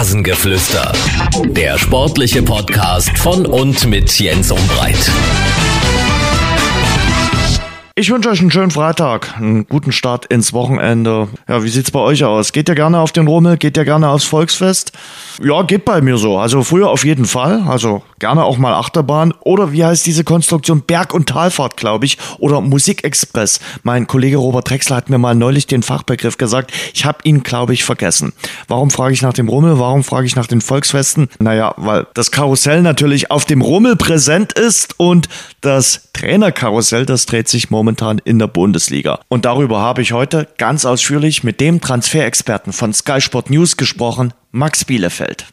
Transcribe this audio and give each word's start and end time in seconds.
Rasengeflüster. 0.00 0.92
Der 1.44 1.76
sportliche 1.76 2.42
Podcast 2.42 3.18
von 3.18 3.44
und 3.44 3.86
mit 3.86 4.18
Jens 4.18 4.50
Umbreit. 4.50 4.96
Ich 8.00 8.10
wünsche 8.10 8.30
euch 8.30 8.40
einen 8.40 8.50
schönen 8.50 8.70
Freitag, 8.70 9.36
einen 9.36 9.66
guten 9.66 9.92
Start 9.92 10.24
ins 10.24 10.54
Wochenende. 10.54 11.28
Ja, 11.46 11.62
wie 11.62 11.68
sieht's 11.68 11.90
bei 11.90 11.98
euch 11.98 12.24
aus? 12.24 12.52
Geht 12.52 12.70
ihr 12.70 12.74
gerne 12.74 12.98
auf 12.98 13.12
den 13.12 13.26
Rummel? 13.26 13.58
Geht 13.58 13.76
ihr 13.76 13.84
gerne 13.84 14.08
aufs 14.08 14.24
Volksfest? 14.24 14.92
Ja, 15.42 15.60
geht 15.64 15.84
bei 15.84 16.00
mir 16.00 16.16
so. 16.16 16.38
Also 16.38 16.62
früher 16.62 16.88
auf 16.88 17.04
jeden 17.04 17.26
Fall. 17.26 17.62
Also 17.68 18.02
gerne 18.18 18.44
auch 18.44 18.56
mal 18.56 18.72
Achterbahn. 18.72 19.34
Oder 19.40 19.72
wie 19.72 19.84
heißt 19.84 20.06
diese 20.06 20.24
Konstruktion? 20.24 20.80
Berg- 20.80 21.12
und 21.12 21.28
Talfahrt, 21.28 21.76
glaube 21.76 22.06
ich. 22.06 22.16
Oder 22.38 22.62
Musikexpress. 22.62 23.60
Mein 23.82 24.06
Kollege 24.06 24.38
Robert 24.38 24.70
Drexler 24.70 24.96
hat 24.96 25.10
mir 25.10 25.18
mal 25.18 25.34
neulich 25.34 25.66
den 25.66 25.82
Fachbegriff 25.82 26.38
gesagt. 26.38 26.72
Ich 26.94 27.04
habe 27.04 27.18
ihn, 27.24 27.42
glaube 27.42 27.74
ich, 27.74 27.84
vergessen. 27.84 28.32
Warum 28.66 28.90
frage 28.90 29.12
ich 29.12 29.20
nach 29.20 29.34
dem 29.34 29.50
Rummel? 29.50 29.78
Warum 29.78 30.04
frage 30.04 30.26
ich 30.26 30.36
nach 30.36 30.46
den 30.46 30.62
Volksfesten? 30.62 31.28
Naja, 31.38 31.74
weil 31.76 32.06
das 32.14 32.30
Karussell 32.30 32.80
natürlich 32.80 33.30
auf 33.30 33.44
dem 33.44 33.60
Rummel 33.60 33.96
präsent 33.96 34.54
ist 34.54 34.94
und 34.98 35.28
das 35.60 36.08
Trainerkarussell, 36.14 37.04
das 37.04 37.26
dreht 37.26 37.48
sich 37.48 37.68
momentan 37.68 37.89
momentan 37.90 38.20
in 38.24 38.38
der 38.38 38.46
Bundesliga. 38.46 39.20
Und 39.28 39.44
darüber 39.44 39.80
habe 39.80 40.02
ich 40.02 40.12
heute 40.12 40.48
ganz 40.58 40.84
ausführlich 40.84 41.42
mit 41.42 41.60
dem 41.60 41.80
Transferexperten 41.80 42.72
von 42.72 42.92
Sky 42.92 43.20
Sport 43.20 43.50
News 43.50 43.76
gesprochen, 43.76 44.32
Max 44.52 44.84
Bielefeld. 44.84 45.46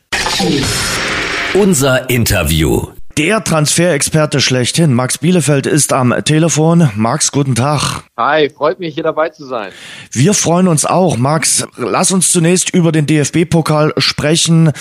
Unser 1.53 2.09
Interview. 2.09 2.96
Der 3.17 3.43
Transferexperte 3.43 4.39
schlechthin, 4.39 4.93
Max 4.93 5.17
Bielefeld, 5.17 5.65
ist 5.65 5.91
am 5.91 6.13
Telefon. 6.23 6.91
Max, 6.95 7.31
guten 7.31 7.55
Tag. 7.55 8.03
Hi, 8.15 8.47
freut 8.51 8.79
mich, 8.79 8.93
hier 8.93 9.01
dabei 9.01 9.29
zu 9.29 9.43
sein. 9.43 9.71
Wir 10.11 10.35
freuen 10.35 10.67
uns 10.67 10.85
auch. 10.85 11.17
Max, 11.17 11.65
lass 11.77 12.11
uns 12.11 12.31
zunächst 12.31 12.75
über 12.75 12.91
den 12.91 13.07
DFB-Pokal 13.07 13.93
sprechen. 13.97 14.71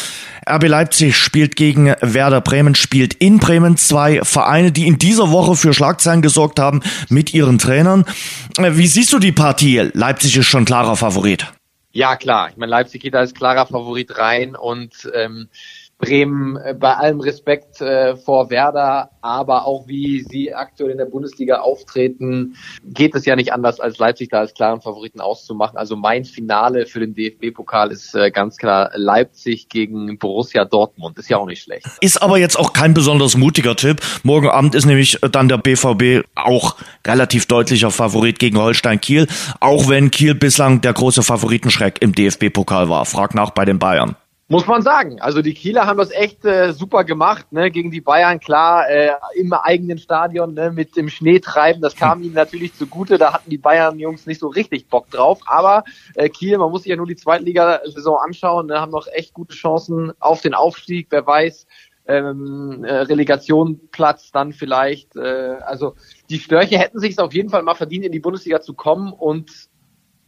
RB 0.46 0.68
Leipzig 0.68 1.16
spielt 1.16 1.56
gegen 1.56 1.94
Werder 2.02 2.42
Bremen, 2.42 2.74
spielt 2.74 3.14
in 3.14 3.38
Bremen 3.38 3.78
zwei 3.78 4.22
Vereine, 4.22 4.70
die 4.70 4.86
in 4.86 4.98
dieser 4.98 5.30
Woche 5.30 5.56
für 5.56 5.72
Schlagzeilen 5.72 6.20
gesorgt 6.20 6.60
haben 6.60 6.82
mit 7.08 7.32
ihren 7.32 7.56
Trainern. 7.56 8.04
Wie 8.58 8.86
siehst 8.86 9.14
du 9.14 9.18
die 9.18 9.32
Partie? 9.32 9.88
Leipzig 9.94 10.36
ist 10.36 10.46
schon 10.46 10.66
klarer 10.66 10.96
Favorit. 10.96 11.46
Ja, 11.92 12.16
klar. 12.16 12.50
Ich 12.50 12.58
meine, 12.58 12.68
Leipzig 12.68 13.00
geht 13.00 13.14
als 13.14 13.32
klarer 13.32 13.64
Favorit 13.64 14.18
rein 14.18 14.54
und 14.54 15.10
ähm, 15.14 15.48
Bremen 15.98 16.56
äh, 16.56 16.74
bei 16.78 16.94
allem 16.94 17.20
Respekt 17.20 17.80
äh, 17.80 18.16
vor 18.16 18.50
Werder, 18.50 19.10
aber 19.22 19.66
auch 19.66 19.88
wie 19.88 20.20
sie 20.28 20.52
aktuell 20.54 20.90
in 20.90 20.98
der 20.98 21.06
Bundesliga 21.06 21.60
auftreten, 21.60 22.56
geht 22.84 23.14
es 23.14 23.24
ja 23.24 23.34
nicht 23.34 23.52
anders, 23.52 23.80
als 23.80 23.98
Leipzig 23.98 24.28
da 24.28 24.40
als 24.40 24.54
klaren 24.54 24.80
Favoriten 24.80 25.20
auszumachen. 25.20 25.78
Also 25.78 25.96
mein 25.96 26.24
Finale 26.24 26.86
für 26.86 27.00
den 27.00 27.14
DFB-Pokal 27.14 27.90
ist 27.90 28.14
äh, 28.14 28.30
ganz 28.30 28.56
klar 28.58 28.90
Leipzig 28.94 29.68
gegen 29.68 30.18
Borussia 30.18 30.64
Dortmund. 30.64 31.18
Ist 31.18 31.30
ja 31.30 31.38
auch 31.38 31.46
nicht 31.46 31.62
schlecht. 31.62 31.86
Ist 32.00 32.22
aber 32.22 32.38
jetzt 32.38 32.58
auch 32.58 32.72
kein 32.72 32.92
besonders 32.92 33.36
mutiger 33.36 33.74
Tipp. 33.74 34.00
Morgen 34.22 34.48
Abend 34.48 34.74
ist 34.74 34.84
nämlich 34.84 35.18
dann 35.32 35.48
der 35.48 35.58
BVB 35.58 36.26
auch 36.34 36.76
relativ 37.06 37.46
deutlicher 37.46 37.90
Favorit 37.90 38.38
gegen 38.38 38.58
Holstein 38.58 39.00
Kiel, 39.00 39.26
auch 39.60 39.88
wenn 39.88 40.10
Kiel 40.10 40.34
bislang 40.34 40.82
der 40.82 40.92
große 40.92 41.22
Favoritenschreck 41.22 42.02
im 42.02 42.14
DFB-Pokal 42.14 42.88
war. 42.88 43.06
Frag 43.06 43.34
nach 43.34 43.50
bei 43.50 43.64
den 43.64 43.78
Bayern. 43.78 44.16
Muss 44.48 44.68
man 44.68 44.80
sagen. 44.80 45.20
Also 45.20 45.42
die 45.42 45.54
Kieler 45.54 45.86
haben 45.86 45.98
das 45.98 46.12
echt 46.12 46.44
äh, 46.44 46.72
super 46.72 47.02
gemacht, 47.02 47.50
ne? 47.50 47.68
Gegen 47.68 47.90
die 47.90 48.00
Bayern, 48.00 48.38
klar, 48.38 48.88
äh, 48.88 49.10
im 49.34 49.52
eigenen 49.52 49.98
Stadion, 49.98 50.54
ne? 50.54 50.70
mit 50.70 50.96
dem 50.96 51.08
Schneetreiben, 51.08 51.82
das 51.82 51.96
kam 51.96 52.22
ihnen 52.22 52.34
natürlich 52.34 52.72
zugute. 52.74 53.18
Da 53.18 53.32
hatten 53.32 53.50
die 53.50 53.58
Bayern-Jungs 53.58 54.24
nicht 54.26 54.38
so 54.38 54.46
richtig 54.46 54.86
Bock 54.86 55.10
drauf. 55.10 55.40
Aber 55.46 55.82
äh, 56.14 56.28
Kiel, 56.28 56.58
man 56.58 56.70
muss 56.70 56.84
sich 56.84 56.90
ja 56.90 56.96
nur 56.96 57.08
die 57.08 57.16
Zweitligasaison 57.16 58.18
anschauen, 58.24 58.66
ne? 58.66 58.80
haben 58.80 58.92
noch 58.92 59.08
echt 59.08 59.34
gute 59.34 59.56
Chancen 59.56 60.12
auf 60.20 60.42
den 60.42 60.54
Aufstieg, 60.54 61.08
wer 61.10 61.26
weiß. 61.26 61.66
Ähm, 62.06 62.84
äh, 62.84 62.98
Relegationplatz 62.98 64.30
dann 64.30 64.52
vielleicht. 64.52 65.16
Äh, 65.16 65.56
also 65.66 65.96
die 66.30 66.38
Störche 66.38 66.78
hätten 66.78 67.00
sich 67.00 67.18
auf 67.18 67.34
jeden 67.34 67.50
Fall 67.50 67.64
mal 67.64 67.74
verdient, 67.74 68.04
in 68.04 68.12
die 68.12 68.20
Bundesliga 68.20 68.60
zu 68.60 68.74
kommen. 68.74 69.12
Und 69.12 69.50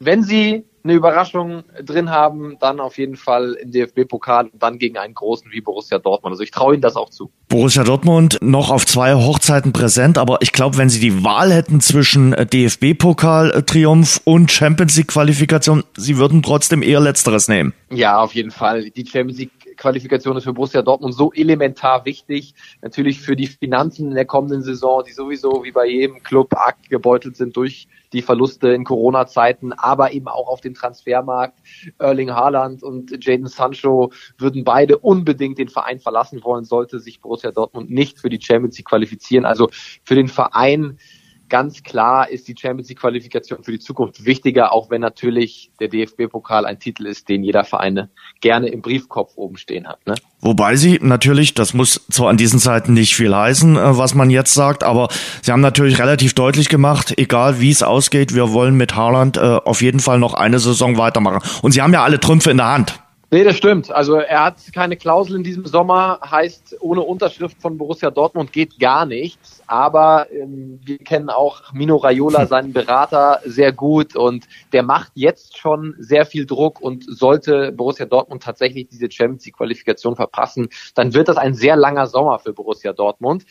wenn 0.01 0.25
sie 0.25 0.65
eine 0.88 0.97
Überraschung 0.97 1.65
drin 1.84 2.10
haben, 2.10 2.56
dann 2.60 2.81
auf 2.81 2.99
jeden 2.99 3.16
Fall 3.16 3.56
im 3.60 3.71
DFB-Pokal 3.71 4.47
und 4.47 4.62
dann 4.62 4.78
gegen 4.78 4.97
einen 4.97 5.15
großen 5.15 5.50
wie 5.53 5.60
Borussia 5.60 5.99
Dortmund. 5.99 6.32
Also 6.32 6.43
ich 6.43 6.50
traue 6.50 6.75
ihnen 6.75 6.82
das 6.82 6.97
auch 6.97 7.10
zu. 7.10 7.31
Borussia 7.49 7.84
Dortmund 7.84 8.38
noch 8.41 8.71
auf 8.71 8.87
zwei 8.87 9.15
Hochzeiten 9.15 9.72
präsent, 9.72 10.19
aber 10.19 10.38
ich 10.41 10.53
glaube, 10.53 10.77
wenn 10.78 10.88
sie 10.88 11.00
die 11.00 11.25
Wahl 11.25 11.53
hätten 11.53 11.81
zwischen 11.81 12.32
äh, 12.32 12.47
DFB-Pokal-Triumph 12.47 14.21
und 14.25 14.50
Champions 14.50 14.97
League-Qualifikation, 14.97 15.84
sie 15.97 16.19
würden 16.19 16.43
trotzdem 16.43 16.82
eher 16.82 17.00
Letzteres 17.00 17.48
nehmen. 17.48 17.75
Ja, 17.91 18.19
auf 18.21 18.34
jeden 18.34 18.50
Fall. 18.50 18.91
Die 18.91 19.06
Champions 19.06 19.38
League 19.38 19.50
Qualifikation 19.78 20.37
ist 20.37 20.44
für 20.44 20.53
Borussia 20.53 20.83
Dortmund 20.83 21.15
so 21.15 21.33
elementar 21.33 22.05
wichtig. 22.05 22.55
Natürlich 22.83 23.21
für 23.21 23.37
die 23.37 23.47
Finanzen 23.47 24.09
in 24.09 24.15
der 24.15 24.27
kommenden 24.27 24.62
Saison, 24.62 25.03
die 25.06 25.12
sowieso 25.12 25.65
wie 25.65 25.72
bei 25.72 25.87
jedem 25.87 26.22
Club 26.22 26.55
arg 26.55 26.77
gebeutelt 26.91 27.37
sind 27.37 27.56
durch 27.56 27.89
die 28.12 28.22
Verluste 28.22 28.69
in 28.71 28.84
Corona-Zeiten, 28.84 29.72
aber 29.72 30.12
eben 30.12 30.28
auch 30.28 30.49
auf 30.49 30.61
dem 30.61 30.75
Transfermarkt. 30.75 31.59
Erling 31.99 32.33
Haaland 32.33 32.83
und 32.83 33.25
Jaden 33.25 33.47
Sancho 33.47 34.12
würden 34.39 34.65
beide 34.65 34.99
unbedingt 34.99 35.59
den 35.59 35.69
Verein 35.69 36.00
verlassen 36.00 36.43
wollen, 36.43 36.65
sollte 36.65 37.00
sich 37.00 37.21
Borussia 37.21 37.53
Dortmund 37.53 37.91
nicht 37.91 38.19
für 38.19 38.28
die 38.28 38.41
Champions 38.41 38.77
League 38.78 38.89
qualifizieren. 38.89 39.45
Also 39.45 39.69
für 40.05 40.15
den 40.15 40.28
Verein 40.28 40.99
ganz 41.48 41.82
klar 41.82 42.28
ist 42.28 42.48
die 42.48 42.54
Champions 42.59 42.88
League 42.88 43.00
Qualifikation 43.00 43.62
für 43.64 43.72
die 43.72 43.78
Zukunft 43.78 44.25
wichtiger, 44.25 44.72
auch 44.72 44.91
wenn 44.91 45.00
natürlich 45.00 45.70
der 45.81 45.88
DFB-Pokal 45.88 46.66
ein 46.66 46.78
Titel 46.78 47.06
ist, 47.06 47.28
den 47.28 47.42
jeder 47.42 47.64
Verein 47.64 48.09
gerne 48.41 48.69
im 48.69 48.82
Briefkopf 48.82 49.32
oben 49.36 49.56
stehen 49.56 49.88
hat. 49.88 50.06
Ne? 50.06 50.14
Wobei 50.41 50.76
sie 50.76 50.98
natürlich, 51.03 51.54
das 51.54 51.75
muss 51.75 52.06
zwar 52.10 52.31
an 52.31 52.36
diesen 52.36 52.60
Zeiten 52.60 52.92
nicht 52.92 53.14
viel 53.14 53.34
heißen, 53.34 53.76
äh, 53.76 53.98
was 53.98 54.14
man 54.14 54.31
jetzt 54.31 54.54
sagt, 54.54 54.84
aber 54.84 55.09
sie 55.42 55.53
haben 55.53 55.60
natürlich 55.60 55.98
relativ 55.98 56.34
deutlich 56.34 56.69
gemacht, 56.69 57.14
egal 57.16 57.60
wie 57.60 57.70
es 57.70 57.82
ausgeht, 57.82 58.34
wir 58.34 58.53
wollen 58.53 58.75
mit 58.75 58.94
Haaland 58.94 59.36
äh, 59.36 59.41
auf 59.41 59.82
jeden 59.82 60.00
Fall 60.00 60.19
noch 60.19 60.34
eine 60.34 60.59
Saison 60.59 60.97
weitermachen. 60.98 61.41
Und 61.62 61.72
sie 61.72 61.82
haben 61.82 61.92
ja 61.92 62.04
alle 62.04 62.20
Trümpfe 62.20 62.50
in 62.50 62.59
der 62.59 62.66
Hand. 62.66 63.00
Nee, 63.31 63.44
das 63.44 63.59
stimmt. 63.59 63.91
Also 63.91 64.15
er 64.15 64.43
hat 64.43 64.56
keine 64.72 64.97
Klausel 64.97 65.37
in 65.37 65.43
diesem 65.43 65.66
Sommer, 65.66 66.19
heißt 66.25 66.77
ohne 66.81 67.03
Unterschrift 67.03 67.61
von 67.61 67.77
Borussia 67.77 68.11
Dortmund 68.11 68.55
geht 68.55 68.78
gar 68.78 69.05
nichts. 69.05 69.62
Aber 69.66 70.28
ähm, 70.33 70.81
wir 70.83 70.97
kennen 70.97 71.28
auch 71.28 71.75
Mino 71.75 71.97
Raiola, 71.97 72.47
seinen 72.47 72.72
Berater, 72.72 73.41
sehr 73.44 73.72
gut 73.72 74.16
und 74.16 74.49
der 74.72 74.83
macht 74.83 75.12
jetzt 75.15 75.59
schon 75.59 75.94
sehr 75.99 76.25
viel 76.25 76.47
Druck 76.47 76.81
und 76.81 77.05
sollte 77.06 77.71
Borussia 77.71 78.06
Dortmund 78.06 78.43
tatsächlich 78.43 78.89
diese 78.89 79.11
Champions 79.11 79.45
League 79.45 79.59
Qualifikation 79.59 80.16
verpassen, 80.16 80.71
dann 80.95 81.12
wird 81.12 81.28
das 81.28 81.37
ein 81.37 81.53
sehr 81.53 81.77
langer 81.77 82.06
Sommer 82.06 82.39
für 82.39 82.55
Borussia 82.55 82.95
Dortmund. 82.95 83.45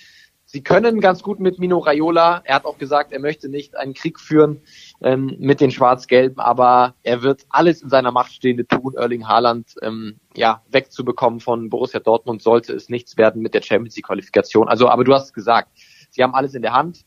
Sie 0.57 0.63
können 0.63 1.01
ganz 1.01 1.21
gut 1.21 1.39
mit 1.39 1.59
Mino 1.59 1.77
Raiola. 1.77 2.41
Er 2.43 2.55
hat 2.55 2.65
auch 2.65 2.79
gesagt, 2.79 3.13
er 3.13 3.19
möchte 3.19 3.47
nicht 3.47 3.77
einen 3.77 3.93
Krieg 3.93 4.19
führen 4.19 4.61
ähm, 5.03 5.35
mit 5.37 5.61
den 5.61 5.69
Schwarz-Gelben, 5.69 6.39
aber 6.39 6.95
er 7.03 7.21
wird 7.21 7.45
alles 7.49 7.83
in 7.83 7.89
seiner 7.89 8.11
Macht 8.11 8.33
Stehende 8.33 8.65
tun, 8.65 8.95
Erling 8.95 9.27
Haaland 9.27 9.75
ähm, 9.83 10.19
ja 10.35 10.63
wegzubekommen 10.71 11.41
von 11.41 11.69
Borussia 11.69 11.99
Dortmund, 11.99 12.41
sollte 12.41 12.73
es 12.73 12.89
nichts 12.89 13.17
werden 13.17 13.43
mit 13.43 13.53
der 13.53 13.61
Champions 13.61 13.95
League 13.97 14.07
Qualifikation. 14.07 14.67
Also, 14.67 14.89
aber 14.89 15.03
du 15.03 15.13
hast 15.13 15.25
es 15.25 15.33
gesagt, 15.33 15.69
sie 16.09 16.23
haben 16.23 16.33
alles 16.33 16.55
in 16.55 16.63
der 16.63 16.73
Hand. 16.73 17.05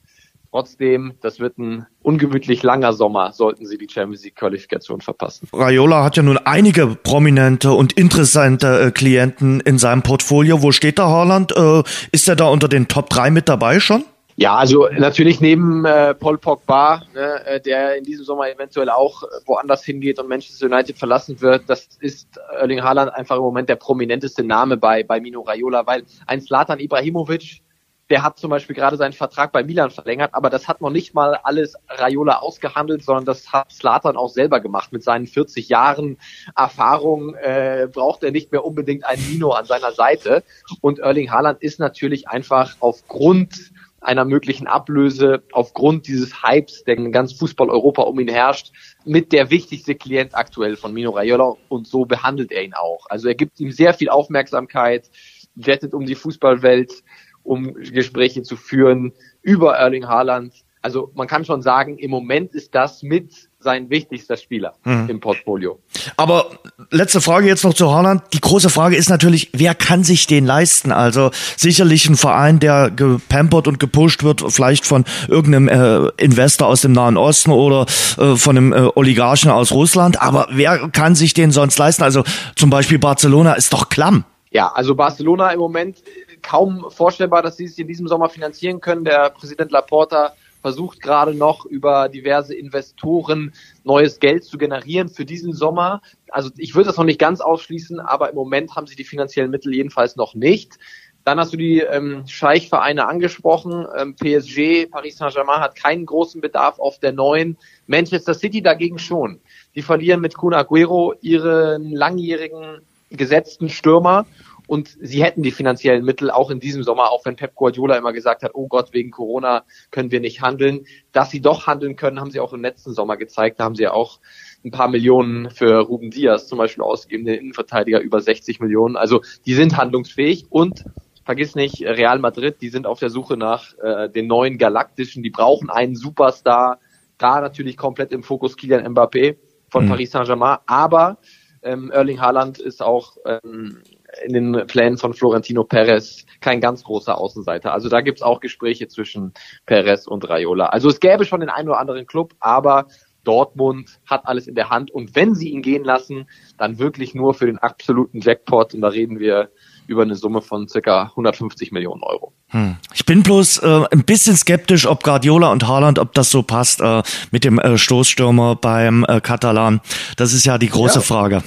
Trotzdem, 0.52 1.14
das 1.20 1.38
wird 1.38 1.58
ein 1.58 1.86
ungemütlich 2.02 2.64
langer 2.64 2.92
Sommer, 2.92 3.32
sollten 3.32 3.66
sie 3.66 3.78
die 3.78 3.86
Champions 3.88 4.24
League 4.24 4.34
Qualifikation 4.34 5.00
verpassen. 5.00 5.48
Raiola 5.52 6.02
hat 6.02 6.16
ja 6.16 6.24
nun 6.24 6.38
einige 6.38 6.88
prominente 6.88 7.70
und 7.70 7.92
interessante 7.92 8.86
äh, 8.86 8.90
Klienten 8.90 9.60
in 9.60 9.78
seinem 9.78 10.02
Portfolio. 10.02 10.60
Wo 10.60 10.72
steht 10.72 10.98
da 10.98 11.06
Haaland? 11.06 11.56
Äh, 11.56 11.84
ist 12.10 12.28
er 12.28 12.34
da 12.34 12.48
unter 12.48 12.66
den 12.66 12.88
Top 12.88 13.10
3 13.10 13.30
mit 13.30 13.48
dabei 13.48 13.78
schon? 13.78 14.04
Ja, 14.34 14.56
also 14.56 14.88
natürlich 14.88 15.40
neben 15.40 15.84
äh, 15.84 16.14
Paul 16.14 16.38
Pogba, 16.38 17.02
ne, 17.14 17.44
äh, 17.44 17.60
der 17.60 17.96
in 17.96 18.04
diesem 18.04 18.24
Sommer 18.24 18.50
eventuell 18.50 18.88
auch 18.88 19.22
woanders 19.46 19.84
hingeht 19.84 20.18
und 20.18 20.28
Manchester 20.28 20.66
United 20.66 20.98
verlassen 20.98 21.40
wird, 21.40 21.68
das 21.68 21.88
ist 22.00 22.26
Erling 22.58 22.82
Haaland 22.82 23.14
einfach 23.14 23.36
im 23.36 23.42
Moment 23.42 23.68
der 23.68 23.76
prominenteste 23.76 24.42
Name 24.42 24.76
bei, 24.78 25.04
bei 25.04 25.20
Mino 25.20 25.42
Raiola, 25.42 25.86
weil 25.86 26.04
ein 26.26 26.40
Slatan 26.40 26.80
Ibrahimovic 26.80 27.60
der 28.10 28.24
hat 28.24 28.38
zum 28.38 28.50
Beispiel 28.50 28.74
gerade 28.74 28.96
seinen 28.96 29.12
Vertrag 29.12 29.52
bei 29.52 29.62
Milan 29.62 29.90
verlängert, 29.90 30.34
aber 30.34 30.50
das 30.50 30.66
hat 30.66 30.80
noch 30.80 30.90
nicht 30.90 31.14
mal 31.14 31.36
alles 31.44 31.76
Raiola 31.88 32.38
ausgehandelt, 32.38 33.04
sondern 33.04 33.24
das 33.24 33.52
hat 33.52 33.70
Slatan 33.72 34.16
auch 34.16 34.28
selber 34.28 34.60
gemacht. 34.60 34.92
Mit 34.92 35.04
seinen 35.04 35.28
40 35.28 35.68
Jahren 35.68 36.18
Erfahrung 36.56 37.36
äh, 37.36 37.88
braucht 37.90 38.24
er 38.24 38.32
nicht 38.32 38.50
mehr 38.50 38.64
unbedingt 38.64 39.04
ein 39.06 39.18
Nino 39.30 39.50
an 39.50 39.64
seiner 39.64 39.92
Seite. 39.92 40.42
Und 40.80 40.98
Erling 40.98 41.30
Haaland 41.30 41.62
ist 41.62 41.78
natürlich 41.78 42.28
einfach 42.28 42.76
aufgrund 42.80 43.70
einer 44.00 44.24
möglichen 44.24 44.66
Ablöse, 44.66 45.42
aufgrund 45.52 46.08
dieses 46.08 46.42
Hypes, 46.42 46.84
der 46.84 46.96
in 46.96 47.12
ganz 47.12 47.34
Fußball-Europa 47.34 48.02
um 48.02 48.18
ihn 48.18 48.28
herrscht, 48.28 48.72
mit 49.04 49.30
der 49.30 49.50
wichtigste 49.50 49.94
Klient 49.94 50.34
aktuell 50.34 50.76
von 50.76 50.92
Mino 50.92 51.10
Raiola 51.10 51.54
und 51.68 51.86
so 51.86 52.06
behandelt 52.06 52.50
er 52.50 52.64
ihn 52.64 52.74
auch. 52.74 53.06
Also 53.08 53.28
er 53.28 53.34
gibt 53.34 53.60
ihm 53.60 53.70
sehr 53.70 53.94
viel 53.94 54.08
Aufmerksamkeit, 54.08 55.10
wettet 55.54 55.94
um 55.94 56.06
die 56.06 56.14
Fußballwelt 56.14 57.02
um 57.42 57.74
Gespräche 57.74 58.42
zu 58.42 58.56
führen 58.56 59.12
über 59.42 59.74
Erling 59.76 60.06
Haaland. 60.06 60.52
Also 60.82 61.10
man 61.14 61.26
kann 61.26 61.44
schon 61.44 61.60
sagen, 61.60 61.98
im 61.98 62.10
Moment 62.10 62.54
ist 62.54 62.74
das 62.74 63.02
mit 63.02 63.50
sein 63.62 63.90
wichtigster 63.90 64.38
Spieler 64.38 64.72
mhm. 64.84 65.10
im 65.10 65.20
Portfolio. 65.20 65.78
Aber 66.16 66.46
letzte 66.90 67.20
Frage 67.20 67.46
jetzt 67.46 67.62
noch 67.62 67.74
zu 67.74 67.92
Haaland. 67.92 68.22
Die 68.32 68.40
große 68.40 68.70
Frage 68.70 68.96
ist 68.96 69.10
natürlich, 69.10 69.50
wer 69.52 69.74
kann 69.74 70.02
sich 70.02 70.26
den 70.26 70.46
leisten? 70.46 70.92
Also 70.92 71.30
sicherlich 71.56 72.08
ein 72.08 72.16
Verein, 72.16 72.58
der 72.58 72.90
gepampert 72.90 73.68
und 73.68 73.78
gepusht 73.78 74.22
wird, 74.22 74.42
vielleicht 74.48 74.86
von 74.86 75.04
irgendeinem 75.28 75.68
äh, 75.68 76.08
Investor 76.16 76.68
aus 76.68 76.80
dem 76.80 76.92
Nahen 76.92 77.18
Osten 77.18 77.50
oder 77.50 77.84
äh, 78.16 78.36
von 78.36 78.56
einem 78.56 78.72
äh, 78.72 78.88
Oligarchen 78.94 79.50
aus 79.50 79.72
Russland. 79.72 80.22
Aber 80.22 80.48
wer 80.50 80.88
kann 80.88 81.14
sich 81.14 81.34
den 81.34 81.50
sonst 81.50 81.78
leisten? 81.78 82.02
Also 82.02 82.24
zum 82.56 82.70
Beispiel 82.70 82.98
Barcelona 82.98 83.52
ist 83.52 83.74
doch 83.74 83.90
klamm. 83.90 84.24
Ja, 84.50 84.72
also 84.72 84.94
Barcelona 84.94 85.50
im 85.52 85.60
Moment 85.60 85.98
kaum 86.42 86.90
vorstellbar, 86.90 87.42
dass 87.42 87.56
sie 87.56 87.64
es 87.64 87.78
in 87.78 87.86
diesem 87.86 88.08
Sommer 88.08 88.28
finanzieren 88.28 88.80
können. 88.80 89.04
Der 89.04 89.30
Präsident 89.30 89.70
Laporta 89.70 90.34
versucht 90.60 91.00
gerade 91.00 91.34
noch 91.34 91.64
über 91.64 92.08
diverse 92.08 92.54
Investoren 92.54 93.52
neues 93.84 94.20
Geld 94.20 94.44
zu 94.44 94.58
generieren 94.58 95.08
für 95.08 95.24
diesen 95.24 95.52
Sommer. 95.52 96.02
Also 96.30 96.50
ich 96.56 96.74
würde 96.74 96.88
das 96.88 96.96
noch 96.96 97.04
nicht 97.04 97.18
ganz 97.18 97.40
ausschließen, 97.40 98.00
aber 98.00 98.30
im 98.30 98.36
Moment 98.36 98.76
haben 98.76 98.86
sie 98.86 98.96
die 98.96 99.04
finanziellen 99.04 99.50
Mittel 99.50 99.74
jedenfalls 99.74 100.16
noch 100.16 100.34
nicht. 100.34 100.78
Dann 101.24 101.38
hast 101.38 101.52
du 101.52 101.56
die 101.56 101.80
ähm, 101.80 102.26
Scheichvereine 102.26 103.06
angesprochen. 103.06 103.86
Ähm, 103.96 104.16
PSG, 104.16 104.90
Paris 104.90 105.18
Saint-Germain 105.18 105.60
hat 105.60 105.76
keinen 105.76 106.06
großen 106.06 106.40
Bedarf 106.40 106.78
auf 106.78 106.98
der 106.98 107.12
neuen. 107.12 107.58
Manchester 107.86 108.34
City 108.34 108.62
dagegen 108.62 108.98
schon. 108.98 109.40
Die 109.74 109.82
verlieren 109.82 110.20
mit 110.20 110.34
Kun 110.36 110.54
Aguero 110.54 111.14
ihren 111.20 111.92
langjährigen 111.92 112.80
gesetzten 113.10 113.68
Stürmer 113.68 114.26
und 114.70 114.96
sie 115.00 115.24
hätten 115.24 115.42
die 115.42 115.50
finanziellen 115.50 116.04
Mittel 116.04 116.30
auch 116.30 116.48
in 116.48 116.60
diesem 116.60 116.84
Sommer, 116.84 117.10
auch 117.10 117.24
wenn 117.24 117.34
Pep 117.34 117.56
Guardiola 117.56 117.96
immer 117.96 118.12
gesagt 118.12 118.44
hat, 118.44 118.52
oh 118.54 118.68
Gott, 118.68 118.92
wegen 118.92 119.10
Corona 119.10 119.64
können 119.90 120.12
wir 120.12 120.20
nicht 120.20 120.42
handeln. 120.42 120.86
Dass 121.10 121.32
sie 121.32 121.40
doch 121.40 121.66
handeln 121.66 121.96
können, 121.96 122.20
haben 122.20 122.30
sie 122.30 122.38
auch 122.38 122.52
im 122.52 122.62
letzten 122.62 122.94
Sommer 122.94 123.16
gezeigt. 123.16 123.58
Da 123.58 123.64
haben 123.64 123.74
sie 123.74 123.82
ja 123.82 123.92
auch 123.92 124.20
ein 124.64 124.70
paar 124.70 124.86
Millionen 124.86 125.50
für 125.50 125.80
Ruben 125.80 126.12
Diaz 126.12 126.46
zum 126.46 126.58
Beispiel 126.58 126.84
ausgegeben, 126.84 127.24
den 127.24 127.40
Innenverteidiger 127.40 127.98
über 127.98 128.20
60 128.20 128.60
Millionen. 128.60 128.94
Also 128.94 129.22
die 129.44 129.54
sind 129.54 129.76
handlungsfähig 129.76 130.46
und 130.50 130.84
vergiss 131.24 131.56
nicht, 131.56 131.82
Real 131.82 132.20
Madrid, 132.20 132.58
die 132.60 132.68
sind 132.68 132.86
auf 132.86 133.00
der 133.00 133.10
Suche 133.10 133.36
nach 133.36 133.76
äh, 133.78 134.08
den 134.08 134.28
neuen 134.28 134.56
Galaktischen, 134.56 135.24
die 135.24 135.30
brauchen 135.30 135.68
einen 135.68 135.96
Superstar, 135.96 136.78
da 137.18 137.40
natürlich 137.40 137.76
komplett 137.76 138.12
im 138.12 138.22
Fokus 138.22 138.56
Kylian 138.56 138.86
Mbappé 138.86 139.36
von 139.68 139.86
mhm. 139.86 139.88
Paris 139.88 140.12
Saint-Germain, 140.12 140.58
aber 140.66 141.18
ähm, 141.62 141.90
Erling 141.90 142.20
Haaland 142.20 142.58
ist 142.58 142.82
auch 142.82 143.16
ähm, 143.26 143.82
in 144.24 144.32
den 144.32 144.66
Plänen 144.66 144.98
von 144.98 145.14
Florentino 145.14 145.64
Perez 145.64 146.24
kein 146.40 146.60
ganz 146.60 146.84
großer 146.84 147.16
Außenseiter. 147.16 147.72
Also 147.72 147.88
da 147.88 148.00
gibt's 148.00 148.22
auch 148.22 148.40
Gespräche 148.40 148.88
zwischen 148.88 149.32
Perez 149.66 150.06
und 150.06 150.28
Raiola. 150.28 150.66
Also 150.66 150.88
es 150.88 151.00
gäbe 151.00 151.24
schon 151.24 151.40
den 151.40 151.50
einen 151.50 151.68
oder 151.68 151.78
anderen 151.78 152.06
Club, 152.06 152.34
aber 152.40 152.86
Dortmund 153.24 154.00
hat 154.06 154.26
alles 154.26 154.46
in 154.46 154.54
der 154.54 154.70
Hand 154.70 154.90
und 154.90 155.14
wenn 155.14 155.34
sie 155.34 155.50
ihn 155.50 155.62
gehen 155.62 155.84
lassen, 155.84 156.26
dann 156.56 156.78
wirklich 156.78 157.14
nur 157.14 157.34
für 157.34 157.46
den 157.46 157.58
absoluten 157.58 158.20
Jackpot 158.20 158.74
und 158.74 158.80
da 158.80 158.88
reden 158.88 159.18
wir 159.18 159.50
über 159.86 160.02
eine 160.02 160.14
Summe 160.14 160.40
von 160.40 160.68
circa 160.68 161.02
150 161.02 161.72
Millionen 161.72 162.02
Euro. 162.02 162.32
Hm. 162.48 162.76
Ich 162.94 163.04
bin 163.04 163.22
bloß 163.22 163.58
äh, 163.58 163.84
ein 163.90 164.04
bisschen 164.04 164.36
skeptisch, 164.36 164.86
ob 164.86 165.02
Guardiola 165.02 165.50
und 165.50 165.66
Haaland, 165.66 165.98
ob 165.98 166.14
das 166.14 166.30
so 166.30 166.42
passt 166.42 166.80
äh, 166.80 167.02
mit 167.30 167.44
dem 167.44 167.58
äh, 167.58 167.76
Stoßstürmer 167.76 168.56
beim 168.56 169.04
äh, 169.08 169.20
Katalan. 169.20 169.80
Das 170.16 170.32
ist 170.32 170.46
ja 170.46 170.58
die 170.58 170.68
große 170.68 171.00
ja. 171.00 171.04
Frage. 171.04 171.42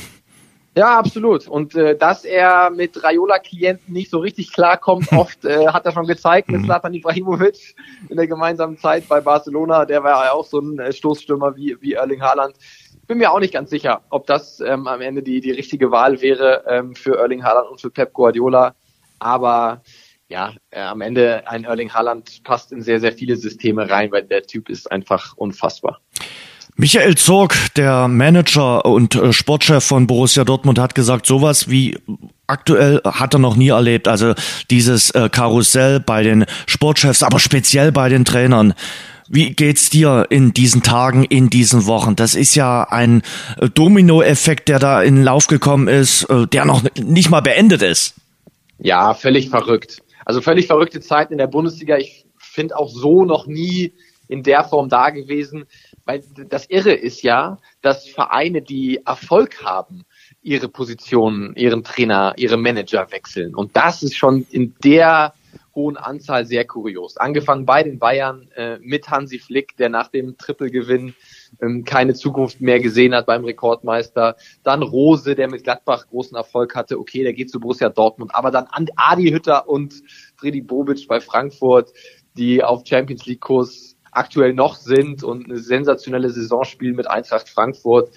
Ja, 0.76 0.98
absolut. 0.98 1.48
Und 1.48 1.76
äh, 1.76 1.96
dass 1.96 2.26
er 2.26 2.72
mit 2.72 3.04
Raiola-Klienten 3.04 3.94
nicht 3.94 4.10
so 4.10 4.20
richtig 4.20 4.52
klarkommt, 4.52 5.12
oft 5.12 5.46
äh, 5.46 5.68
hat 5.68 5.86
er 5.86 5.92
schon 5.92 6.08
gezeigt 6.08 6.50
mit 6.50 6.62
mhm. 6.62 6.66
Zlatan 6.66 6.94
Ibrahimovic 6.94 7.76
in 8.10 8.18
der 8.18 8.28
gemeinsamen 8.28 8.78
Zeit 8.78 9.08
bei 9.08 9.22
Barcelona. 9.22 9.86
Der 9.86 10.04
war 10.04 10.26
ja 10.26 10.32
auch 10.32 10.46
so 10.46 10.60
ein 10.60 10.80
äh, 10.80 10.92
Stoßstürmer 10.92 11.56
wie, 11.56 11.78
wie 11.80 11.94
Erling 11.94 12.22
Haaland. 12.22 12.56
Bin 13.06 13.20
mir 13.20 13.32
auch 13.32 13.40
nicht 13.40 13.54
ganz 13.54 13.70
sicher, 13.70 14.02
ob 14.10 14.26
das 14.26 14.62
ähm, 14.62 14.88
am 14.88 15.02
Ende 15.02 15.22
die, 15.22 15.42
die 15.42 15.52
richtige 15.52 15.92
Wahl 15.92 16.22
wäre 16.22 16.64
ähm, 16.68 16.96
für 16.96 17.18
Erling 17.18 17.44
Haaland 17.44 17.70
und 17.70 17.82
für 17.82 17.92
Pep 17.92 18.14
Guardiola. 18.14 18.74
Aber 19.20 19.84
ja, 20.28 20.54
äh, 20.72 20.82
am 20.82 21.02
Ende 21.02 21.48
ein 21.48 21.66
Erling 21.66 21.94
Haaland 21.94 22.44
passt 22.44 22.72
in 22.72 22.82
sehr, 22.82 23.00
sehr 23.00 23.12
viele 23.12 23.36
Systeme 23.36 23.90
rein, 23.90 24.12
weil 24.12 24.24
der 24.24 24.42
Typ 24.44 24.70
ist 24.70 24.92
einfach 24.92 25.34
unfassbar. 25.38 26.00
Michael 26.76 27.16
Zorg, 27.16 27.56
der 27.76 28.08
Manager 28.08 28.86
und 28.86 29.14
äh, 29.14 29.32
Sportchef 29.32 29.84
von 29.84 30.08
Borussia 30.08 30.44
Dortmund, 30.44 30.80
hat 30.80 30.96
gesagt, 30.96 31.28
sowas 31.28 31.70
wie 31.70 32.00
aktuell 32.48 33.00
hat 33.06 33.36
er 33.36 33.40
noch 33.40 33.56
nie 33.56 33.70
erlebt. 33.70 34.08
Also 34.08 34.34
dieses 34.72 35.12
äh, 35.12 35.30
Karussell 35.30 36.00
bei 36.00 36.24
den 36.24 36.46
Sportchefs, 36.66 37.22
aber 37.22 37.40
speziell 37.40 37.92
bei 37.92 38.10
den 38.10 38.26
Trainern. 38.26 38.74
Wie 39.30 39.52
geht's 39.52 39.92
dir 39.92 40.26
in 40.32 40.54
diesen 40.54 40.82
Tagen, 40.82 41.24
in 41.24 41.52
diesen 41.52 41.86
Wochen? 41.86 42.16
Das 42.16 42.34
ist 42.34 42.56
ja 42.56 42.84
ein 42.90 43.22
äh, 43.60 43.70
Dominoeffekt, 43.70 44.68
der 44.68 44.80
da 44.80 45.04
in 45.04 45.24
Lauf 45.24 45.46
gekommen 45.46 45.88
ist, 45.88 46.28
der 46.52 46.66
noch 46.66 46.84
nicht 47.00 47.30
mal 47.30 47.42
beendet 47.42 47.84
ist. 47.84 48.16
Ja, 48.80 49.14
völlig 49.14 49.50
verrückt. 49.50 50.02
Also 50.26 50.42
völlig 50.42 50.66
verrückte 50.66 51.02
Zeiten 51.02 51.34
in 51.34 51.38
der 51.38 51.48
Bundesliga. 51.48 51.98
Ich 51.98 52.26
finde 52.40 52.78
auch 52.78 52.90
so 52.90 53.26
noch 53.26 53.46
nie 53.46 53.94
in 54.28 54.42
der 54.42 54.64
Form 54.64 54.90
da 54.90 55.12
gewesen. 55.12 55.66
Weil 56.06 56.24
das 56.50 56.70
Irre 56.70 56.94
ist 56.94 57.22
ja, 57.22 57.60
dass 57.82 58.08
Vereine, 58.08 58.62
die 58.62 59.02
Erfolg 59.06 59.64
haben, 59.64 60.04
ihre 60.42 60.68
Positionen, 60.68 61.56
ihren 61.56 61.84
Trainer, 61.84 62.34
ihre 62.38 62.58
Manager 62.58 63.12
wechseln. 63.12 63.56
Und 63.56 63.76
das 63.78 64.04
ist 64.04 64.16
schon 64.16 64.46
in 64.50 64.76
der 64.84 65.34
hohen 65.76 65.98
Anzahl 65.98 66.46
sehr 66.46 66.66
kurios. 66.66 67.18
Angefangen 67.18 67.66
bei 67.66 67.84
den 67.84 68.00
Bayern 68.00 68.48
äh, 68.56 68.78
mit 68.80 69.10
Hansi 69.10 69.40
Flick, 69.40 69.76
der 69.78 69.90
nach 69.90 70.08
dem 70.08 70.38
Trippelgewinn 70.38 71.16
ähm, 71.62 71.84
keine 71.84 72.14
Zukunft 72.14 72.62
mehr 72.62 72.80
gesehen 72.80 73.16
hat 73.16 73.26
beim 73.26 73.44
Rekordmeister. 73.44 74.36
Dann 74.64 74.84
Rose, 74.84 75.36
der 75.36 75.50
mit 75.50 75.64
Gladbach 75.64 76.08
großen 76.08 76.38
Erfolg 76.38 76.76
hatte. 76.76 77.00
Okay, 77.00 77.24
der 77.24 77.34
geht 77.34 77.50
zu 77.50 77.60
Borussia 77.60 77.90
Dortmund. 77.90 78.36
Aber 78.36 78.52
dann 78.52 78.68
Adi 78.96 79.32
Hütter 79.32 79.68
und 79.68 80.04
Freddy 80.36 80.62
Bobic 80.62 81.08
bei 81.08 81.20
Frankfurt, 81.20 81.92
die 82.38 82.64
auf 82.64 82.84
Champions 82.86 83.26
League 83.26 83.42
Kurs 83.42 83.93
aktuell 84.16 84.54
noch 84.54 84.76
sind 84.76 85.24
und 85.24 85.46
eine 85.46 85.60
sensationelle 85.60 86.30
Saison 86.30 86.64
spielen 86.64 86.96
mit 86.96 87.10
Eintracht 87.10 87.50
Frankfurt. 87.50 88.14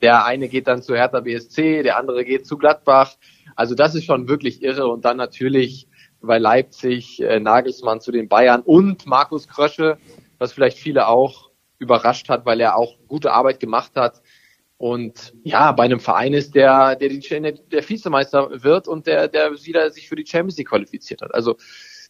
Der 0.00 0.24
eine 0.24 0.48
geht 0.48 0.68
dann 0.68 0.82
zu 0.82 0.94
Hertha 0.94 1.20
BSC, 1.20 1.82
der 1.82 1.96
andere 1.96 2.24
geht 2.24 2.46
zu 2.46 2.56
Gladbach. 2.56 3.16
Also 3.56 3.74
das 3.74 3.94
ist 3.94 4.04
schon 4.04 4.28
wirklich 4.28 4.62
irre. 4.62 4.86
Und 4.86 5.04
dann 5.04 5.16
natürlich 5.16 5.88
bei 6.20 6.38
Leipzig 6.38 7.20
äh, 7.20 7.40
Nagelsmann 7.40 8.00
zu 8.00 8.12
den 8.12 8.28
Bayern 8.28 8.62
und 8.62 9.06
Markus 9.06 9.48
Krösche, 9.48 9.98
was 10.38 10.52
vielleicht 10.52 10.78
viele 10.78 11.08
auch 11.08 11.50
überrascht 11.78 12.28
hat, 12.28 12.44
weil 12.44 12.60
er 12.60 12.76
auch 12.76 12.96
gute 13.06 13.32
Arbeit 13.32 13.60
gemacht 13.60 13.92
hat. 13.94 14.22
Und 14.78 15.34
ja, 15.42 15.72
bei 15.72 15.84
einem 15.84 15.98
Verein 15.98 16.34
ist, 16.34 16.54
der, 16.54 16.94
der, 16.94 17.08
die, 17.08 17.20
der 17.20 17.88
Vizemeister 17.88 18.62
wird 18.62 18.86
und 18.86 19.08
der, 19.08 19.26
der 19.26 19.52
wieder 19.64 19.90
sich 19.90 20.08
für 20.08 20.14
die 20.14 20.26
Champions 20.26 20.56
League 20.56 20.68
qualifiziert 20.68 21.20
hat. 21.20 21.34
Also 21.34 21.56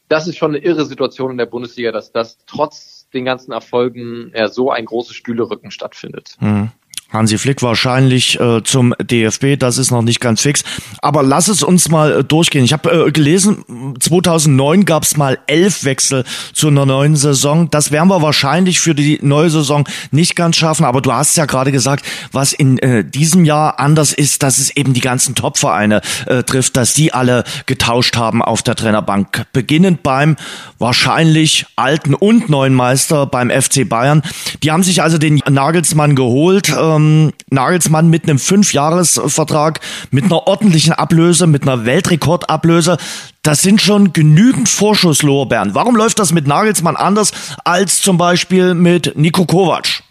das 0.09 0.27
ist 0.27 0.37
schon 0.37 0.55
eine 0.55 0.65
irre 0.65 0.87
Situation 0.87 1.31
in 1.31 1.39
der 1.39 1.47
Bundesliga, 1.47 1.93
dass 1.93 2.13
das 2.13 2.39
trotz 2.47 3.09
den 3.11 3.25
ganzen 3.25 3.53
Erfolgen 3.53 4.33
ja, 4.35 4.49
so 4.49 4.71
ein 4.71 4.85
großes 4.85 5.15
Stühlerücken 5.15 5.71
stattfindet. 5.71 6.37
Mhm. 6.41 6.71
Hansi 7.11 7.39
Flick 7.39 7.63
wahrscheinlich 7.63 8.39
äh, 8.39 8.63
zum 8.63 8.95
DFB, 9.01 9.59
das 9.59 9.79
ist 9.79 9.91
noch 9.91 10.03
nicht 10.03 10.21
ganz 10.21 10.43
fix. 10.43 10.63
Aber 11.01 11.23
lass 11.23 11.49
es 11.49 11.63
uns 11.63 11.89
mal 11.89 12.13
äh, 12.13 12.25
durchgehen. 12.25 12.65
Ich 12.65 12.75
habe 12.75 13.07
äh, 13.07 13.11
gelesen, 13.11 13.65
2009 13.99 14.85
gab 14.85 15.05
es 15.05 15.17
mal 15.17 15.39
elf 15.47 15.85
Wechsel 15.85 16.25
zu 16.53 16.69
einer 16.69 16.85
neuen 16.85 17.17
Saison. 17.17 17.71
Das 17.71 17.93
werden 17.93 18.09
wir 18.09 18.21
wahrscheinlich 18.21 18.81
für 18.81 18.95
die 18.95 19.19
neue 19.23 19.49
Saison 19.49 19.89
nicht 20.11 20.37
ganz 20.37 20.57
schaffen. 20.57 20.85
Aber 20.85 21.01
du 21.01 21.11
hast 21.11 21.35
ja 21.39 21.47
gerade 21.47 21.73
gesagt, 21.73 22.05
was 22.33 22.53
in 22.53 22.79
äh, 22.79 23.05
diesem 23.05 23.47
Jahr 23.47 23.79
anders 23.79 24.13
ist, 24.13 24.43
dass 24.43 24.59
es 24.59 24.77
eben 24.77 24.93
die 24.93 25.01
ganzen 25.01 25.35
Topvereine 25.35 26.03
äh, 26.27 26.43
trifft, 26.43 26.77
dass 26.77 26.93
die 26.93 27.15
alle 27.15 27.45
getauscht 27.65 28.19
haben 28.19 28.43
auf 28.43 28.63
der 28.63 28.75
Trainerbank. 28.75 29.47
Beginnend 29.55 30.03
beim 30.03 30.37
wahrscheinlich 30.79 31.65
alten 31.75 32.13
und 32.13 32.51
neuen 32.51 32.75
Meister 32.75 33.25
beim 33.25 33.49
FC 33.49 33.89
Bayern. 33.89 34.21
Die 34.63 34.71
haben 34.71 34.83
sich 34.83 35.01
also 35.01 35.17
den 35.17 35.41
Nagelsmann 35.49 36.15
geholt. 36.15 36.69
Äh, 36.69 36.98
ähm, 36.99 37.33
Nagelsmann 37.51 38.09
mit 38.09 38.25
einem 38.25 38.39
Fünfjahresvertrag, 38.39 39.81
mit 40.11 40.25
einer 40.25 40.47
ordentlichen 40.47 40.93
Ablöse, 40.93 41.47
mit 41.47 41.63
einer 41.63 41.85
Weltrekordablöse. 41.85 42.99
Das 43.43 43.63
sind 43.63 43.81
schon 43.81 44.13
genügend 44.13 44.69
Vorschusslorbeeren. 44.69 45.75
Warum 45.75 45.97
läuft 45.97 46.19
das 46.19 46.33
mit 46.33 46.47
Nagelsmann 46.47 46.97
anders 46.97 47.33
als 47.65 48.01
zum 48.01 48.19
Beispiel 48.19 48.75
mit 48.75 49.17
Nico 49.17 49.47
Kovac? 49.47 50.03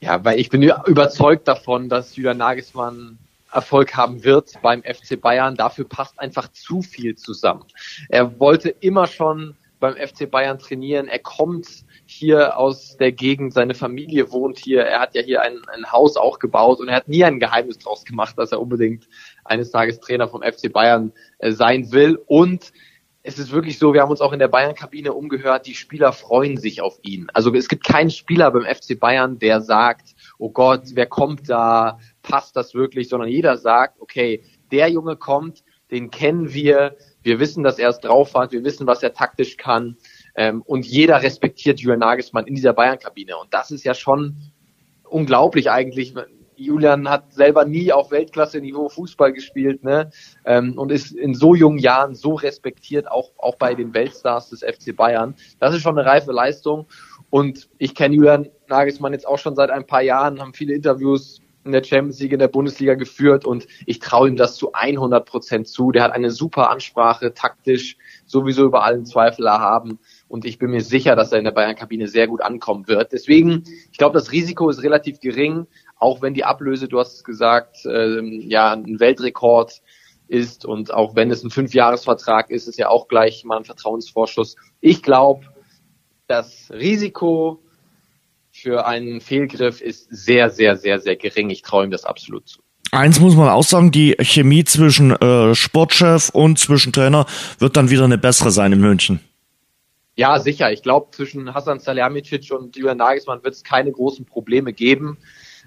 Ja, 0.00 0.22
weil 0.24 0.38
ich 0.38 0.50
bin 0.50 0.62
überzeugt 0.62 1.48
davon, 1.48 1.88
dass 1.88 2.14
Julian 2.14 2.36
Nagelsmann 2.36 3.18
Erfolg 3.50 3.96
haben 3.96 4.24
wird 4.24 4.52
beim 4.62 4.82
FC 4.82 5.20
Bayern. 5.20 5.54
Dafür 5.54 5.88
passt 5.88 6.18
einfach 6.18 6.48
zu 6.52 6.82
viel 6.82 7.16
zusammen. 7.16 7.64
Er 8.08 8.38
wollte 8.38 8.68
immer 8.68 9.06
schon 9.06 9.54
beim 9.84 9.96
FC 9.96 10.30
Bayern 10.30 10.58
trainieren. 10.58 11.08
Er 11.08 11.18
kommt 11.18 11.84
hier 12.06 12.56
aus 12.56 12.96
der 12.96 13.12
Gegend, 13.12 13.52
seine 13.52 13.74
Familie 13.74 14.32
wohnt 14.32 14.58
hier, 14.58 14.82
er 14.82 15.00
hat 15.00 15.14
ja 15.14 15.20
hier 15.20 15.42
ein, 15.42 15.58
ein 15.68 15.92
Haus 15.92 16.16
auch 16.16 16.38
gebaut 16.38 16.80
und 16.80 16.88
er 16.88 16.96
hat 16.96 17.08
nie 17.08 17.22
ein 17.22 17.38
Geheimnis 17.38 17.78
draus 17.78 18.06
gemacht, 18.06 18.38
dass 18.38 18.52
er 18.52 18.62
unbedingt 18.62 19.06
eines 19.44 19.70
Tages 19.70 20.00
Trainer 20.00 20.26
vom 20.26 20.42
FC 20.42 20.72
Bayern 20.72 21.12
äh, 21.38 21.52
sein 21.52 21.92
will 21.92 22.18
und 22.26 22.72
es 23.22 23.38
ist 23.38 23.52
wirklich 23.52 23.78
so, 23.78 23.92
wir 23.92 24.00
haben 24.00 24.10
uns 24.10 24.22
auch 24.22 24.32
in 24.32 24.38
der 24.38 24.48
Bayern-Kabine 24.48 25.12
umgehört, 25.12 25.66
die 25.66 25.74
Spieler 25.74 26.12
freuen 26.12 26.56
sich 26.56 26.80
auf 26.80 26.98
ihn. 27.02 27.26
Also 27.32 27.54
es 27.54 27.68
gibt 27.68 27.84
keinen 27.84 28.10
Spieler 28.10 28.50
beim 28.50 28.64
FC 28.64 28.98
Bayern, 28.98 29.38
der 29.38 29.60
sagt, 29.60 30.14
oh 30.38 30.50
Gott, 30.50 30.82
wer 30.92 31.06
kommt 31.06 31.48
da, 31.48 31.98
passt 32.22 32.56
das 32.56 32.74
wirklich, 32.74 33.10
sondern 33.10 33.30
jeder 33.30 33.58
sagt, 33.58 34.00
okay, 34.00 34.44
der 34.70 34.88
Junge 34.88 35.16
kommt, 35.16 35.62
den 35.90 36.10
kennen 36.10 36.52
wir, 36.52 36.96
wir 37.24 37.40
wissen, 37.40 37.64
dass 37.64 37.78
er 37.78 37.88
es 37.88 37.98
drauf 37.98 38.34
hat, 38.34 38.52
wir 38.52 38.64
wissen, 38.64 38.86
was 38.86 39.02
er 39.02 39.12
taktisch 39.12 39.56
kann 39.56 39.96
ähm, 40.36 40.62
und 40.62 40.86
jeder 40.86 41.22
respektiert 41.22 41.80
Julian 41.80 42.00
Nagelsmann 42.00 42.46
in 42.46 42.54
dieser 42.54 42.72
Bayern-Kabine 42.72 43.36
und 43.36 43.52
das 43.52 43.70
ist 43.70 43.84
ja 43.84 43.94
schon 43.94 44.36
unglaublich 45.04 45.70
eigentlich. 45.70 46.14
Julian 46.56 47.08
hat 47.08 47.32
selber 47.32 47.64
nie 47.64 47.92
auf 47.92 48.10
Weltklasse-Niveau 48.10 48.88
Fußball 48.88 49.32
gespielt 49.32 49.82
ne? 49.82 50.10
Ähm, 50.44 50.78
und 50.78 50.92
ist 50.92 51.12
in 51.12 51.34
so 51.34 51.54
jungen 51.54 51.78
Jahren 51.78 52.14
so 52.14 52.34
respektiert, 52.34 53.10
auch, 53.10 53.30
auch 53.38 53.56
bei 53.56 53.74
den 53.74 53.92
Weltstars 53.92 54.50
des 54.50 54.60
FC 54.60 54.94
Bayern. 54.94 55.34
Das 55.58 55.74
ist 55.74 55.82
schon 55.82 55.98
eine 55.98 56.08
reife 56.08 56.32
Leistung. 56.32 56.86
Und 57.30 57.68
ich 57.78 57.94
kenne 57.94 58.14
Julian 58.14 58.50
Nagelsmann 58.68 59.12
jetzt 59.12 59.26
auch 59.26 59.38
schon 59.38 59.56
seit 59.56 59.70
ein 59.70 59.86
paar 59.86 60.02
Jahren, 60.02 60.40
haben 60.40 60.54
viele 60.54 60.74
Interviews 60.74 61.40
in 61.64 61.72
der 61.72 61.82
Champions 61.82 62.20
League, 62.20 62.32
in 62.32 62.38
der 62.38 62.48
Bundesliga 62.48 62.94
geführt 62.94 63.44
und 63.44 63.66
ich 63.86 63.98
traue 63.98 64.28
ihm 64.28 64.36
das 64.36 64.56
zu 64.56 64.72
100 64.72 65.24
Prozent 65.24 65.68
zu. 65.68 65.92
Der 65.92 66.02
hat 66.02 66.12
eine 66.12 66.30
super 66.30 66.70
Ansprache, 66.70 67.34
taktisch 67.34 67.96
sowieso 68.26 68.64
über 68.64 68.84
allen 68.84 69.06
Zweifel 69.06 69.46
erhaben 69.46 69.98
und 70.28 70.44
ich 70.44 70.58
bin 70.58 70.70
mir 70.70 70.82
sicher, 70.82 71.16
dass 71.16 71.32
er 71.32 71.38
in 71.38 71.44
der 71.44 71.52
Bayern-Kabine 71.52 72.08
sehr 72.08 72.28
gut 72.28 72.42
ankommen 72.42 72.86
wird. 72.86 73.12
Deswegen, 73.12 73.64
ich 73.90 73.98
glaube, 73.98 74.18
das 74.18 74.32
Risiko 74.32 74.68
ist 74.68 74.82
relativ 74.82 75.20
gering, 75.20 75.66
auch 75.96 76.22
wenn 76.22 76.34
die 76.34 76.44
Ablöse, 76.44 76.88
du 76.88 76.98
hast 76.98 77.14
es 77.14 77.24
gesagt, 77.24 77.78
ähm, 77.86 78.42
ja, 78.46 78.72
ein 78.72 79.00
Weltrekord 79.00 79.80
ist 80.28 80.64
und 80.64 80.92
auch 80.92 81.14
wenn 81.16 81.30
es 81.30 81.44
ein 81.44 81.50
Fünfjahresvertrag 81.50 82.50
ist, 82.50 82.68
ist 82.68 82.78
ja 82.78 82.88
auch 82.88 83.08
gleich 83.08 83.44
mal 83.44 83.58
ein 83.58 83.64
Vertrauensvorschuss. 83.64 84.56
Ich 84.80 85.02
glaube, 85.02 85.46
das 86.26 86.70
Risiko 86.70 87.63
für 88.64 88.86
einen 88.86 89.20
Fehlgriff 89.20 89.82
ist 89.82 90.08
sehr, 90.10 90.48
sehr, 90.48 90.78
sehr, 90.78 90.98
sehr 90.98 91.16
gering. 91.16 91.50
Ich 91.50 91.60
traue 91.60 91.84
ihm 91.84 91.90
das 91.90 92.06
absolut 92.06 92.48
zu. 92.48 92.60
Eins 92.92 93.20
muss 93.20 93.36
man 93.36 93.50
auch 93.50 93.62
sagen, 93.62 93.90
die 93.90 94.16
Chemie 94.20 94.64
zwischen 94.64 95.10
äh, 95.10 95.54
Sportchef 95.54 96.30
und 96.30 96.58
zwischen 96.58 96.90
Trainer 96.90 97.26
wird 97.58 97.76
dann 97.76 97.90
wieder 97.90 98.04
eine 98.04 98.16
bessere 98.16 98.50
sein 98.50 98.72
in 98.72 98.80
München. 98.80 99.20
Ja, 100.16 100.38
sicher. 100.38 100.72
Ich 100.72 100.82
glaube, 100.82 101.08
zwischen 101.10 101.52
Hasan 101.52 101.78
Salihamidzic 101.78 102.50
und 102.52 102.74
Julian 102.74 102.96
Nagelsmann 102.96 103.44
wird 103.44 103.54
es 103.54 103.64
keine 103.64 103.92
großen 103.92 104.24
Probleme 104.24 104.72
geben. 104.72 105.18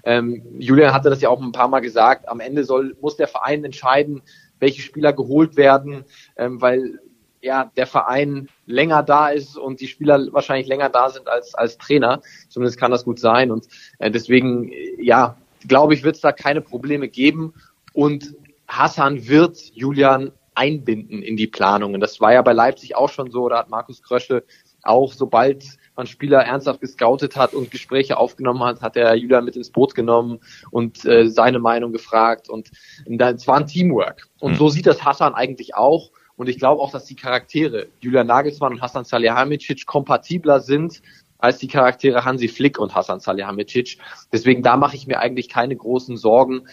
Ähm, 0.02 0.42
Julian 0.58 0.92
hatte 0.92 1.08
das 1.08 1.20
ja 1.20 1.28
auch 1.28 1.40
ein 1.40 1.52
paar 1.52 1.68
Mal 1.68 1.80
gesagt. 1.80 2.28
Am 2.28 2.40
Ende 2.40 2.64
soll, 2.64 2.96
muss 3.00 3.16
der 3.16 3.28
Verein 3.28 3.62
entscheiden, 3.64 4.22
welche 4.58 4.82
Spieler 4.82 5.12
geholt 5.12 5.56
werden, 5.56 6.04
ähm, 6.36 6.60
weil 6.60 6.98
ja 7.40 7.70
der 7.76 7.86
Verein 7.86 8.48
länger 8.66 9.02
da 9.02 9.28
ist 9.28 9.56
und 9.56 9.80
die 9.80 9.88
Spieler 9.88 10.32
wahrscheinlich 10.32 10.66
länger 10.66 10.88
da 10.88 11.10
sind 11.10 11.28
als 11.28 11.54
als 11.54 11.78
Trainer. 11.78 12.20
Zumindest 12.48 12.78
kann 12.78 12.90
das 12.90 13.04
gut 13.04 13.18
sein 13.18 13.50
und 13.50 13.68
äh, 13.98 14.10
deswegen 14.10 14.72
ja 15.00 15.36
glaube 15.66 15.94
ich 15.94 16.02
wird 16.02 16.16
es 16.16 16.20
da 16.20 16.32
keine 16.32 16.60
Probleme 16.60 17.08
geben 17.08 17.54
und 17.92 18.34
Hassan 18.66 19.28
wird 19.28 19.58
Julian 19.74 20.32
einbinden 20.54 21.22
in 21.22 21.36
die 21.36 21.46
Planungen. 21.46 22.00
Das 22.00 22.20
war 22.20 22.32
ja 22.32 22.42
bei 22.42 22.52
Leipzig 22.52 22.96
auch 22.96 23.08
schon 23.08 23.30
so, 23.30 23.48
da 23.48 23.58
hat 23.58 23.70
Markus 23.70 24.02
Krösche 24.02 24.44
auch, 24.82 25.12
sobald 25.12 25.64
man 25.96 26.06
Spieler 26.06 26.40
ernsthaft 26.40 26.80
gescoutet 26.80 27.36
hat 27.36 27.54
und 27.54 27.70
Gespräche 27.70 28.16
aufgenommen 28.16 28.62
hat, 28.62 28.80
hat 28.80 28.96
er 28.96 29.14
Julian 29.16 29.44
mit 29.44 29.56
ins 29.56 29.70
Boot 29.70 29.94
genommen 29.94 30.40
und 30.70 31.04
äh, 31.04 31.28
seine 31.28 31.58
Meinung 31.58 31.92
gefragt 31.92 32.48
und 32.48 32.70
es 33.04 33.46
war 33.46 33.56
ein 33.56 33.66
Teamwork. 33.66 34.28
Und 34.38 34.56
so 34.56 34.68
sieht 34.68 34.86
das 34.86 35.04
Hassan 35.04 35.34
eigentlich 35.34 35.74
auch. 35.74 36.10
Und 36.38 36.48
ich 36.48 36.58
glaube 36.58 36.80
auch, 36.80 36.92
dass 36.92 37.04
die 37.04 37.16
Charaktere 37.16 37.88
Julian 38.00 38.28
Nagelsmann 38.28 38.72
und 38.72 38.80
Hassan 38.80 39.04
Salihamidzic 39.04 39.84
kompatibler 39.86 40.60
sind 40.60 41.02
als 41.36 41.58
die 41.58 41.66
Charaktere 41.66 42.24
Hansi 42.24 42.46
Flick 42.46 42.78
und 42.78 42.94
Hassan 42.94 43.18
Salihamidzic. 43.18 43.98
Deswegen 44.32 44.62
da 44.62 44.76
mache 44.76 44.94
ich 44.94 45.08
mir 45.08 45.18
eigentlich 45.18 45.48
keine 45.48 45.74
großen 45.74 46.16
Sorgen. 46.16 46.68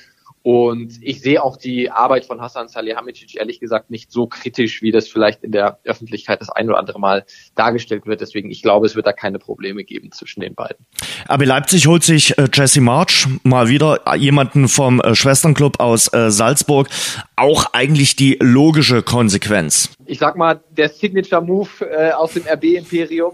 Und 0.45 0.99
ich 1.01 1.21
sehe 1.21 1.43
auch 1.43 1.57
die 1.57 1.89
Arbeit 1.89 2.25
von 2.25 2.39
Hassan 2.39 2.67
Salihamidzic 2.67 3.35
ehrlich 3.35 3.59
gesagt 3.59 3.89
nicht 3.89 4.11
so 4.11 4.27
kritisch, 4.27 4.83
wie 4.83 4.91
das 4.91 5.07
vielleicht 5.07 5.43
in 5.43 5.51
der 5.51 5.79
Öffentlichkeit 5.85 6.39
das 6.39 6.51
ein 6.51 6.69
oder 6.69 6.77
andere 6.77 6.99
Mal 6.99 7.25
dargestellt 7.55 8.05
wird. 8.05 8.21
Deswegen, 8.21 8.51
ich 8.51 8.61
glaube, 8.61 8.85
es 8.85 8.95
wird 8.95 9.07
da 9.07 9.11
keine 9.11 9.39
Probleme 9.39 9.83
geben 9.83 10.11
zwischen 10.11 10.41
den 10.41 10.53
beiden. 10.53 10.85
Aber 11.27 11.47
Leipzig 11.47 11.87
holt 11.87 12.03
sich 12.03 12.37
äh, 12.37 12.47
Jesse 12.53 12.79
March 12.79 13.25
mal 13.41 13.69
wieder 13.69 14.03
jemanden 14.17 14.67
vom 14.67 15.01
äh, 15.01 15.15
Schwesternclub 15.15 15.79
aus 15.79 16.13
äh, 16.13 16.29
Salzburg. 16.29 16.89
Auch 17.35 17.73
eigentlich 17.73 18.15
die 18.15 18.37
logische 18.39 19.01
Konsequenz. 19.01 19.95
Ich 20.05 20.19
sag 20.19 20.35
mal, 20.35 20.61
der 20.77 20.89
Signature 20.89 21.41
Move 21.41 21.69
äh, 21.89 22.11
aus 22.11 22.33
dem 22.33 22.43
RB-Imperium 22.43 23.33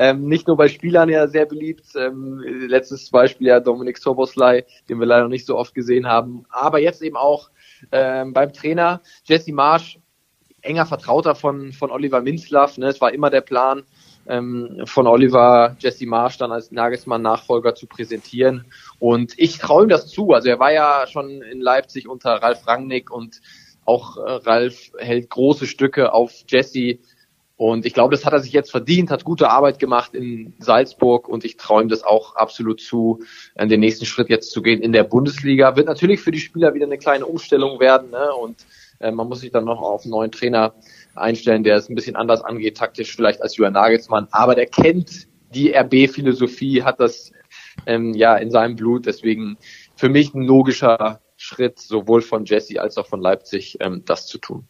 ähm, 0.00 0.28
nicht 0.28 0.46
nur 0.46 0.56
bei 0.56 0.68
Spielern 0.68 1.10
ja 1.10 1.28
sehr 1.28 1.44
beliebt. 1.44 1.84
Ähm, 1.94 2.42
letztes 2.42 3.10
Beispiel 3.10 3.48
ja 3.48 3.60
Dominik 3.60 3.98
Soboslai, 3.98 4.64
den 4.88 4.98
wir 4.98 5.06
leider 5.06 5.28
nicht 5.28 5.44
so 5.44 5.58
oft 5.58 5.74
gesehen 5.74 6.06
haben. 6.06 6.46
Aber 6.48 6.80
jetzt 6.80 7.02
eben 7.02 7.18
auch 7.18 7.50
ähm, 7.92 8.32
beim 8.32 8.50
Trainer 8.50 9.02
Jesse 9.24 9.52
Marsch, 9.52 9.98
enger 10.62 10.86
Vertrauter 10.86 11.34
von, 11.34 11.74
von 11.74 11.90
Oliver 11.90 12.22
Minzlaff. 12.22 12.78
Ne? 12.78 12.86
Es 12.86 13.02
war 13.02 13.12
immer 13.12 13.28
der 13.28 13.42
Plan, 13.42 13.82
ähm, 14.26 14.80
von 14.86 15.06
Oliver 15.06 15.76
Jesse 15.78 16.06
Marsch 16.06 16.38
dann 16.38 16.50
als 16.50 16.72
Nagelsmann-Nachfolger 16.72 17.74
zu 17.74 17.86
präsentieren. 17.86 18.64
Und 19.00 19.34
ich 19.36 19.58
traue 19.58 19.82
ihm 19.82 19.90
das 19.90 20.08
zu. 20.08 20.32
Also 20.32 20.48
er 20.48 20.58
war 20.58 20.72
ja 20.72 21.06
schon 21.08 21.42
in 21.42 21.60
Leipzig 21.60 22.08
unter 22.08 22.36
Ralf 22.36 22.66
Rangnick 22.66 23.10
und 23.10 23.42
auch 23.84 24.16
äh, 24.16 24.20
Ralf 24.20 24.92
hält 24.98 25.28
große 25.28 25.66
Stücke 25.66 26.14
auf 26.14 26.32
Jesse. 26.48 27.00
Und 27.60 27.84
ich 27.84 27.92
glaube, 27.92 28.16
das 28.16 28.24
hat 28.24 28.32
er 28.32 28.40
sich 28.40 28.54
jetzt 28.54 28.70
verdient, 28.70 29.10
hat 29.10 29.22
gute 29.22 29.50
Arbeit 29.50 29.78
gemacht 29.78 30.14
in 30.14 30.54
Salzburg 30.60 31.28
und 31.28 31.44
ich 31.44 31.58
träume 31.58 31.90
das 31.90 32.02
auch 32.02 32.34
absolut 32.36 32.80
zu, 32.80 33.22
den 33.54 33.80
nächsten 33.80 34.06
Schritt 34.06 34.30
jetzt 34.30 34.50
zu 34.50 34.62
gehen 34.62 34.80
in 34.80 34.92
der 34.92 35.04
Bundesliga. 35.04 35.76
Wird 35.76 35.86
natürlich 35.86 36.20
für 36.20 36.30
die 36.30 36.38
Spieler 36.38 36.72
wieder 36.72 36.86
eine 36.86 36.96
kleine 36.96 37.26
Umstellung 37.26 37.78
werden 37.78 38.12
ne? 38.12 38.32
und 38.32 38.64
äh, 39.00 39.10
man 39.10 39.28
muss 39.28 39.40
sich 39.40 39.50
dann 39.50 39.66
noch 39.66 39.82
auf 39.82 40.04
einen 40.04 40.12
neuen 40.12 40.32
Trainer 40.32 40.72
einstellen, 41.14 41.62
der 41.62 41.76
es 41.76 41.90
ein 41.90 41.94
bisschen 41.94 42.16
anders 42.16 42.40
angeht, 42.40 42.78
taktisch 42.78 43.14
vielleicht 43.14 43.42
als 43.42 43.58
Julian 43.58 43.74
Nagelsmann, 43.74 44.26
aber 44.30 44.54
der 44.54 44.64
kennt 44.64 45.28
die 45.54 45.74
RB-Philosophie, 45.76 46.82
hat 46.82 46.98
das 46.98 47.30
ähm, 47.84 48.14
ja 48.14 48.36
in 48.36 48.50
seinem 48.50 48.74
Blut, 48.74 49.04
deswegen 49.04 49.58
für 49.96 50.08
mich 50.08 50.32
ein 50.32 50.44
logischer 50.44 51.20
Schritt, 51.36 51.78
sowohl 51.78 52.22
von 52.22 52.46
Jesse 52.46 52.80
als 52.80 52.96
auch 52.96 53.06
von 53.06 53.20
Leipzig, 53.20 53.76
ähm, 53.80 54.02
das 54.06 54.26
zu 54.26 54.38
tun. 54.38 54.66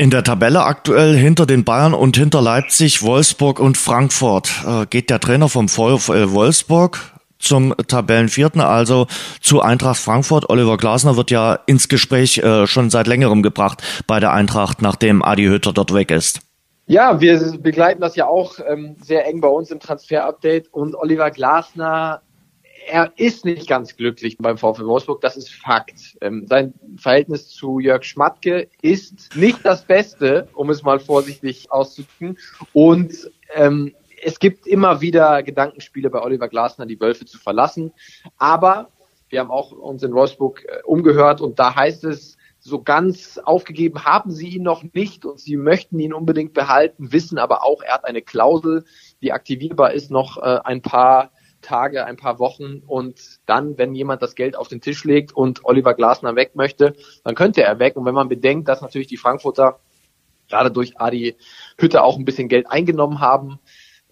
In 0.00 0.10
der 0.10 0.22
Tabelle 0.22 0.62
aktuell 0.62 1.16
hinter 1.16 1.44
den 1.44 1.64
Bayern 1.64 1.92
und 1.92 2.16
hinter 2.16 2.40
Leipzig, 2.40 3.02
Wolfsburg 3.02 3.58
und 3.58 3.76
Frankfurt 3.76 4.48
äh, 4.64 4.86
geht 4.86 5.10
der 5.10 5.18
Trainer 5.18 5.48
vom 5.48 5.68
VfL 5.68 6.30
Wolfsburg 6.30 7.00
zum 7.40 7.74
Tabellenvierten, 7.88 8.60
also 8.60 9.08
zu 9.40 9.60
Eintracht 9.60 9.98
Frankfurt. 9.98 10.50
Oliver 10.50 10.76
Glasner 10.76 11.16
wird 11.16 11.32
ja 11.32 11.58
ins 11.66 11.88
Gespräch 11.88 12.38
äh, 12.38 12.68
schon 12.68 12.90
seit 12.90 13.08
längerem 13.08 13.42
gebracht 13.42 13.82
bei 14.06 14.20
der 14.20 14.32
Eintracht, 14.32 14.82
nachdem 14.82 15.24
Adi 15.24 15.46
Hütter 15.46 15.72
dort 15.72 15.92
weg 15.92 16.12
ist. 16.12 16.42
Ja, 16.86 17.20
wir 17.20 17.58
begleiten 17.58 18.00
das 18.00 18.14
ja 18.14 18.28
auch 18.28 18.60
ähm, 18.68 18.94
sehr 19.02 19.26
eng 19.26 19.40
bei 19.40 19.48
uns 19.48 19.72
im 19.72 19.80
Transfer-Update 19.80 20.72
und 20.72 20.94
Oliver 20.94 21.32
Glasner 21.32 22.22
er 22.88 23.12
ist 23.16 23.44
nicht 23.44 23.68
ganz 23.68 23.96
glücklich 23.96 24.38
beim 24.38 24.56
VfL 24.56 24.86
Wolfsburg, 24.86 25.20
das 25.20 25.36
ist 25.36 25.54
Fakt. 25.54 26.16
Ähm, 26.20 26.46
sein 26.46 26.74
Verhältnis 26.96 27.48
zu 27.48 27.78
Jörg 27.78 28.04
Schmatke 28.04 28.68
ist 28.82 29.36
nicht 29.36 29.64
das 29.64 29.84
Beste, 29.84 30.48
um 30.54 30.70
es 30.70 30.82
mal 30.82 30.98
vorsichtig 30.98 31.70
auszudrücken. 31.70 32.38
Und 32.72 33.30
ähm, 33.54 33.94
es 34.22 34.38
gibt 34.38 34.66
immer 34.66 35.00
wieder 35.00 35.42
Gedankenspiele 35.42 36.10
bei 36.10 36.20
Oliver 36.20 36.48
Glasner, 36.48 36.86
die 36.86 37.00
Wölfe 37.00 37.26
zu 37.26 37.38
verlassen. 37.38 37.92
Aber 38.38 38.88
wir 39.28 39.40
haben 39.40 39.50
auch 39.50 39.72
uns 39.72 40.02
in 40.02 40.14
Wolfsburg 40.14 40.64
äh, 40.64 40.82
umgehört 40.84 41.40
und 41.40 41.58
da 41.58 41.76
heißt 41.76 42.04
es, 42.04 42.36
so 42.60 42.82
ganz 42.82 43.38
aufgegeben 43.38 44.04
haben 44.04 44.32
sie 44.32 44.48
ihn 44.48 44.64
noch 44.64 44.82
nicht 44.92 45.24
und 45.24 45.38
sie 45.38 45.56
möchten 45.56 45.98
ihn 46.00 46.12
unbedingt 46.12 46.54
behalten, 46.54 47.12
wissen 47.12 47.38
aber 47.38 47.64
auch, 47.64 47.82
er 47.82 47.94
hat 47.94 48.04
eine 48.04 48.20
Klausel, 48.20 48.84
die 49.22 49.32
aktivierbar 49.32 49.92
ist, 49.92 50.10
noch 50.10 50.38
äh, 50.38 50.58
ein 50.64 50.82
paar 50.82 51.30
Tage, 51.68 52.06
ein 52.06 52.16
paar 52.16 52.38
Wochen 52.38 52.82
und 52.86 53.40
dann, 53.44 53.76
wenn 53.76 53.94
jemand 53.94 54.22
das 54.22 54.34
Geld 54.34 54.56
auf 54.56 54.68
den 54.68 54.80
Tisch 54.80 55.04
legt 55.04 55.32
und 55.32 55.64
Oliver 55.64 55.92
Glasner 55.92 56.34
weg 56.34 56.52
möchte, 56.54 56.94
dann 57.24 57.34
könnte 57.34 57.62
er 57.62 57.78
weg. 57.78 57.96
Und 57.96 58.06
wenn 58.06 58.14
man 58.14 58.28
bedenkt, 58.28 58.68
dass 58.68 58.80
natürlich 58.80 59.06
die 59.06 59.18
Frankfurter 59.18 59.78
gerade 60.48 60.70
durch 60.70 60.98
Adi 60.98 61.36
Hütte 61.76 62.02
auch 62.02 62.16
ein 62.16 62.24
bisschen 62.24 62.48
Geld 62.48 62.70
eingenommen 62.70 63.20
haben 63.20 63.58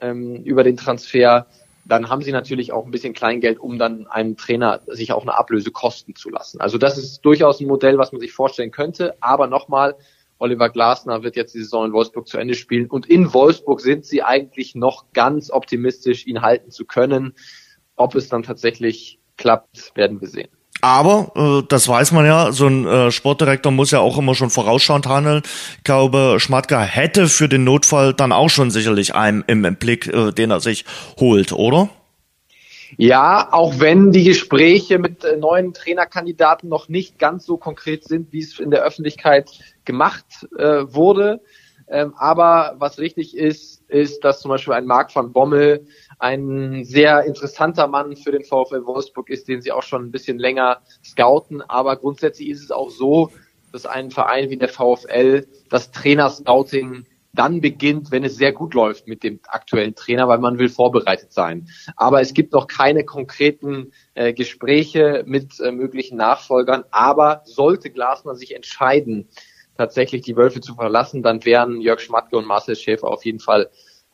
ähm, 0.01 0.43
über 0.45 0.65
den 0.65 0.77
Transfer, 0.77 1.47
dann 1.87 2.11
haben 2.11 2.21
sie 2.21 2.33
natürlich 2.33 2.73
auch 2.73 2.85
ein 2.85 2.91
bisschen 2.91 3.15
Kleingeld, 3.15 3.59
um 3.59 3.79
dann 3.79 4.07
einem 4.07 4.37
Trainer 4.37 4.81
sich 4.87 5.13
auch 5.13 5.23
eine 5.23 5.39
Ablöse 5.39 5.71
kosten 5.71 6.15
zu 6.15 6.29
lassen. 6.29 6.61
Also 6.61 6.77
das 6.77 6.99
ist 6.99 7.23
durchaus 7.23 7.61
ein 7.61 7.69
Modell, 7.69 7.97
was 7.97 8.13
man 8.13 8.21
sich 8.21 8.33
vorstellen 8.33 8.71
könnte. 8.71 9.15
Aber 9.21 9.47
nochmal, 9.47 9.95
Oliver 10.39 10.69
Glasner 10.69 11.23
wird 11.23 11.37
jetzt 11.37 11.55
die 11.55 11.61
Saison 11.63 11.87
in 11.87 11.93
Wolfsburg 11.93 12.29
zu 12.29 12.39
Ende 12.39 12.55
spielen. 12.55 12.87
Und 12.87 13.07
in 13.07 13.33
Wolfsburg 13.33 13.81
sind 13.81 14.05
sie 14.05 14.23
eigentlich 14.23 14.75
noch 14.75 15.13
ganz 15.13 15.51
optimistisch, 15.51 16.27
ihn 16.27 16.43
halten 16.43 16.71
zu 16.71 16.85
können. 16.85 17.35
Ob 17.97 18.15
es 18.15 18.29
dann 18.29 18.43
tatsächlich 18.43 19.19
klappt, 19.37 19.93
werden 19.95 20.21
wir 20.21 20.29
sehen. 20.29 20.49
Aber, 20.83 21.33
äh, 21.35 21.67
das 21.69 21.89
weiß 21.89 22.13
man 22.13 22.27
ja, 22.27 22.53
so 22.53 22.67
ein 22.67 22.87
äh, 22.87 23.11
Sportdirektor 23.11 23.73
muss 23.73 23.91
ja 23.91 24.01
auch 24.01 24.19
immer 24.19 24.35
schon 24.35 24.51
vorausschauend 24.51 25.07
handeln. 25.07 25.43
Ich 25.79 25.85
glaube, 25.85 26.37
Schmatka 26.39 26.83
hätte 26.83 27.29
für 27.29 27.49
den 27.49 27.65
Notfall 27.65 28.13
dann 28.13 28.33
auch 28.33 28.51
schon 28.51 28.71
sicherlich 28.71 29.15
einen 29.15 29.43
im, 29.47 29.65
im 29.65 29.77
Blick, 29.77 30.07
äh, 30.07 30.33
den 30.33 30.51
er 30.51 30.61
sich 30.61 30.85
holt, 31.19 31.53
oder? 31.53 31.89
Ja, 32.97 33.49
auch 33.53 33.81
wenn 33.81 34.13
die 34.13 34.25
Gespräche 34.25 34.99
mit 34.99 35.25
äh, 35.25 35.37
neuen 35.37 35.73
Trainerkandidaten 35.73 36.69
noch 36.69 36.89
nicht 36.89 37.19
ganz 37.19 37.45
so 37.45 37.57
konkret 37.57 38.05
sind, 38.05 38.33
wie 38.33 38.41
es 38.41 38.59
in 38.59 38.71
der 38.71 38.83
Öffentlichkeit 38.83 39.51
gemacht 39.85 40.47
äh, 40.59 40.85
wurde. 40.93 41.41
Ähm, 41.89 42.15
aber 42.17 42.75
was 42.79 42.99
richtig 42.99 43.37
ist, 43.37 43.89
ist, 43.89 44.25
dass 44.25 44.41
zum 44.41 44.49
Beispiel 44.49 44.75
ein 44.75 44.87
Marc 44.87 45.15
van 45.15 45.33
Bommel 45.33 45.87
ein 46.19 46.85
sehr 46.85 47.25
interessanter 47.25 47.87
Mann 47.87 48.17
für 48.17 48.33
den 48.33 48.43
VfL 48.43 48.85
Wolfsburg 48.85 49.31
ist, 49.31 49.47
den 49.49 49.61
sie 49.61 49.71
auch 49.71 49.83
schon 49.83 50.05
ein 50.05 50.11
bisschen 50.11 50.39
länger 50.39 50.81
scouten. 51.05 51.63
Aber 51.63 51.97
grundsätzlich 51.97 52.49
ist 52.49 52.63
es 52.63 52.71
auch 52.71 52.91
so, 52.91 53.31
dass 53.73 53.87
ein 53.87 54.11
Verein 54.11 54.51
wie 54.51 54.57
der 54.57 54.69
VfL 54.69 55.47
das 55.69 55.91
Trainerscouting 55.93 57.05
dann 57.39 57.61
beginnt, 57.61 58.11
wenn 58.11 58.25
es 58.25 58.37
sehr 58.37 58.53
gut 58.53 58.75
läuft 58.75 59.07
mit 59.07 59.23
dem 59.23 59.41
aktuellen 59.47 59.95
Trainer, 59.95 60.27
weil 60.29 60.39
man 60.39 60.59
will 60.59 60.69
vorbereitet 60.69 61.33
sein. 61.33 61.69
Aber 61.97 62.21
es 62.21 62.35
gibt 62.35 62.53
noch 62.53 62.67
keine 62.67 63.05
konkreten 63.05 63.93
äh, 64.15 64.33
Gespräche 64.33 65.23
mit 65.27 65.61
äh, 65.61 65.71
möglichen 65.71 66.17
Nachfolgern. 66.17 66.85
Aber 66.91 67.43
sollte 67.45 67.91
Glasner 67.91 68.35
sich 68.35 68.55
entscheiden, 68.55 69.29
tatsächlich 69.77 70.23
die 70.23 70.37
Wölfe 70.37 70.61
zu 70.61 70.75
verlassen, 70.75 71.23
dann 71.23 71.45
wären 71.45 71.81
Jörg 71.81 72.01
Schmatke 72.01 72.37
und 72.37 72.47
Marcel 72.47 72.77
Schäfer 72.77 73.09
auf 73.09 73.25
jeden 73.25 73.41
Fall 73.41 73.71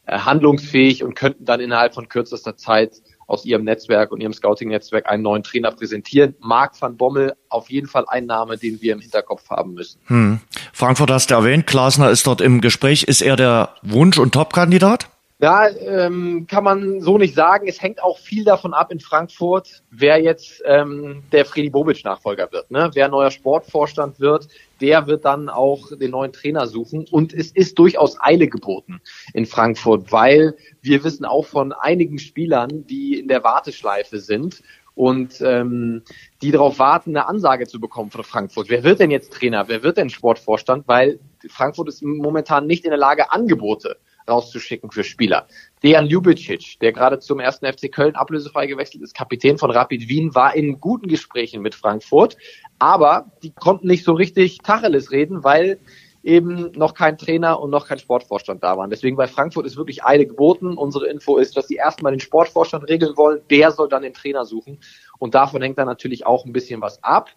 äh, 0.07 0.19
handlungsfähig 0.19 1.05
und 1.05 1.15
könnten 1.15 1.45
dann 1.45 1.61
innerhalb 1.61 1.95
von 1.95 2.09
kürzester 2.09 2.57
Zeit 2.57 3.01
aus 3.27 3.45
ihrem 3.45 3.65
Netzwerk 3.65 4.13
und 4.13 4.21
ihrem 4.21 4.33
Scouting-Netzwerk 4.33 5.09
einen 5.09 5.23
neuen 5.23 5.43
Trainer 5.43 5.71
präsentieren. 5.71 6.35
Marc 6.41 6.81
van 6.81 6.97
Bommel 6.97 7.35
auf 7.49 7.71
jeden 7.71 7.87
Fall 7.87 8.05
ein 8.09 8.27
Name, 8.27 8.59
den 8.59 8.81
wir 8.81 8.93
im 8.93 9.01
Hinterkopf 9.01 9.49
haben 9.51 9.75
müssen. 9.75 10.01
Hm. 10.07 10.41
Frankfurt 10.73 11.11
hast 11.11 11.31
du 11.31 11.35
erwähnt, 11.35 11.67
Klasner 11.67 12.11
ist 12.11 12.27
dort 12.27 12.41
im 12.41 12.61
Gespräch. 12.61 13.05
Ist 13.05 13.23
er 13.23 13.37
der 13.37 13.75
Wunsch- 13.83 14.19
und 14.19 14.33
Top-Kandidat? 14.33 15.09
Ja, 15.43 15.69
ähm, 15.69 16.47
kann 16.49 16.63
man 16.63 17.01
so 17.01 17.19
nicht 17.19 17.35
sagen. 17.35 17.67
Es 17.67 17.83
hängt 17.83 18.01
auch 18.01 18.19
viel 18.19 18.45
davon 18.45 18.73
ab 18.75 18.93
in 18.93 19.01
Frankfurt, 19.01 19.83
wer 19.91 20.23
jetzt 20.23 20.63
ähm, 20.65 21.25
der 21.33 21.45
Freddy 21.45 21.69
Bobic-Nachfolger 21.69 22.53
wird. 22.53 22.71
Ne? 22.71 22.91
Wer 22.95 23.09
neuer 23.09 23.33
Sportvorstand 23.33 24.21
wird, 24.21 24.47
der 24.81 25.09
wird 25.09 25.25
dann 25.25 25.49
auch 25.49 25.89
den 25.99 26.13
neuen 26.13 26.33
Trainer 26.33 26.69
suchen. 26.69 27.09
Und 27.11 27.35
es 27.35 27.51
ist 27.51 27.77
durchaus 27.81 28.17
Eile 28.21 28.47
geboten 28.47 29.01
in 29.35 29.45
Frankfurt, 29.45 30.13
weil 30.13 30.55
wir 30.81 31.03
wissen 31.03 31.25
auch 31.25 31.47
von 31.47 31.73
einigen 31.73 32.21
Spielern, 32.21 32.87
die 32.87 33.19
in 33.19 33.27
der 33.27 33.43
Warteschleife 33.43 34.21
sind 34.21 34.63
und 34.95 35.41
ähm, 35.41 36.03
die 36.41 36.53
darauf 36.53 36.79
warten, 36.79 37.17
eine 37.17 37.27
Ansage 37.27 37.67
zu 37.67 37.81
bekommen 37.81 38.13
von 38.13 38.23
Frankfurt. 38.23 38.69
Wer 38.69 38.85
wird 38.85 39.01
denn 39.01 39.11
jetzt 39.11 39.33
Trainer? 39.33 39.67
Wer 39.67 39.83
wird 39.83 39.97
denn 39.97 40.09
Sportvorstand? 40.09 40.87
Weil 40.87 41.19
Frankfurt 41.49 41.89
ist 41.89 42.01
momentan 42.01 42.69
nicht 42.69 42.85
in 42.85 42.91
der 42.91 42.99
Lage, 42.99 43.33
Angebote 43.33 43.97
rauszuschicken 44.29 44.91
für 44.91 45.05
Spieler. 45.05 45.47
Dejan 45.83 46.07
Ljubicic, 46.07 46.79
der 46.81 46.93
gerade 46.93 47.19
zum 47.19 47.41
ersten 47.41 47.67
FC 47.67 47.91
Köln 47.91 48.15
ablösefrei 48.15 48.67
gewechselt 48.67 49.03
ist, 49.03 49.15
Kapitän 49.15 49.59
von 49.59 49.71
Rapid 49.71 50.09
Wien, 50.09 50.35
war 50.35 50.55
in 50.55 50.81
guten 50.81 51.09
Gesprächen 51.09 51.63
mit 51.63 51.75
Frankfurt, 51.75 52.37
aber 52.79 53.33
die 53.43 53.53
konnten 53.53 53.87
nicht 53.87 54.05
so 54.05 54.13
richtig 54.13 54.59
Tacheles 54.59 55.11
reden, 55.11 55.45
weil 55.45 55.79
eben 56.23 56.71
noch 56.73 56.95
kein 56.95 57.19
Trainer 57.19 57.61
und 57.61 57.71
noch 57.71 57.87
kein 57.87 57.99
Sportvorstand 57.99 58.63
da 58.63 58.77
waren. 58.77 58.91
Deswegen 58.91 59.17
bei 59.17 59.27
Frankfurt 59.27 59.67
ist 59.67 59.77
wirklich 59.77 60.05
Eile 60.05 60.27
geboten. 60.27 60.77
Unsere 60.77 61.09
Info 61.09 61.37
ist, 61.37 61.57
dass 61.57 61.69
sie 61.69 61.77
erstmal 61.77 62.13
den 62.13 62.21
Sportvorstand 62.21 62.89
regeln 62.89 63.17
wollen. 63.17 63.43
Der 63.51 63.73
soll 63.73 63.89
dann 63.89 64.03
den 64.03 64.15
Trainer 64.15 64.45
suchen. 64.45 64.79
Und 65.19 65.35
davon 65.35 65.63
hängt 65.63 65.79
dann 65.79 65.87
natürlich 65.87 66.27
auch 66.27 66.45
ein 66.45 66.53
bisschen 66.53 66.81
was 66.81 67.03
ab. 67.03 67.31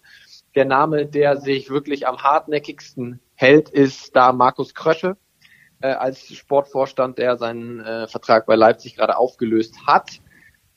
Der 0.54 0.64
Name, 0.64 1.06
der 1.06 1.36
sich 1.36 1.68
wirklich 1.68 2.06
am 2.06 2.18
hartnäckigsten 2.18 3.20
hält, 3.34 3.68
ist 3.68 4.14
da 4.14 4.32
Markus 4.32 4.74
Krösche 4.74 5.16
äh, 5.80 5.88
als 5.88 6.34
Sportvorstand, 6.34 7.18
der 7.18 7.36
seinen 7.36 7.80
äh, 7.80 8.08
Vertrag 8.08 8.46
bei 8.46 8.56
Leipzig 8.56 8.96
gerade 8.96 9.16
aufgelöst 9.16 9.74
hat. 9.86 10.20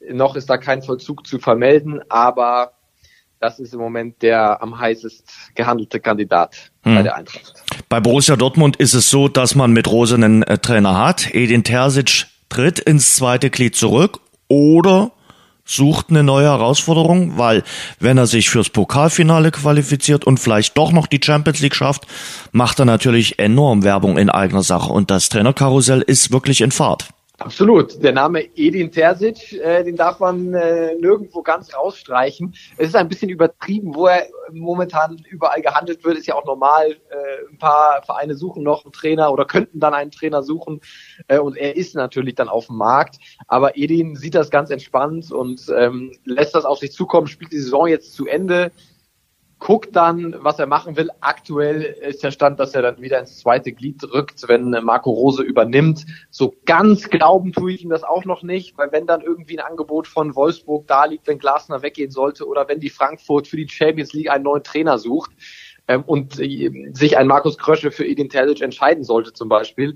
Noch 0.09 0.35
ist 0.35 0.49
da 0.49 0.57
kein 0.57 0.81
Vollzug 0.81 1.27
zu 1.27 1.39
vermelden, 1.39 2.01
aber 2.09 2.73
das 3.39 3.59
ist 3.59 3.73
im 3.73 3.79
Moment 3.79 4.21
der 4.21 4.61
am 4.61 4.77
heißest 4.77 5.55
gehandelte 5.55 5.99
Kandidat 5.99 6.71
hm. 6.83 6.95
bei 6.95 7.03
der 7.03 7.15
Eintracht. 7.15 7.53
Bei 7.87 7.99
Borussia 7.99 8.35
Dortmund 8.35 8.75
ist 8.77 8.93
es 8.93 9.09
so, 9.09 9.27
dass 9.27 9.55
man 9.55 9.71
mit 9.71 9.89
Rose 9.89 10.15
einen 10.15 10.43
äh, 10.43 10.57
Trainer 10.57 10.97
hat. 10.97 11.33
Edin 11.33 11.63
Terzic 11.63 12.27
tritt 12.49 12.79
ins 12.79 13.15
zweite 13.15 13.49
Glied 13.49 13.75
zurück 13.75 14.19
oder 14.47 15.11
sucht 15.69 16.07
eine 16.09 16.23
neue 16.23 16.47
Herausforderung, 16.47 17.37
weil 17.37 17.63
wenn 17.99 18.17
er 18.17 18.27
sich 18.27 18.49
fürs 18.49 18.69
Pokalfinale 18.69 19.51
qualifiziert 19.51 20.25
und 20.25 20.39
vielleicht 20.39 20.77
doch 20.77 20.91
noch 20.91 21.07
die 21.07 21.21
Champions 21.23 21.59
League 21.59 21.75
schafft, 21.75 22.07
macht 22.51 22.79
er 22.79 22.85
natürlich 22.85 23.39
enorm 23.39 23.83
Werbung 23.83 24.17
in 24.17 24.29
eigener 24.29 24.63
Sache 24.63 24.91
und 24.91 25.11
das 25.11 25.29
Trainerkarussell 25.29 26.01
ist 26.01 26.31
wirklich 26.31 26.61
in 26.61 26.71
Fahrt. 26.71 27.09
Absolut. 27.39 28.03
Der 28.03 28.11
Name 28.11 28.49
Edin 28.55 28.91
Terzic, 28.91 29.53
äh, 29.53 29.83
den 29.85 29.95
darf 29.95 30.19
man 30.19 30.53
äh, 30.53 30.95
nirgendwo 30.95 31.41
ganz 31.41 31.73
rausstreichen. 31.73 32.53
Es 32.77 32.89
ist 32.89 32.95
ein 32.97 33.07
bisschen 33.07 33.29
übertrieben, 33.29 33.95
wo 33.95 34.07
er 34.07 34.27
momentan 34.51 35.23
überall 35.29 35.61
gehandelt 35.61 36.03
wird, 36.03 36.17
ist 36.17 36.27
ja 36.27 36.35
auch 36.35 36.45
normal. 36.45 36.91
Äh, 36.91 37.49
ein 37.49 37.57
paar 37.57 38.03
Vereine 38.03 38.35
suchen 38.35 38.63
noch 38.63 38.83
einen 38.83 38.91
Trainer 38.91 39.31
oder 39.31 39.45
könnten 39.45 39.79
dann 39.79 39.93
einen 39.93 40.11
Trainer 40.11 40.43
suchen 40.43 40.81
äh, 41.29 41.39
und 41.39 41.55
er 41.55 41.77
ist 41.77 41.95
natürlich 41.95 42.35
dann 42.35 42.49
auf 42.49 42.67
dem 42.67 42.75
Markt. 42.75 43.15
Aber 43.47 43.77
Edin 43.77 44.17
sieht 44.17 44.35
das 44.35 44.49
ganz 44.49 44.69
entspannt 44.69 45.31
und 45.31 45.65
ähm, 45.73 46.11
lässt 46.25 46.55
das 46.55 46.65
auf 46.65 46.79
sich 46.79 46.91
zukommen, 46.91 47.27
spielt 47.27 47.53
die 47.53 47.59
Saison 47.59 47.87
jetzt 47.87 48.13
zu 48.13 48.27
Ende 48.27 48.71
guckt 49.59 49.95
dann, 49.95 50.35
was 50.39 50.57
er 50.57 50.67
machen 50.67 50.95
will. 50.95 51.09
Aktuell 51.19 51.81
ist 51.83 52.23
der 52.23 52.31
Stand, 52.31 52.59
dass 52.59 52.73
er 52.73 52.81
dann 52.81 53.01
wieder 53.01 53.19
ins 53.19 53.39
zweite 53.39 53.73
Glied 53.73 54.01
rückt, 54.13 54.47
wenn 54.47 54.69
Marco 54.69 55.11
Rose 55.11 55.43
übernimmt. 55.43 56.05
So 56.29 56.55
ganz 56.65 57.09
glauben 57.09 57.51
tue 57.51 57.73
ich 57.73 57.83
ihm 57.83 57.89
das 57.89 58.03
auch 58.03 58.23
noch 58.23 58.41
nicht, 58.41 58.77
weil 58.77 58.91
wenn 58.91 59.05
dann 59.05 59.21
irgendwie 59.21 59.59
ein 59.59 59.65
Angebot 59.65 60.07
von 60.07 60.35
Wolfsburg 60.35 60.87
da 60.87 61.05
liegt, 61.05 61.27
wenn 61.27 61.39
Glasner 61.39 61.81
weggehen 61.81 62.09
sollte 62.09 62.47
oder 62.47 62.67
wenn 62.69 62.79
die 62.79 62.89
Frankfurt 62.89 63.47
für 63.47 63.57
die 63.57 63.67
Champions 63.67 64.13
League 64.13 64.31
einen 64.31 64.45
neuen 64.45 64.63
Trainer 64.63 64.97
sucht 64.97 65.31
ähm, 65.89 66.03
und 66.05 66.39
äh, 66.39 66.91
sich 66.93 67.17
ein 67.17 67.27
Markus 67.27 67.57
Krösche 67.57 67.91
für 67.91 68.05
Edin 68.05 68.29
Terzic 68.29 68.61
entscheiden 68.61 69.03
sollte 69.03 69.33
zum 69.33 69.49
Beispiel, 69.49 69.95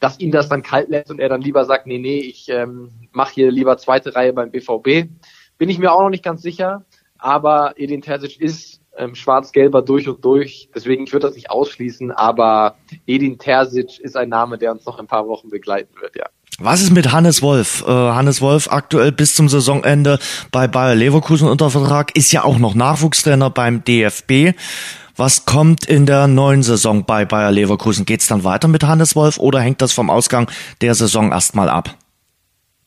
dass 0.00 0.18
ihn 0.18 0.32
das 0.32 0.48
dann 0.48 0.62
kalt 0.62 0.88
lässt 0.88 1.10
und 1.10 1.20
er 1.20 1.28
dann 1.28 1.42
lieber 1.42 1.66
sagt, 1.66 1.86
nee, 1.86 1.98
nee, 1.98 2.20
ich 2.20 2.48
ähm, 2.48 2.90
mache 3.12 3.34
hier 3.34 3.50
lieber 3.50 3.76
zweite 3.76 4.14
Reihe 4.14 4.32
beim 4.32 4.50
BVB. 4.50 5.10
Bin 5.58 5.68
ich 5.68 5.78
mir 5.78 5.92
auch 5.92 6.00
noch 6.00 6.10
nicht 6.10 6.24
ganz 6.24 6.40
sicher, 6.40 6.84
aber 7.18 7.74
Edin 7.76 8.02
Terzic 8.02 8.40
ist 8.40 8.80
ähm, 8.96 9.14
schwarz-gelber 9.14 9.82
durch 9.82 10.08
und 10.08 10.24
durch. 10.24 10.68
Deswegen, 10.74 11.04
ich 11.04 11.12
würde 11.12 11.26
das 11.26 11.36
nicht 11.36 11.50
ausschließen, 11.50 12.10
aber 12.12 12.76
Edin 13.06 13.38
Terzic 13.38 13.98
ist 14.00 14.16
ein 14.16 14.28
Name, 14.28 14.58
der 14.58 14.72
uns 14.72 14.84
noch 14.84 14.98
ein 14.98 15.06
paar 15.06 15.26
Wochen 15.26 15.50
begleiten 15.50 15.94
wird, 16.00 16.16
ja. 16.16 16.26
Was 16.60 16.82
ist 16.82 16.92
mit 16.92 17.10
Hannes 17.10 17.42
Wolf? 17.42 17.82
Äh, 17.86 17.90
Hannes 17.90 18.40
Wolf 18.40 18.68
aktuell 18.70 19.10
bis 19.10 19.34
zum 19.34 19.48
Saisonende 19.48 20.20
bei 20.52 20.68
Bayer 20.68 20.94
Leverkusen 20.94 21.48
unter 21.48 21.70
Vertrag, 21.70 22.16
ist 22.16 22.32
ja 22.32 22.44
auch 22.44 22.58
noch 22.58 22.74
Nachwuchstrainer 22.74 23.50
beim 23.50 23.82
DFB. 23.82 24.56
Was 25.16 25.46
kommt 25.46 25.84
in 25.86 26.06
der 26.06 26.26
neuen 26.26 26.62
Saison 26.62 27.04
bei 27.04 27.24
Bayer 27.24 27.50
Leverkusen? 27.50 28.04
Geht's 28.04 28.26
dann 28.26 28.44
weiter 28.44 28.68
mit 28.68 28.84
Hannes 28.84 29.16
Wolf 29.16 29.38
oder 29.38 29.60
hängt 29.60 29.80
das 29.80 29.92
vom 29.92 30.10
Ausgang 30.10 30.50
der 30.80 30.94
Saison 30.94 31.32
erstmal 31.32 31.68
ab? 31.68 31.96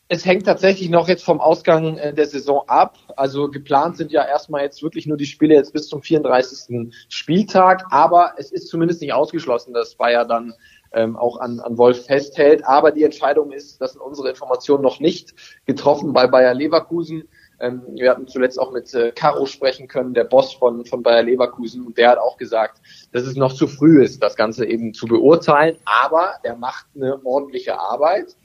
Es 0.10 0.26
hängt 0.26 0.46
tatsächlich 0.46 0.90
noch 0.90 1.10
jetzt 1.10 1.26
vom 1.26 1.42
Ausgang 1.42 1.98
äh, 1.98 2.14
der 2.14 2.28
Saison 2.28 2.64
ab. 2.68 2.98
Also 3.18 3.50
geplant 3.50 3.98
sind 3.98 4.14
ja 4.14 4.26
erstmal 4.26 4.62
jetzt 4.64 4.82
wirklich 4.82 5.06
nur 5.06 5.18
die 5.18 5.26
Spiele 5.26 5.56
jetzt 5.56 5.74
bis 5.74 5.90
zum 5.90 6.02
34. 6.02 6.94
Spieltag. 7.10 7.84
Aber 7.90 8.34
es 8.38 8.52
ist 8.52 8.70
zumindest 8.70 9.02
nicht 9.02 9.12
ausgeschlossen, 9.12 9.74
dass 9.74 9.96
Bayer 9.96 10.24
dann 10.24 10.54
ähm, 10.94 11.18
auch 11.18 11.42
an, 11.42 11.60
an 11.60 11.78
Wolf 11.78 12.06
festhält. 12.06 12.66
Aber 12.66 12.92
die 12.92 13.04
Entscheidung 13.04 13.52
ist, 13.52 13.82
das 13.82 13.94
sind 13.94 14.02
unsere 14.02 14.30
Informationen 14.30 14.82
noch 14.82 15.02
nicht 15.02 15.34
getroffen 15.66 16.14
bei 16.14 16.26
Bayer 16.26 16.54
Leverkusen. 16.54 17.28
Ähm, 17.60 17.82
wir 17.96 18.10
hatten 18.10 18.30
zuletzt 18.30 18.62
auch 18.62 18.72
mit 18.72 18.94
äh, 18.94 19.12
Caro 19.12 19.46
sprechen 19.46 19.90
können, 19.90 20.14
der 20.14 20.24
Boss 20.24 20.54
von, 20.54 20.86
von 20.86 21.04
Bayer 21.04 21.24
Leverkusen. 21.24 21.86
Und 21.86 21.98
der 21.98 22.12
hat 22.12 22.18
auch 22.18 22.38
gesagt, 22.38 22.80
dass 23.12 23.24
es 23.24 23.36
noch 23.36 23.52
zu 23.52 23.68
früh 23.68 24.02
ist, 24.02 24.24
das 24.24 24.38
Ganze 24.38 24.66
eben 24.68 24.94
zu 24.94 25.06
beurteilen. 25.06 25.76
Aber 25.84 26.36
er 26.44 26.56
macht 26.56 26.86
eine 26.96 27.20
ordentliche 27.26 27.78
Arbeit 27.78 28.38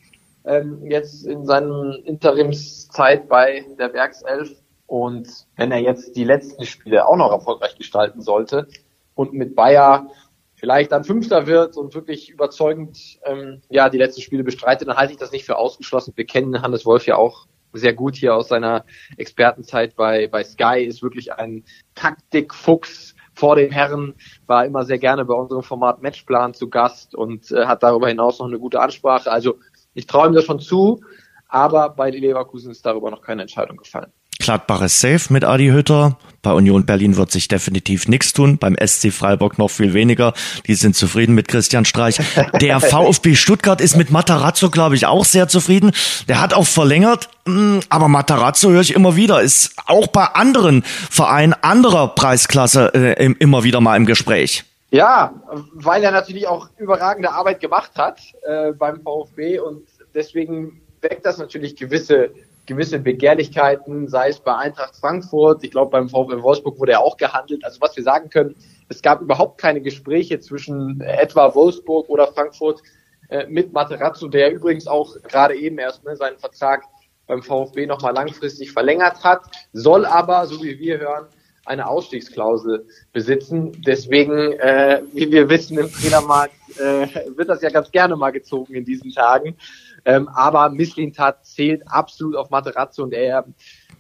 ähm, 0.44 0.84
jetzt 0.86 1.26
in 1.26 1.46
seinem 1.46 1.92
Interimszeit 2.04 3.28
bei 3.28 3.64
der 3.78 3.92
Werkself. 3.92 4.50
Und 4.86 5.28
wenn 5.56 5.72
er 5.72 5.78
jetzt 5.78 6.16
die 6.16 6.24
letzten 6.24 6.64
Spiele 6.64 7.06
auch 7.06 7.16
noch 7.16 7.32
erfolgreich 7.32 7.76
gestalten 7.76 8.20
sollte 8.20 8.68
und 9.14 9.32
mit 9.32 9.54
Bayer 9.54 10.08
vielleicht 10.54 10.92
dann 10.92 11.02
Fünfter 11.02 11.46
wird 11.46 11.76
und 11.76 11.94
wirklich 11.94 12.30
überzeugend 12.30 13.18
ähm, 13.24 13.62
ja 13.68 13.88
die 13.88 13.98
letzten 13.98 14.20
Spiele 14.20 14.44
bestreitet, 14.44 14.86
dann 14.86 14.96
halte 14.96 15.12
ich 15.12 15.18
das 15.18 15.32
nicht 15.32 15.44
für 15.44 15.56
ausgeschlossen. 15.56 16.12
Wir 16.14 16.26
kennen 16.26 16.62
Hannes 16.62 16.86
Wolf 16.86 17.06
ja 17.06 17.16
auch 17.16 17.46
sehr 17.72 17.94
gut 17.94 18.16
hier 18.16 18.36
aus 18.36 18.48
seiner 18.48 18.84
Expertenzeit 19.16 19.96
bei, 19.96 20.28
bei 20.28 20.44
Sky, 20.44 20.84
ist 20.84 21.02
wirklich 21.02 21.32
ein 21.32 21.64
Taktikfuchs 21.94 23.14
vor 23.34 23.56
den 23.56 23.70
Herren, 23.70 24.14
war 24.46 24.66
immer 24.66 24.84
sehr 24.84 24.98
gerne 24.98 25.24
bei 25.24 25.34
unserem 25.34 25.62
Format 25.62 26.02
Matchplan 26.02 26.54
zu 26.54 26.68
Gast 26.68 27.14
und 27.14 27.50
äh, 27.50 27.64
hat 27.66 27.82
darüber 27.82 28.08
hinaus 28.08 28.38
noch 28.38 28.46
eine 28.46 28.58
gute 28.58 28.80
Ansprache. 28.80 29.30
Also 29.30 29.58
ich 29.94 30.06
traue 30.06 30.28
ihm 30.28 30.34
das 30.34 30.44
schon 30.44 30.60
zu, 30.60 31.00
aber 31.48 31.90
bei 31.90 32.10
Leverkusen 32.10 32.70
ist 32.70 32.84
darüber 32.84 33.10
noch 33.10 33.22
keine 33.22 33.42
Entscheidung 33.42 33.76
gefallen. 33.76 34.12
Gladbach 34.42 34.82
ist 34.82 35.00
safe 35.00 35.32
mit 35.32 35.44
Adi 35.44 35.68
Hütter. 35.68 36.18
Bei 36.42 36.52
Union 36.52 36.84
Berlin 36.84 37.16
wird 37.16 37.30
sich 37.30 37.46
definitiv 37.46 38.08
nichts 38.08 38.32
tun. 38.32 38.58
Beim 38.58 38.76
SC 38.84 39.12
Freiburg 39.12 39.58
noch 39.58 39.68
viel 39.68 39.94
weniger. 39.94 40.32
Die 40.66 40.74
sind 40.74 40.96
zufrieden 40.96 41.36
mit 41.36 41.46
Christian 41.46 41.84
Streich. 41.84 42.18
Der 42.60 42.80
VfB 42.80 43.36
Stuttgart 43.36 43.80
ist 43.80 43.96
mit 43.96 44.10
Matarazzo, 44.10 44.68
glaube 44.68 44.96
ich, 44.96 45.06
auch 45.06 45.24
sehr 45.24 45.46
zufrieden. 45.46 45.92
Der 46.26 46.40
hat 46.40 46.54
auch 46.54 46.66
verlängert. 46.66 47.28
Hm, 47.46 47.80
aber 47.88 48.08
Matarazzo 48.08 48.70
höre 48.70 48.80
ich 48.80 48.94
immer 48.94 49.14
wieder, 49.14 49.42
ist 49.42 49.74
auch 49.86 50.08
bei 50.08 50.24
anderen 50.24 50.82
Vereinen 50.82 51.54
anderer 51.54 52.08
Preisklasse 52.08 52.92
äh, 52.94 53.32
immer 53.38 53.62
wieder 53.62 53.80
mal 53.80 53.96
im 53.96 54.06
Gespräch. 54.06 54.64
Ja, 54.92 55.42
weil 55.72 56.04
er 56.04 56.10
natürlich 56.10 56.46
auch 56.46 56.68
überragende 56.76 57.32
Arbeit 57.32 57.60
gemacht 57.60 57.92
hat 57.96 58.20
äh, 58.42 58.72
beim 58.72 59.00
VfB 59.00 59.58
und 59.58 59.88
deswegen 60.14 60.82
weckt 61.00 61.24
das 61.24 61.38
natürlich 61.38 61.76
gewisse 61.76 62.30
gewisse 62.66 62.98
Begehrlichkeiten, 62.98 64.06
sei 64.06 64.28
es 64.28 64.38
bei 64.38 64.54
Eintracht 64.54 64.94
Frankfurt, 64.96 65.64
ich 65.64 65.70
glaube 65.70 65.92
beim 65.92 66.10
VfL 66.10 66.42
Wolfsburg 66.42 66.78
wurde 66.78 66.92
er 66.92 67.00
auch 67.00 67.16
gehandelt. 67.16 67.64
Also 67.64 67.80
was 67.80 67.96
wir 67.96 68.04
sagen 68.04 68.28
können, 68.28 68.54
es 68.90 69.00
gab 69.00 69.22
überhaupt 69.22 69.58
keine 69.58 69.80
Gespräche 69.80 70.38
zwischen 70.40 71.00
etwa 71.00 71.54
Wolfsburg 71.54 72.08
oder 72.10 72.26
Frankfurt 72.28 72.82
äh, 73.30 73.46
mit 73.46 73.72
Materazzo, 73.72 74.28
der 74.28 74.52
übrigens 74.52 74.86
auch 74.86 75.16
gerade 75.22 75.56
eben 75.56 75.78
erst 75.78 76.04
ne, 76.04 76.14
seinen 76.16 76.38
Vertrag 76.38 76.84
beim 77.26 77.42
VfB 77.42 77.86
nochmal 77.86 78.12
langfristig 78.12 78.72
verlängert 78.72 79.24
hat, 79.24 79.40
soll 79.72 80.04
aber, 80.04 80.46
so 80.46 80.62
wie 80.62 80.78
wir 80.78 80.98
hören, 80.98 81.28
eine 81.64 81.86
Ausstiegsklausel 81.86 82.86
besitzen. 83.12 83.72
Deswegen, 83.86 84.52
äh, 84.52 85.02
wie 85.12 85.30
wir 85.30 85.48
wissen, 85.48 85.78
im 85.78 85.92
Trainermarkt 85.92 86.54
äh, 86.78 87.06
wird 87.36 87.48
das 87.48 87.62
ja 87.62 87.70
ganz 87.70 87.90
gerne 87.90 88.16
mal 88.16 88.30
gezogen 88.30 88.74
in 88.74 88.84
diesen 88.84 89.12
Tagen. 89.12 89.56
Ähm, 90.04 90.28
aber 90.28 90.70
Misslintat 90.70 91.46
zählt 91.46 91.82
absolut 91.86 92.36
auf 92.36 92.50
Materazzo 92.50 93.04
und 93.04 93.12
er, 93.12 93.46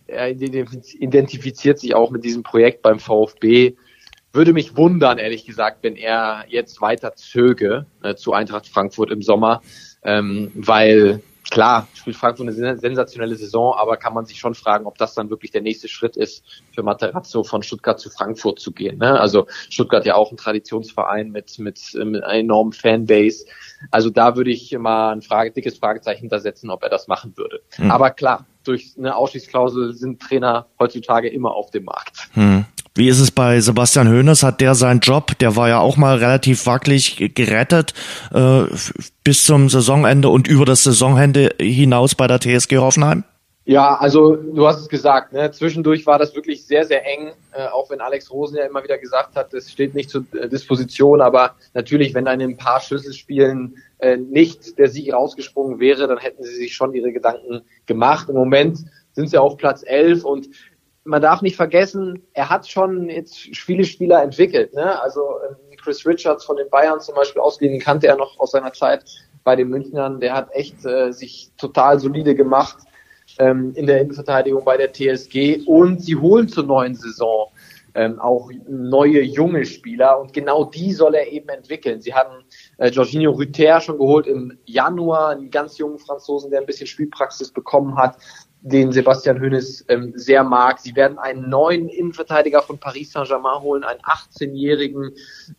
er 0.06 0.30
identifiziert 0.30 1.78
sich 1.78 1.94
auch 1.94 2.10
mit 2.10 2.24
diesem 2.24 2.42
Projekt 2.42 2.82
beim 2.82 2.98
VfB. 2.98 3.76
Würde 4.32 4.52
mich 4.52 4.76
wundern, 4.76 5.18
ehrlich 5.18 5.44
gesagt, 5.44 5.78
wenn 5.82 5.94
er 5.94 6.44
jetzt 6.48 6.80
weiter 6.80 7.14
zöge 7.14 7.86
äh, 8.02 8.14
zu 8.14 8.32
Eintracht 8.32 8.66
Frankfurt 8.66 9.10
im 9.10 9.22
Sommer, 9.22 9.60
ähm, 10.02 10.50
weil 10.54 11.22
klar, 11.52 11.86
spielt 11.92 12.16
Frankfurt 12.16 12.48
eine 12.48 12.78
sensationelle 12.78 13.36
Saison, 13.36 13.74
aber 13.74 13.98
kann 13.98 14.14
man 14.14 14.24
sich 14.24 14.38
schon 14.38 14.54
fragen, 14.54 14.86
ob 14.86 14.96
das 14.96 15.12
dann 15.12 15.28
wirklich 15.28 15.50
der 15.50 15.60
nächste 15.60 15.86
Schritt 15.86 16.16
ist, 16.16 16.42
für 16.74 16.82
Materazzo 16.82 17.44
von 17.44 17.62
Stuttgart 17.62 18.00
zu 18.00 18.08
Frankfurt 18.08 18.58
zu 18.58 18.72
gehen. 18.72 18.96
Ne? 18.96 19.20
Also 19.20 19.46
Stuttgart 19.68 20.06
ja 20.06 20.14
auch 20.14 20.30
ein 20.30 20.38
Traditionsverein 20.38 21.30
mit, 21.30 21.58
mit, 21.58 21.78
mit 21.94 22.24
einer 22.24 22.38
enormen 22.38 22.72
Fanbase. 22.72 23.44
Also 23.90 24.08
da 24.08 24.34
würde 24.34 24.50
ich 24.50 24.72
mal 24.78 25.12
ein 25.12 25.20
Frage, 25.20 25.50
dickes 25.50 25.76
Fragezeichen 25.76 26.20
hintersetzen, 26.20 26.70
ob 26.70 26.82
er 26.82 26.88
das 26.88 27.06
machen 27.06 27.36
würde. 27.36 27.60
Hm. 27.76 27.90
Aber 27.90 28.10
klar, 28.10 28.46
durch 28.64 28.94
eine 28.96 29.14
Ausschließklausel 29.14 29.92
sind 29.92 30.22
Trainer 30.22 30.68
heutzutage 30.78 31.28
immer 31.28 31.54
auf 31.54 31.70
dem 31.70 31.84
Markt. 31.84 32.30
Hm. 32.32 32.64
Wie 32.94 33.08
ist 33.08 33.20
es 33.20 33.30
bei 33.30 33.58
Sebastian 33.60 34.08
Hoeneß? 34.08 34.42
Hat 34.42 34.60
der 34.60 34.74
seinen 34.74 35.00
Job, 35.00 35.38
der 35.38 35.56
war 35.56 35.68
ja 35.68 35.78
auch 35.78 35.96
mal 35.96 36.18
relativ 36.18 36.66
wackelig 36.66 37.34
gerettet, 37.34 37.94
äh, 38.34 38.64
bis 39.24 39.44
zum 39.44 39.70
Saisonende 39.70 40.28
und 40.28 40.46
über 40.46 40.66
das 40.66 40.84
Saisonende 40.84 41.54
hinaus 41.58 42.14
bei 42.14 42.26
der 42.26 42.38
TSG 42.38 42.76
Hoffenheim? 42.76 43.24
Ja, 43.64 43.94
also 43.94 44.34
du 44.34 44.66
hast 44.66 44.80
es 44.80 44.88
gesagt, 44.88 45.32
ne? 45.32 45.50
zwischendurch 45.52 46.04
war 46.04 46.18
das 46.18 46.34
wirklich 46.34 46.66
sehr, 46.66 46.84
sehr 46.84 47.06
eng, 47.06 47.32
äh, 47.52 47.66
auch 47.68 47.88
wenn 47.90 48.00
Alex 48.00 48.30
Rosen 48.30 48.56
ja 48.56 48.66
immer 48.66 48.82
wieder 48.82 48.98
gesagt 48.98 49.36
hat, 49.36 49.54
es 49.54 49.70
steht 49.70 49.94
nicht 49.94 50.10
zur 50.10 50.24
äh, 50.32 50.48
Disposition, 50.48 51.20
aber 51.20 51.54
natürlich, 51.72 52.12
wenn 52.12 52.24
dann 52.24 52.40
in 52.40 52.50
ein 52.50 52.56
paar 52.56 52.80
Schlüsselspielen 52.80 53.76
äh, 54.00 54.16
nicht 54.16 54.78
der 54.78 54.88
Sieg 54.88 55.14
rausgesprungen 55.14 55.78
wäre, 55.78 56.08
dann 56.08 56.18
hätten 56.18 56.42
sie 56.42 56.56
sich 56.56 56.74
schon 56.74 56.92
ihre 56.92 57.12
Gedanken 57.12 57.62
gemacht. 57.86 58.28
Im 58.28 58.34
Moment 58.34 58.80
sind 59.12 59.30
sie 59.30 59.38
auf 59.38 59.56
Platz 59.56 59.84
11 59.86 60.24
und 60.24 60.48
man 61.04 61.22
darf 61.22 61.42
nicht 61.42 61.56
vergessen, 61.56 62.22
er 62.32 62.48
hat 62.48 62.68
schon 62.68 63.08
jetzt 63.08 63.36
viele 63.56 63.84
Spieler 63.84 64.22
entwickelt. 64.22 64.74
Ne? 64.74 65.00
Also 65.00 65.20
äh, 65.20 65.76
Chris 65.76 66.06
Richards 66.06 66.44
von 66.44 66.56
den 66.56 66.70
Bayern 66.70 67.00
zum 67.00 67.14
Beispiel 67.14 67.40
ausgeliehen, 67.40 67.80
kannte 67.80 68.06
er 68.06 68.16
noch 68.16 68.38
aus 68.38 68.52
seiner 68.52 68.72
Zeit 68.72 69.04
bei 69.44 69.56
den 69.56 69.68
Münchnern, 69.68 70.20
der 70.20 70.34
hat 70.34 70.50
echt 70.52 70.84
äh, 70.84 71.10
sich 71.12 71.50
total 71.56 71.98
solide 71.98 72.34
gemacht 72.34 72.78
ähm, 73.38 73.72
in 73.74 73.86
der 73.86 74.00
Innenverteidigung 74.00 74.64
bei 74.64 74.76
der 74.76 74.92
TSG 74.92 75.62
und 75.66 76.00
sie 76.00 76.16
holen 76.16 76.46
zur 76.48 76.64
neuen 76.64 76.94
Saison 76.94 77.50
ähm, 77.94 78.18
auch 78.20 78.50
neue 78.68 79.22
junge 79.22 79.64
Spieler 79.66 80.18
und 80.18 80.32
genau 80.32 80.64
die 80.64 80.92
soll 80.92 81.14
er 81.14 81.30
eben 81.30 81.48
entwickeln. 81.48 82.00
Sie 82.00 82.14
hatten 82.14 82.44
äh, 82.78 82.88
Jorginho 82.88 83.32
Rüther 83.32 83.80
schon 83.80 83.98
geholt 83.98 84.26
im 84.26 84.58
Januar, 84.64 85.30
einen 85.30 85.50
ganz 85.50 85.78
jungen 85.78 85.98
Franzosen, 85.98 86.50
der 86.50 86.60
ein 86.60 86.66
bisschen 86.66 86.86
Spielpraxis 86.86 87.50
bekommen 87.50 87.96
hat, 87.96 88.16
den 88.62 88.92
Sebastian 88.92 89.40
Hoeneß 89.40 89.86
ähm, 89.88 90.12
sehr 90.14 90.44
mag. 90.44 90.78
Sie 90.78 90.94
werden 90.94 91.18
einen 91.18 91.48
neuen 91.48 91.88
Innenverteidiger 91.88 92.62
von 92.62 92.78
Paris 92.78 93.10
Saint-Germain 93.10 93.60
holen, 93.60 93.82
einen 93.82 94.00
18-jährigen, 94.00 95.10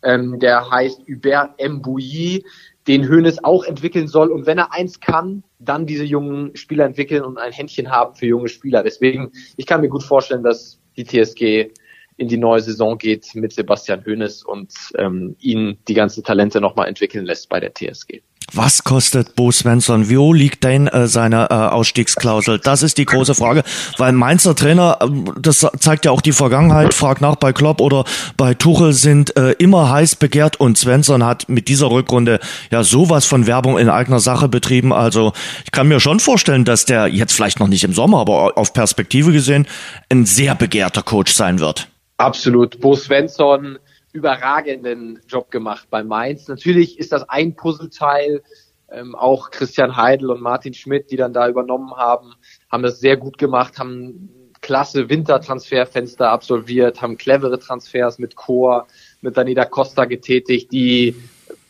ähm, 0.02 0.38
der 0.40 0.70
heißt 0.70 1.02
Hubert 1.06 1.60
Mbouilly, 1.62 2.44
den 2.86 3.08
Hoeneß 3.08 3.44
auch 3.44 3.64
entwickeln 3.64 4.08
soll. 4.08 4.30
Und 4.30 4.46
wenn 4.46 4.58
er 4.58 4.72
eins 4.72 5.00
kann, 5.00 5.44
dann 5.58 5.86
diese 5.86 6.04
jungen 6.04 6.56
Spieler 6.56 6.86
entwickeln 6.86 7.22
und 7.22 7.38
ein 7.38 7.52
Händchen 7.52 7.90
haben 7.90 8.14
für 8.14 8.26
junge 8.26 8.48
Spieler. 8.48 8.82
Deswegen, 8.82 9.32
ich 9.56 9.66
kann 9.66 9.82
mir 9.82 9.88
gut 9.88 10.02
vorstellen, 10.02 10.42
dass 10.42 10.80
die 10.96 11.04
TSG 11.04 11.72
in 12.16 12.28
die 12.28 12.38
neue 12.38 12.60
Saison 12.60 12.96
geht 12.96 13.34
mit 13.34 13.52
Sebastian 13.52 14.04
Hoeneß 14.06 14.44
und 14.44 14.72
ähm, 14.96 15.36
ihn 15.40 15.78
die 15.88 15.94
ganzen 15.94 16.22
Talente 16.22 16.60
nochmal 16.60 16.88
entwickeln 16.88 17.26
lässt 17.26 17.48
bei 17.48 17.60
der 17.60 17.74
TSG. 17.74 18.22
Was 18.52 18.84
kostet 18.84 19.34
Bo 19.34 19.50
Svensson? 19.50 20.10
Wo 20.10 20.32
liegt 20.32 20.64
denn 20.64 20.86
äh, 20.86 21.08
seine 21.08 21.48
äh, 21.50 21.54
Ausstiegsklausel? 21.54 22.58
Das 22.58 22.82
ist 22.82 22.98
die 22.98 23.04
große 23.04 23.34
Frage, 23.34 23.64
weil 23.98 24.12
Mainzer 24.12 24.54
Trainer, 24.54 24.98
äh, 25.00 25.08
das 25.40 25.66
zeigt 25.78 26.04
ja 26.04 26.10
auch 26.10 26.20
die 26.20 26.32
Vergangenheit, 26.32 26.94
frag 26.94 27.20
nach 27.20 27.36
bei 27.36 27.52
Klopp 27.52 27.80
oder 27.80 28.04
bei 28.36 28.54
Tuchel, 28.54 28.92
sind 28.92 29.36
äh, 29.36 29.52
immer 29.52 29.90
heiß 29.90 30.16
begehrt 30.16 30.60
und 30.60 30.78
Svensson 30.78 31.24
hat 31.24 31.48
mit 31.48 31.68
dieser 31.68 31.90
Rückrunde 31.90 32.38
ja 32.70 32.84
sowas 32.84 33.24
von 33.24 33.46
Werbung 33.46 33.78
in 33.78 33.88
eigener 33.88 34.20
Sache 34.20 34.48
betrieben. 34.48 34.92
Also 34.92 35.32
ich 35.64 35.72
kann 35.72 35.88
mir 35.88 35.98
schon 35.98 36.20
vorstellen, 36.20 36.64
dass 36.64 36.84
der 36.84 37.08
jetzt 37.08 37.32
vielleicht 37.32 37.60
noch 37.60 37.68
nicht 37.68 37.84
im 37.84 37.92
Sommer, 37.92 38.20
aber 38.20 38.56
auf 38.56 38.72
Perspektive 38.72 39.32
gesehen 39.32 39.66
ein 40.10 40.26
sehr 40.26 40.54
begehrter 40.54 41.02
Coach 41.02 41.32
sein 41.32 41.60
wird. 41.60 41.88
Absolut. 42.18 42.80
Bo 42.80 42.94
Svensson 42.94 43.78
überragenden 44.14 45.20
Job 45.28 45.50
gemacht 45.50 45.88
bei 45.90 46.02
Mainz. 46.02 46.48
Natürlich 46.48 46.98
ist 46.98 47.12
das 47.12 47.28
ein 47.28 47.54
Puzzleteil. 47.54 48.42
Ähm, 48.90 49.14
auch 49.14 49.50
Christian 49.50 49.96
Heidel 49.96 50.30
und 50.30 50.40
Martin 50.40 50.72
Schmidt, 50.72 51.10
die 51.10 51.16
dann 51.16 51.32
da 51.32 51.48
übernommen 51.48 51.96
haben, 51.96 52.34
haben 52.70 52.84
das 52.84 53.00
sehr 53.00 53.16
gut 53.16 53.38
gemacht, 53.38 53.78
haben 53.78 54.30
klasse 54.60 55.08
Wintertransferfenster 55.08 56.30
absolviert, 56.30 57.02
haben 57.02 57.16
clevere 57.16 57.58
Transfers 57.58 58.18
mit 58.18 58.36
Chor, 58.36 58.86
mit 59.20 59.36
Danida 59.36 59.64
Costa 59.64 60.04
getätigt, 60.04 60.70
die 60.70 61.16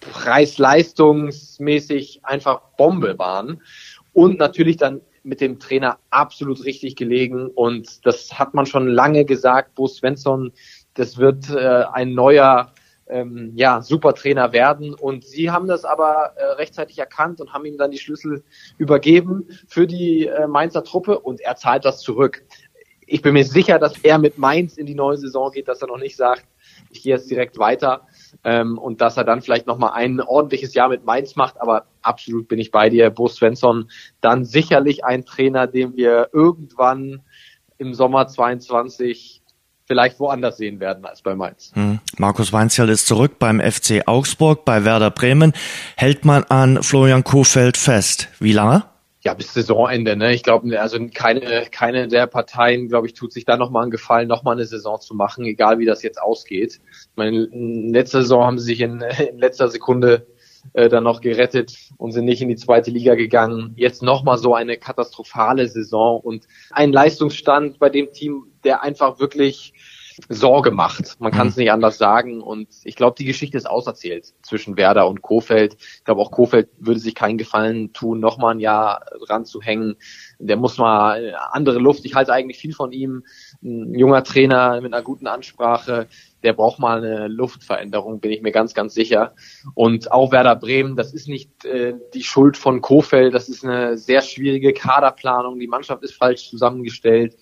preis-leistungsmäßig 0.01 2.21
einfach 2.25 2.61
Bombe 2.77 3.19
waren. 3.19 3.63
Und 4.13 4.39
natürlich 4.39 4.77
dann 4.77 5.01
mit 5.25 5.41
dem 5.41 5.59
Trainer 5.59 5.99
absolut 6.11 6.65
richtig 6.65 6.97
gelegen. 6.97 7.49
Und 7.49 8.07
das 8.07 8.39
hat 8.39 8.55
man 8.55 8.67
schon 8.67 8.87
lange 8.87 9.25
gesagt. 9.25 9.75
Bo 9.75 9.89
Svensson 9.89 10.53
das 10.95 11.19
wird 11.19 11.51
äh, 11.51 11.85
ein 11.93 12.15
neuer 12.15 12.73
ähm, 13.07 13.53
ja, 13.55 13.83
Supertrainer 13.83 14.53
werden. 14.53 14.95
Und 14.95 15.25
sie 15.25 15.51
haben 15.51 15.69
das 15.69 15.85
aber 15.85 16.33
äh, 16.37 16.45
rechtzeitig 16.55 16.99
erkannt 16.99 17.41
und 17.41 17.53
haben 17.53 17.65
ihm 17.65 17.77
dann 17.77 17.91
die 17.91 17.99
Schlüssel 17.99 18.45
übergeben 18.79 19.49
für 19.69 19.87
die 19.87 20.27
äh, 20.27 20.47
Mainzer 20.47 20.85
Truppe 20.85 21.19
und 21.19 21.41
er 21.41 21.57
zahlt 21.57 21.85
das 21.85 22.01
zurück. 22.01 22.45
Ich 23.07 23.21
bin 23.21 23.35
mir 23.35 23.45
sicher, 23.45 23.79
dass 23.79 23.99
er 23.99 24.19
mit 24.19 24.39
Mainz 24.39 24.79
in 24.79 24.87
die 24.87 24.95
neue 24.95 25.19
Saison 25.19 25.51
geht, 25.51 25.69
dass 25.69 25.83
er 25.83 25.89
noch 25.89 25.99
nicht 25.99 26.17
sagt, 26.17 26.47
ich 26.91 27.03
gehe 27.03 27.15
jetzt 27.15 27.31
direkt 27.31 27.59
weiter 27.59 28.07
ähm, 28.45 28.79
und 28.79 29.03
dass 29.03 29.19
er 29.19 29.25
dann 29.25 29.43
vielleicht 29.43 29.67
nochmal 29.67 29.93
ein 29.93 30.21
ordentliches 30.21 30.73
Jahr 30.73 30.89
mit 30.89 31.05
Mainz 31.05 31.37
macht. 31.37 31.61
Aber 31.61 31.87
absolut 32.01 32.49
bin 32.49 32.59
ich 32.59 32.71
bei 32.71 32.89
dir, 32.89 33.11
Bo 33.11 33.29
Svensson. 33.29 33.91
Dann 34.23 34.47
sicherlich 34.47 35.05
ein 35.05 35.27
Trainer, 35.27 35.67
den 35.67 35.97
wir 35.97 36.31
irgendwann 36.33 37.23
im 37.77 37.93
Sommer 37.93 38.27
22 38.27 39.44
vielleicht 39.87 40.19
woanders 40.21 40.57
sehen 40.57 40.81
werden 40.81 41.05
als 41.05 41.23
bei 41.23 41.35
Mainz. 41.35 41.73
Hm. 41.75 42.01
Markus 42.19 42.53
Weinzierl 42.53 42.89
ist 42.89 43.07
zurück 43.07 43.39
beim 43.39 43.61
FC 43.61 44.03
Augsburg, 44.07 44.65
bei 44.65 44.85
Werder 44.85 45.11
Bremen. 45.11 45.53
Hält 45.97 46.25
man 46.25 46.45
an 46.45 46.83
Florian 46.83 47.25
Kohfeldt 47.25 47.77
fest? 47.77 48.29
Wie 48.41 48.53
lange? 48.53 48.85
Ja, 49.21 49.33
bis 49.33 49.55
Saisonende. 49.55 50.17
Ne? 50.17 50.35
Ich 50.35 50.43
glaube, 50.43 50.79
also 50.79 50.99
keine, 51.15 51.65
keine 51.71 52.09
der 52.09 52.27
Parteien, 52.27 52.89
glaube 52.89 53.07
ich, 53.07 53.15
tut 53.15 53.33
sich 53.33 53.47
da 53.47 53.57
nochmal 53.57 53.83
einen 53.83 53.91
Gefallen, 53.91 54.29
nochmal 54.29 54.55
eine 54.55 54.67
Saison 54.67 55.01
zu 55.01 55.15
machen, 55.15 55.47
egal 55.47 55.79
wie 55.79 55.87
das 55.87 56.03
jetzt 56.03 56.21
ausgeht. 56.21 56.81
Ich 56.91 57.17
meine, 57.17 57.45
in 57.45 57.89
letzter 57.93 58.21
Saison 58.21 58.45
haben 58.45 58.59
sie 58.59 58.67
sich 58.67 58.81
in, 58.81 59.01
in 59.01 59.39
letzter 59.39 59.69
Sekunde 59.69 60.27
äh, 60.73 60.89
dann 60.89 61.05
noch 61.05 61.21
gerettet 61.21 61.77
und 61.99 62.13
sind 62.13 62.25
nicht 62.25 62.43
in 62.43 62.49
die 62.49 62.57
zweite 62.57 62.91
Liga 62.91 63.15
gegangen. 63.15 63.73
Jetzt 63.77 64.03
nochmal 64.03 64.39
so 64.39 64.55
eine 64.55 64.77
katastrophale 64.77 65.69
Saison 65.69 66.21
und 66.21 66.47
ein 66.71 66.93
Leistungsstand 66.93 67.79
bei 67.79 67.91
dem 67.91 68.13
Team, 68.13 68.47
der 68.65 68.83
einfach 68.83 69.21
wirklich 69.21 69.75
Sorge 70.29 70.71
macht. 70.71 71.21
Man 71.21 71.33
kann 71.33 71.49
es 71.49 71.57
mhm. 71.57 71.63
nicht 71.63 71.73
anders 71.73 71.99
sagen. 71.99 72.41
Und 72.41 72.69
ich 72.85 72.97
glaube, 72.97 73.17
die 73.19 73.25
Geschichte 73.25 73.57
ist 73.57 73.69
auserzählt 73.69 74.33
zwischen 74.43 74.77
Werder 74.77 75.09
und 75.09 75.23
Kofeld. 75.23 75.77
Ich 75.79 76.05
glaube, 76.05 76.21
auch 76.21 76.31
Kofeld 76.31 76.69
würde 76.79 77.01
sich 77.01 77.15
keinen 77.15 77.39
Gefallen 77.39 77.93
tun, 77.93 78.21
nochmal 78.21 78.55
ein 78.55 78.61
Jahr 78.61 79.05
ranzuhängen. 79.29 79.97
Der 80.39 80.57
muss 80.57 80.79
mal 80.79 81.37
andere 81.51 81.79
Luft. 81.79 82.05
Ich 82.05 82.15
halte 82.15 82.33
eigentlich 82.33 82.59
viel 82.59 82.75
von 82.75 82.93
ihm. 82.93 83.25
Ein 83.63 83.95
junger 83.95 84.23
Trainer 84.23 84.81
mit 84.81 84.93
einer 84.93 85.03
guten 85.03 85.27
Ansprache. 85.27 86.07
Der 86.43 86.53
braucht 86.53 86.79
mal 86.79 86.99
eine 86.99 87.29
Luftveränderung, 87.29 88.21
bin 88.21 88.31
ich 88.31 88.43
mir 88.43 88.53
ganz, 88.53 88.75
ganz 88.75 88.95
sicher. 88.95 89.35
Und 89.75 90.13
auch 90.13 90.31
Werder 90.31 90.57
Bremen, 90.57 90.95
das 90.95 91.15
ist 91.15 91.27
nicht 91.27 91.65
äh, 91.65 91.95
die 92.13 92.23
Schuld 92.23 92.57
von 92.57 92.83
Kofeld. 92.83 93.35
Das 93.35 93.49
ist 93.49 93.65
eine 93.65 93.97
sehr 93.97 94.21
schwierige 94.21 94.73
Kaderplanung. 94.75 95.59
Die 95.59 95.67
Mannschaft 95.67 96.03
ist 96.03 96.15
falsch 96.15 96.51
zusammengestellt. 96.51 97.37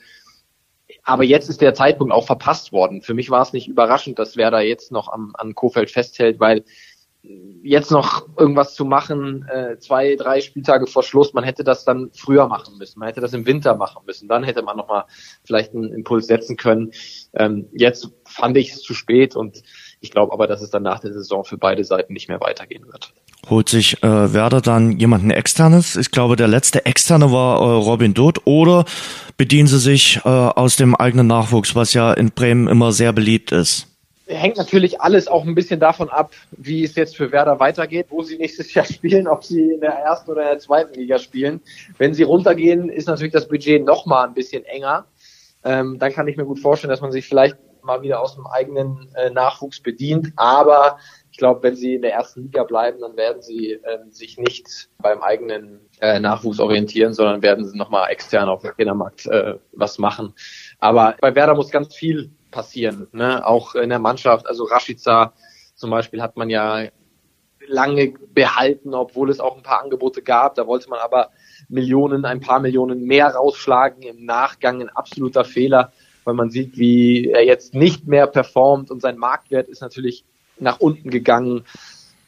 Aber 1.03 1.25
jetzt 1.25 1.49
ist 1.49 1.61
der 1.61 1.75
Zeitpunkt 1.75 2.13
auch 2.13 2.27
verpasst 2.27 2.73
worden. 2.73 3.03
Für 3.03 3.15
mich 3.15 3.31
war 3.31 3.43
es 3.43 3.53
nicht 3.53 3.69
überraschend, 3.69 4.19
dass 4.19 4.37
Werder 4.37 4.61
jetzt 4.61 4.93
noch 4.93 5.09
am, 5.09 5.33
an 5.37 5.55
Kofeld 5.55 5.91
festhält, 5.91 6.41
weil 6.41 6.65
jetzt 7.63 7.93
noch 7.93 8.27
irgendwas 8.37 8.75
zu 8.75 8.85
machen, 8.85 9.47
äh, 9.49 9.79
zwei, 9.79 10.17
drei 10.17 10.41
Spieltage 10.41 10.89
vor 10.89 11.05
Schluss, 11.05 11.33
man 11.33 11.45
hätte 11.45 11.63
das 11.63 11.85
dann 11.85 12.11
früher 12.13 12.49
machen 12.49 12.79
müssen. 12.79 12.99
Man 12.99 13.09
hätte 13.09 13.21
das 13.21 13.33
im 13.33 13.47
Winter 13.47 13.77
machen 13.77 14.03
müssen. 14.07 14.29
Dann 14.29 14.43
hätte 14.43 14.63
man 14.63 14.77
nochmal 14.77 15.05
vielleicht 15.45 15.73
einen 15.73 15.93
Impuls 15.93 16.27
setzen 16.27 16.57
können. 16.57 16.91
Ähm, 17.35 17.69
jetzt 17.73 18.11
fand 18.25 18.57
ich 18.57 18.73
es 18.73 18.83
zu 18.83 18.95
spät 18.95 19.37
und 19.37 19.63
ich 20.01 20.11
glaube 20.11 20.33
aber, 20.33 20.49
dass 20.49 20.63
es 20.63 20.71
dann 20.71 20.83
nach 20.83 20.99
der 20.99 21.13
Saison 21.13 21.45
für 21.45 21.59
beide 21.59 21.85
Seiten 21.85 22.13
nicht 22.13 22.29
mehr 22.29 22.41
weitergehen 22.41 22.87
wird. 22.87 23.15
Holt 23.51 23.69
sich 23.69 24.03
äh, 24.03 24.33
Werder 24.33 24.61
dann 24.61 24.99
jemanden 24.99 25.31
externes? 25.31 25.97
Ich 25.97 26.11
glaube, 26.11 26.37
der 26.37 26.49
letzte 26.49 26.87
externe 26.87 27.33
war 27.33 27.61
äh, 27.61 27.65
Robin 27.65 28.15
Doth 28.15 28.47
oder 28.47 28.85
bedienen 29.37 29.67
sie 29.67 29.81
sich 29.81 30.21
äh, 30.25 30.29
aus 30.29 30.77
dem 30.77 30.95
eigenen 30.95 31.27
Nachwuchs, 31.27 31.75
was 31.75 31.93
ja 31.95 32.13
in 32.13 32.31
Bremen 32.31 32.69
immer 32.69 32.93
sehr 32.93 33.13
beliebt 33.13 33.53
ist? 33.53 33.89
hängt 34.27 34.57
natürlich 34.57 35.01
alles 35.01 35.29
auch 35.29 35.45
ein 35.45 35.55
bisschen 35.55 35.81
davon 35.81 36.09
ab, 36.09 36.33
wie 36.53 36.85
es 36.85 36.95
jetzt 36.95 37.17
für 37.17 37.33
Werder 37.33 37.61
weitergeht, 37.61 38.07
wo 38.11 38.23
sie 38.23 38.39
nächstes 38.39 38.73
Jahr 38.75 38.85
spielen, 38.93 39.29
ob 39.29 39.45
sie 39.45 39.73
in 39.73 39.81
der 39.81 39.93
ersten 39.93 40.31
oder 40.31 40.43
in 40.43 40.49
der 40.49 40.59
zweiten 40.59 40.95
Liga 40.95 41.19
spielen. 41.19 41.61
Wenn 41.99 42.15
sie 42.15 42.23
runtergehen, 42.23 42.89
ist 42.89 43.09
natürlich 43.09 43.33
das 43.33 43.49
Budget 43.49 43.85
noch 43.85 44.07
mal 44.07 44.27
ein 44.27 44.35
bisschen 44.35 44.65
enger. 44.65 45.07
Ähm, 45.65 45.99
dann 45.99 46.13
kann 46.13 46.29
ich 46.29 46.37
mir 46.37 46.45
gut 46.45 46.59
vorstellen, 46.59 46.91
dass 46.91 47.01
man 47.01 47.13
sich 47.13 47.27
vielleicht 47.27 47.57
mal 47.83 48.03
wieder 48.03 48.21
aus 48.21 48.35
dem 48.35 48.47
eigenen 48.47 49.09
äh, 49.15 49.31
Nachwuchs 49.31 49.81
bedient. 49.81 50.33
Aber 50.37 50.99
glaube, 51.43 51.65
wenn 51.65 51.75
sie 51.75 51.97
in 51.97 52.03
der 52.03 52.13
ersten 52.13 52.43
Liga 52.43 52.63
bleiben, 52.63 53.01
dann 53.01 53.17
werden 53.17 53.43
sie 53.43 53.73
äh, 53.73 53.99
sich 54.11 54.39
nicht 54.39 54.89
beim 54.99 55.23
eigenen 55.23 55.81
äh, 56.01 56.21
Nachwuchs 56.21 56.61
orientieren, 56.61 57.15
sondern 57.15 57.43
werden 57.43 57.67
sie 57.67 57.77
nochmal 57.77 58.13
extern 58.13 58.49
auf 58.49 58.63
dem 58.63 58.71
Trainermarkt 58.71 59.27
äh, 59.27 59.57
was 59.73 59.99
machen. 59.99 60.35
Aber 60.79 61.17
bei 61.21 61.35
Werder 61.35 61.57
muss 61.57 61.73
ganz 61.73 61.97
viel 61.97 62.31
passieren, 62.53 63.09
ne? 63.11 63.45
auch 63.45 63.75
in 63.75 63.89
der 63.89 63.99
Mannschaft. 63.99 64.47
Also 64.47 64.63
Rashica 64.63 65.33
zum 65.75 65.91
Beispiel 65.91 66.23
hat 66.23 66.37
man 66.37 66.49
ja 66.49 66.87
lange 67.67 68.15
behalten, 68.33 68.95
obwohl 68.95 69.29
es 69.29 69.41
auch 69.41 69.57
ein 69.57 69.65
paar 69.65 69.83
Angebote 69.83 70.23
gab. 70.23 70.55
Da 70.55 70.69
wollte 70.69 70.89
man 70.91 71.01
aber 71.01 71.31
Millionen, 71.69 72.25
ein 72.25 72.39
paar 72.39 72.61
Millionen 72.61 73.05
mehr 73.05 73.35
rausschlagen. 73.35 74.03
Im 74.05 74.25
Nachgang 74.25 74.81
ein 74.81 74.91
absoluter 74.91 75.45
Fehler, 75.45 75.91
weil 76.23 76.35
man 76.35 76.51
sieht, 76.51 76.79
wie 76.79 77.31
er 77.31 77.45
jetzt 77.45 77.75
nicht 77.75 78.07
mehr 78.07 78.29
performt 78.29 78.93
und 78.93 79.03
sein 79.03 79.19
Marktwert 79.19 79.69
ist 79.69 79.81
natürlich 79.81 80.25
nach 80.59 80.81
unten 80.81 81.11
gegangen. 81.11 81.65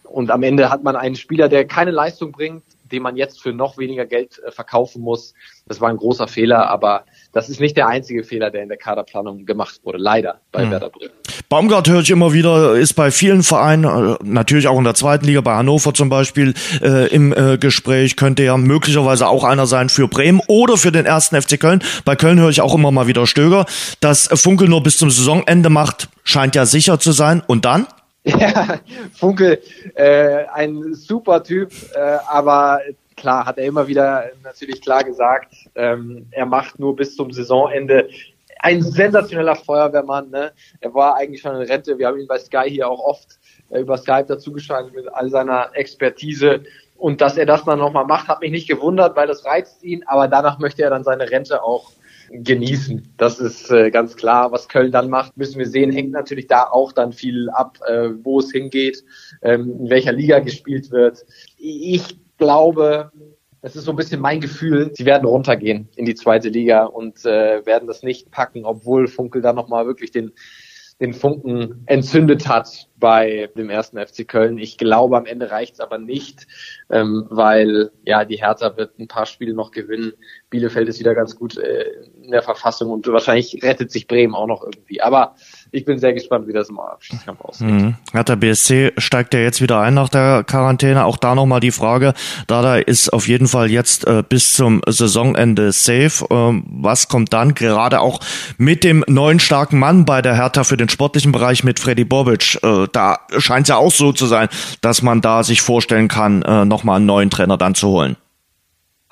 Und 0.04 0.30
am 0.30 0.42
Ende 0.42 0.70
hat 0.70 0.82
man 0.82 0.96
einen 0.96 1.16
Spieler, 1.16 1.48
der 1.48 1.66
keine 1.66 1.90
Leistung 1.90 2.32
bringt, 2.32 2.62
den 2.92 3.02
man 3.02 3.16
jetzt 3.16 3.42
für 3.42 3.52
noch 3.52 3.78
weniger 3.78 4.06
Geld 4.06 4.40
äh, 4.46 4.50
verkaufen 4.50 5.02
muss. 5.02 5.34
Das 5.66 5.80
war 5.80 5.88
ein 5.88 5.96
großer 5.96 6.28
Fehler, 6.28 6.68
aber 6.68 7.04
das 7.32 7.48
ist 7.48 7.60
nicht 7.60 7.76
der 7.76 7.88
einzige 7.88 8.22
Fehler, 8.24 8.50
der 8.50 8.62
in 8.62 8.68
der 8.68 8.78
Kaderplanung 8.78 9.46
gemacht 9.46 9.80
wurde, 9.82 9.98
leider 9.98 10.40
bei 10.52 10.64
mhm. 10.64 10.70
Werder 10.70 10.90
Bremen. 10.90 11.12
Baumgart 11.48 11.88
höre 11.88 12.00
ich 12.00 12.10
immer 12.10 12.32
wieder, 12.32 12.74
ist 12.74 12.94
bei 12.94 13.10
vielen 13.10 13.42
Vereinen, 13.42 13.84
äh, 13.84 14.16
natürlich 14.22 14.68
auch 14.68 14.78
in 14.78 14.84
der 14.84 14.94
zweiten 14.94 15.24
Liga, 15.24 15.40
bei 15.40 15.54
Hannover 15.54 15.94
zum 15.94 16.08
Beispiel, 16.08 16.54
äh, 16.82 17.08
im 17.08 17.32
äh, 17.32 17.58
Gespräch, 17.58 18.16
könnte 18.16 18.44
ja 18.44 18.56
möglicherweise 18.56 19.28
auch 19.28 19.44
einer 19.44 19.66
sein 19.66 19.88
für 19.88 20.08
Bremen 20.08 20.40
oder 20.46 20.76
für 20.76 20.92
den 20.92 21.06
ersten 21.06 21.40
FC 21.40 21.58
Köln. 21.58 21.82
Bei 22.04 22.16
Köln 22.16 22.38
höre 22.38 22.50
ich 22.50 22.60
auch 22.60 22.74
immer 22.74 22.90
mal 22.90 23.06
wieder 23.06 23.26
Stöger. 23.26 23.66
Dass 24.00 24.28
Funkel 24.32 24.68
nur 24.68 24.82
bis 24.82 24.98
zum 24.98 25.10
Saisonende 25.10 25.70
macht, 25.70 26.08
scheint 26.22 26.54
ja 26.54 26.66
sicher 26.66 26.98
zu 26.98 27.12
sein. 27.12 27.42
Und 27.46 27.64
dann? 27.64 27.87
Ja, 28.26 28.80
Funkel, 29.12 29.60
äh, 29.94 30.46
ein 30.46 30.94
super 30.94 31.42
Typ, 31.42 31.72
äh, 31.94 31.98
aber 32.26 32.80
klar, 33.16 33.44
hat 33.44 33.58
er 33.58 33.66
immer 33.66 33.87
wieder 33.87 34.30
natürlich 34.42 34.80
klar 34.80 35.04
gesagt, 35.04 35.54
ähm, 35.74 36.26
er 36.30 36.46
macht 36.46 36.78
nur 36.78 36.96
bis 36.96 37.16
zum 37.16 37.30
Saisonende. 37.30 38.08
Ein 38.60 38.80
sensationeller 38.80 39.56
Feuerwehrmann, 39.56 40.30
ne? 40.30 40.52
Er 40.80 40.94
war 40.94 41.16
eigentlich 41.16 41.42
schon 41.42 41.54
in 41.54 41.68
Rente. 41.68 41.98
Wir 41.98 42.06
haben 42.06 42.18
ihn 42.18 42.26
bei 42.26 42.38
Sky 42.38 42.64
hier 42.66 42.88
auch 42.88 43.00
oft 43.00 43.38
äh, 43.68 43.80
über 43.80 43.98
Skype 43.98 44.24
dazugeschaltet 44.26 44.94
mit 44.94 45.06
all 45.12 45.28
seiner 45.28 45.68
Expertise. 45.74 46.62
Und 46.96 47.20
dass 47.20 47.37
er 47.37 47.44
das 47.44 47.64
dann 47.64 47.78
nochmal 47.78 48.06
macht, 48.06 48.28
hat 48.28 48.40
mich 48.40 48.52
nicht 48.52 48.68
gewundert, 48.68 49.16
weil 49.16 49.26
das 49.26 49.44
reizt 49.44 49.84
ihn. 49.84 50.02
Aber 50.06 50.28
danach 50.28 50.58
möchte 50.58 50.82
er 50.82 50.88
dann 50.88 51.04
seine 51.04 51.30
Rente 51.30 51.62
auch 51.62 51.92
genießen. 52.42 53.14
Das 53.16 53.38
ist 53.38 53.70
äh, 53.70 53.90
ganz 53.90 54.16
klar. 54.16 54.51
Was 54.53 54.68
Köln 54.68 54.92
dann 54.92 55.09
macht, 55.09 55.37
müssen 55.37 55.59
wir 55.59 55.66
sehen. 55.66 55.92
Hängt 55.92 56.11
natürlich 56.11 56.47
da 56.47 56.64
auch 56.64 56.92
dann 56.92 57.12
viel 57.12 57.49
ab, 57.51 57.79
äh, 57.87 58.11
wo 58.23 58.40
es 58.40 58.51
hingeht, 58.51 59.05
ähm, 59.42 59.77
in 59.81 59.90
welcher 59.90 60.12
Liga 60.12 60.40
gespielt 60.40 60.90
wird. 60.90 61.25
Ich 61.57 62.18
glaube, 62.38 63.12
das 63.64 63.77
ist 63.77 63.85
so 63.85 63.92
ein 63.92 63.97
bisschen 63.97 64.20
mein 64.20 64.42
Gefühl, 64.42 64.90
sie 64.94 65.07
werden 65.07 65.25
runtergehen 65.25 65.88
in 65.97 66.05
die 66.05 66.14
zweite 66.14 66.51
Liga 66.51 66.85
und 66.85 67.25
äh, 67.25 67.64
werden 67.64 67.88
das 67.88 68.03
nicht 68.03 68.31
packen, 68.31 68.66
obwohl 68.66 69.09
Funkel 69.09 69.40
da 69.40 69.55
nochmal 69.55 69.87
wirklich 69.87 70.11
den, 70.11 70.33
den 71.01 71.14
Funken 71.14 71.83
entzündet 71.87 72.47
hat 72.47 72.88
bei 72.99 73.49
dem 73.57 73.70
ersten 73.70 73.99
FC 73.99 74.29
Köln. 74.29 74.59
Ich 74.59 74.77
glaube, 74.77 75.16
am 75.16 75.25
Ende 75.25 75.51
reicht's 75.51 75.81
aber 75.81 75.97
nicht, 75.97 76.47
ähm, 76.90 77.27
weil 77.31 77.90
ja 78.05 78.27
die 78.27 78.37
Hertha 78.37 78.77
wird 78.77 78.99
ein 78.99 79.09
paar 79.09 79.25
Spiele 79.25 79.55
noch 79.55 79.70
gewinnen. 79.70 80.12
Bielefeld 80.51 80.88
ist 80.88 81.01
wieder 81.01 81.14
ganz 81.14 81.35
gut 81.35 81.57
äh, 81.57 81.87
in 82.24 82.30
der 82.30 82.42
Verfassung 82.42 82.90
und 82.90 83.06
wahrscheinlich 83.06 83.60
rettet 83.62 83.90
sich 83.90 84.06
Bremen 84.06 84.34
auch 84.34 84.46
noch 84.46 84.62
irgendwie. 84.62 85.00
Aber 85.02 85.34
ich 85.70 85.84
bin 85.84 85.98
sehr 85.98 86.12
gespannt, 86.12 86.46
wie 86.46 86.52
das 86.52 86.68
im 86.68 86.78
Abstiegskampf 86.78 87.40
aussieht. 87.40 87.66
Mhm. 87.66 87.96
Hertha 88.12 88.34
BSC 88.37 88.92
steigt 88.98 89.34
ja 89.34 89.40
jetzt 89.40 89.60
wieder 89.60 89.80
ein 89.80 89.94
nach 89.94 90.08
der 90.08 90.44
Quarantäne. 90.44 91.04
Auch 91.04 91.16
da 91.16 91.34
nochmal 91.34 91.60
die 91.60 91.70
Frage, 91.70 92.14
Dada 92.46 92.76
ist 92.76 93.12
auf 93.12 93.28
jeden 93.28 93.48
Fall 93.48 93.70
jetzt 93.70 94.06
äh, 94.06 94.22
bis 94.26 94.54
zum 94.54 94.82
Saisonende 94.87 95.72
safe. 95.72 96.26
Ähm, 96.30 96.64
was 96.68 97.08
kommt 97.08 97.32
dann? 97.32 97.54
Gerade 97.54 98.00
auch 98.00 98.20
mit 98.56 98.84
dem 98.84 99.04
neuen 99.08 99.40
starken 99.40 99.78
Mann 99.78 100.04
bei 100.04 100.22
der 100.22 100.37
Hertha 100.37 100.64
für 100.64 100.76
den 100.76 100.88
sportlichen 100.88 101.32
Bereich 101.32 101.64
mit 101.64 101.80
Freddy 101.80 102.04
Bobic. 102.04 102.58
Äh, 102.62 102.87
da 102.92 103.18
scheint 103.38 103.64
es 103.64 103.68
ja 103.68 103.76
auch 103.76 103.92
so 103.92 104.12
zu 104.12 104.26
sein, 104.26 104.48
dass 104.80 105.02
man 105.02 105.20
da 105.20 105.42
sich 105.42 105.60
vorstellen 105.60 106.08
kann, 106.08 106.42
äh, 106.42 106.64
nochmal 106.64 106.96
einen 106.96 107.06
neuen 107.06 107.30
Trainer 107.30 107.58
dann 107.58 107.74
zu 107.74 107.88
holen. 107.88 108.16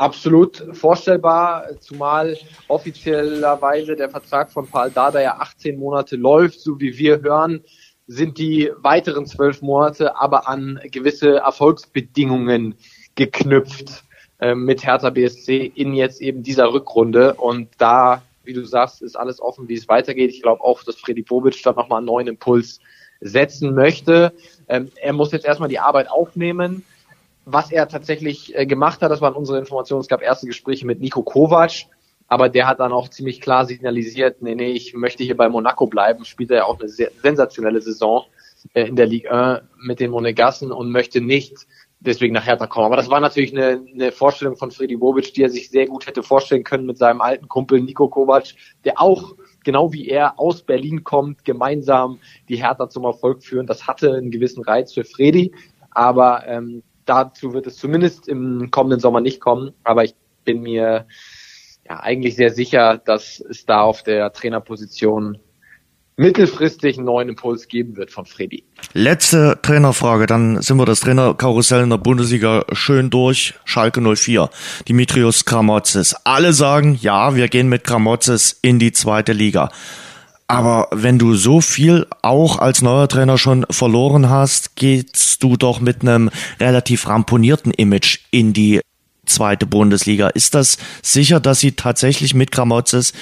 Absolut 0.02 0.64
vorstellbar, 0.72 1.78
zumal 1.78 2.36
offiziellerweise 2.66 3.94
der 3.94 4.10
Vertrag 4.10 4.50
von 4.50 4.66
Paul 4.66 4.90
Dada 4.90 5.20
ja 5.20 5.36
18 5.38 5.78
Monate 5.78 6.16
läuft, 6.16 6.58
so 6.58 6.80
wie 6.80 6.98
wir 6.98 7.22
hören, 7.22 7.62
sind 8.08 8.36
die 8.36 8.72
weiteren 8.78 9.26
zwölf 9.26 9.62
Monate 9.62 10.20
aber 10.20 10.48
an 10.48 10.80
gewisse 10.90 11.36
Erfolgsbedingungen 11.36 12.74
geknüpft 13.14 14.02
äh, 14.40 14.56
mit 14.56 14.84
Hertha 14.84 15.10
BSC 15.10 15.70
in 15.72 15.94
jetzt 15.94 16.20
eben 16.20 16.42
dieser 16.42 16.72
Rückrunde 16.72 17.34
und 17.34 17.68
da, 17.78 18.22
wie 18.42 18.54
du 18.54 18.64
sagst, 18.64 19.02
ist 19.02 19.14
alles 19.14 19.40
offen, 19.40 19.68
wie 19.68 19.74
es 19.74 19.86
weitergeht. 19.86 20.30
Ich 20.30 20.42
glaube 20.42 20.64
auch, 20.64 20.82
dass 20.82 20.96
Freddy 20.96 21.22
Bobic 21.22 21.62
da 21.62 21.74
nochmal 21.74 21.98
einen 21.98 22.06
neuen 22.06 22.26
Impuls 22.26 22.80
setzen 23.20 23.72
möchte. 23.72 24.32
Ähm, 24.66 24.90
er 25.00 25.12
muss 25.12 25.30
jetzt 25.30 25.46
erstmal 25.46 25.68
die 25.68 25.78
Arbeit 25.78 26.10
aufnehmen 26.10 26.84
was 27.44 27.72
er 27.72 27.88
tatsächlich 27.88 28.56
äh, 28.56 28.66
gemacht 28.66 29.02
hat, 29.02 29.10
das 29.10 29.20
waren 29.20 29.34
unsere 29.34 29.58
Informationen. 29.58 30.00
Es 30.00 30.08
gab 30.08 30.22
erste 30.22 30.46
Gespräche 30.46 30.86
mit 30.86 31.00
Nico 31.00 31.22
Kovac, 31.22 31.86
aber 32.28 32.48
der 32.48 32.66
hat 32.66 32.80
dann 32.80 32.92
auch 32.92 33.08
ziemlich 33.08 33.40
klar 33.40 33.66
signalisiert, 33.66 34.42
nee, 34.42 34.54
nee, 34.54 34.72
ich 34.72 34.94
möchte 34.94 35.24
hier 35.24 35.36
bei 35.36 35.48
Monaco 35.48 35.86
bleiben, 35.86 36.24
spielt 36.24 36.50
er 36.50 36.58
ja 36.58 36.64
auch 36.64 36.78
eine 36.78 36.88
sehr 36.88 37.10
sensationelle 37.22 37.80
Saison 37.80 38.24
äh, 38.74 38.86
in 38.86 38.96
der 38.96 39.06
Ligue 39.06 39.30
1 39.30 39.62
mit 39.82 40.00
den 40.00 40.10
Monegassen 40.10 40.72
und 40.72 40.90
möchte 40.90 41.20
nicht 41.20 41.66
deswegen 42.00 42.34
nach 42.34 42.46
Hertha 42.46 42.66
kommen. 42.66 42.86
Aber 42.86 42.96
das 42.96 43.10
war 43.10 43.20
natürlich 43.20 43.52
eine, 43.52 43.84
eine 43.92 44.12
Vorstellung 44.12 44.56
von 44.56 44.70
Freddy 44.70 44.96
Bobic, 44.96 45.34
die 45.34 45.42
er 45.42 45.50
sich 45.50 45.70
sehr 45.70 45.86
gut 45.86 46.06
hätte 46.06 46.22
vorstellen 46.22 46.64
können 46.64 46.86
mit 46.86 46.98
seinem 46.98 47.20
alten 47.20 47.48
Kumpel 47.48 47.80
Nico 47.80 48.08
Kovac, 48.08 48.54
der 48.84 49.00
auch 49.00 49.34
genau 49.64 49.92
wie 49.92 50.08
er 50.08 50.38
aus 50.38 50.62
Berlin 50.62 51.04
kommt, 51.04 51.44
gemeinsam 51.44 52.18
die 52.48 52.56
Hertha 52.56 52.88
zum 52.88 53.04
Erfolg 53.04 53.44
führen. 53.44 53.66
Das 53.66 53.86
hatte 53.86 54.12
einen 54.14 54.30
gewissen 54.30 54.64
Reiz 54.64 54.92
für 54.92 55.04
Freddy, 55.04 55.52
aber 55.90 56.46
ähm, 56.46 56.82
dazu 57.04 57.52
wird 57.52 57.66
es 57.66 57.76
zumindest 57.76 58.28
im 58.28 58.70
kommenden 58.70 59.00
Sommer 59.00 59.20
nicht 59.20 59.40
kommen, 59.40 59.72
aber 59.84 60.04
ich 60.04 60.14
bin 60.44 60.62
mir 60.62 61.06
ja 61.88 62.00
eigentlich 62.00 62.36
sehr 62.36 62.50
sicher, 62.50 62.98
dass 62.98 63.40
es 63.40 63.66
da 63.66 63.82
auf 63.82 64.02
der 64.02 64.32
Trainerposition 64.32 65.38
mittelfristig 66.16 66.98
einen 66.98 67.06
neuen 67.06 67.30
Impuls 67.30 67.68
geben 67.68 67.96
wird 67.96 68.10
von 68.10 68.26
Freddy. 68.26 68.64
Letzte 68.92 69.58
Trainerfrage, 69.62 70.26
dann 70.26 70.60
sind 70.60 70.76
wir 70.76 70.84
das 70.84 71.00
Trainerkarussell 71.00 71.82
in 71.82 71.90
der 71.90 71.98
Bundesliga 71.98 72.64
schön 72.72 73.10
durch. 73.10 73.54
Schalke 73.64 74.00
04, 74.00 74.50
Dimitrios 74.88 75.44
Kramotzes. 75.44 76.14
Alle 76.24 76.52
sagen, 76.52 76.98
ja, 77.00 77.34
wir 77.34 77.48
gehen 77.48 77.68
mit 77.68 77.84
Kramotzes 77.84 78.58
in 78.62 78.78
die 78.78 78.92
zweite 78.92 79.32
Liga. 79.32 79.70
Aber 80.52 80.88
wenn 80.92 81.18
du 81.18 81.34
so 81.34 81.62
viel 81.62 82.06
auch 82.20 82.58
als 82.58 82.82
neuer 82.82 83.08
Trainer 83.08 83.38
schon 83.38 83.64
verloren 83.70 84.28
hast, 84.28 84.76
gehst 84.76 85.42
du 85.42 85.56
doch 85.56 85.80
mit 85.80 86.02
einem 86.02 86.28
relativ 86.60 87.08
ramponierten 87.08 87.72
Image 87.72 88.18
in 88.30 88.52
die 88.52 88.82
zweite 89.24 89.64
Bundesliga. 89.64 90.28
Ist 90.28 90.54
das 90.54 90.76
sicher, 91.00 91.40
dass 91.40 91.60
sie 91.60 91.72
tatsächlich 91.72 92.34
mit 92.34 92.52
Gramozis 92.52 93.14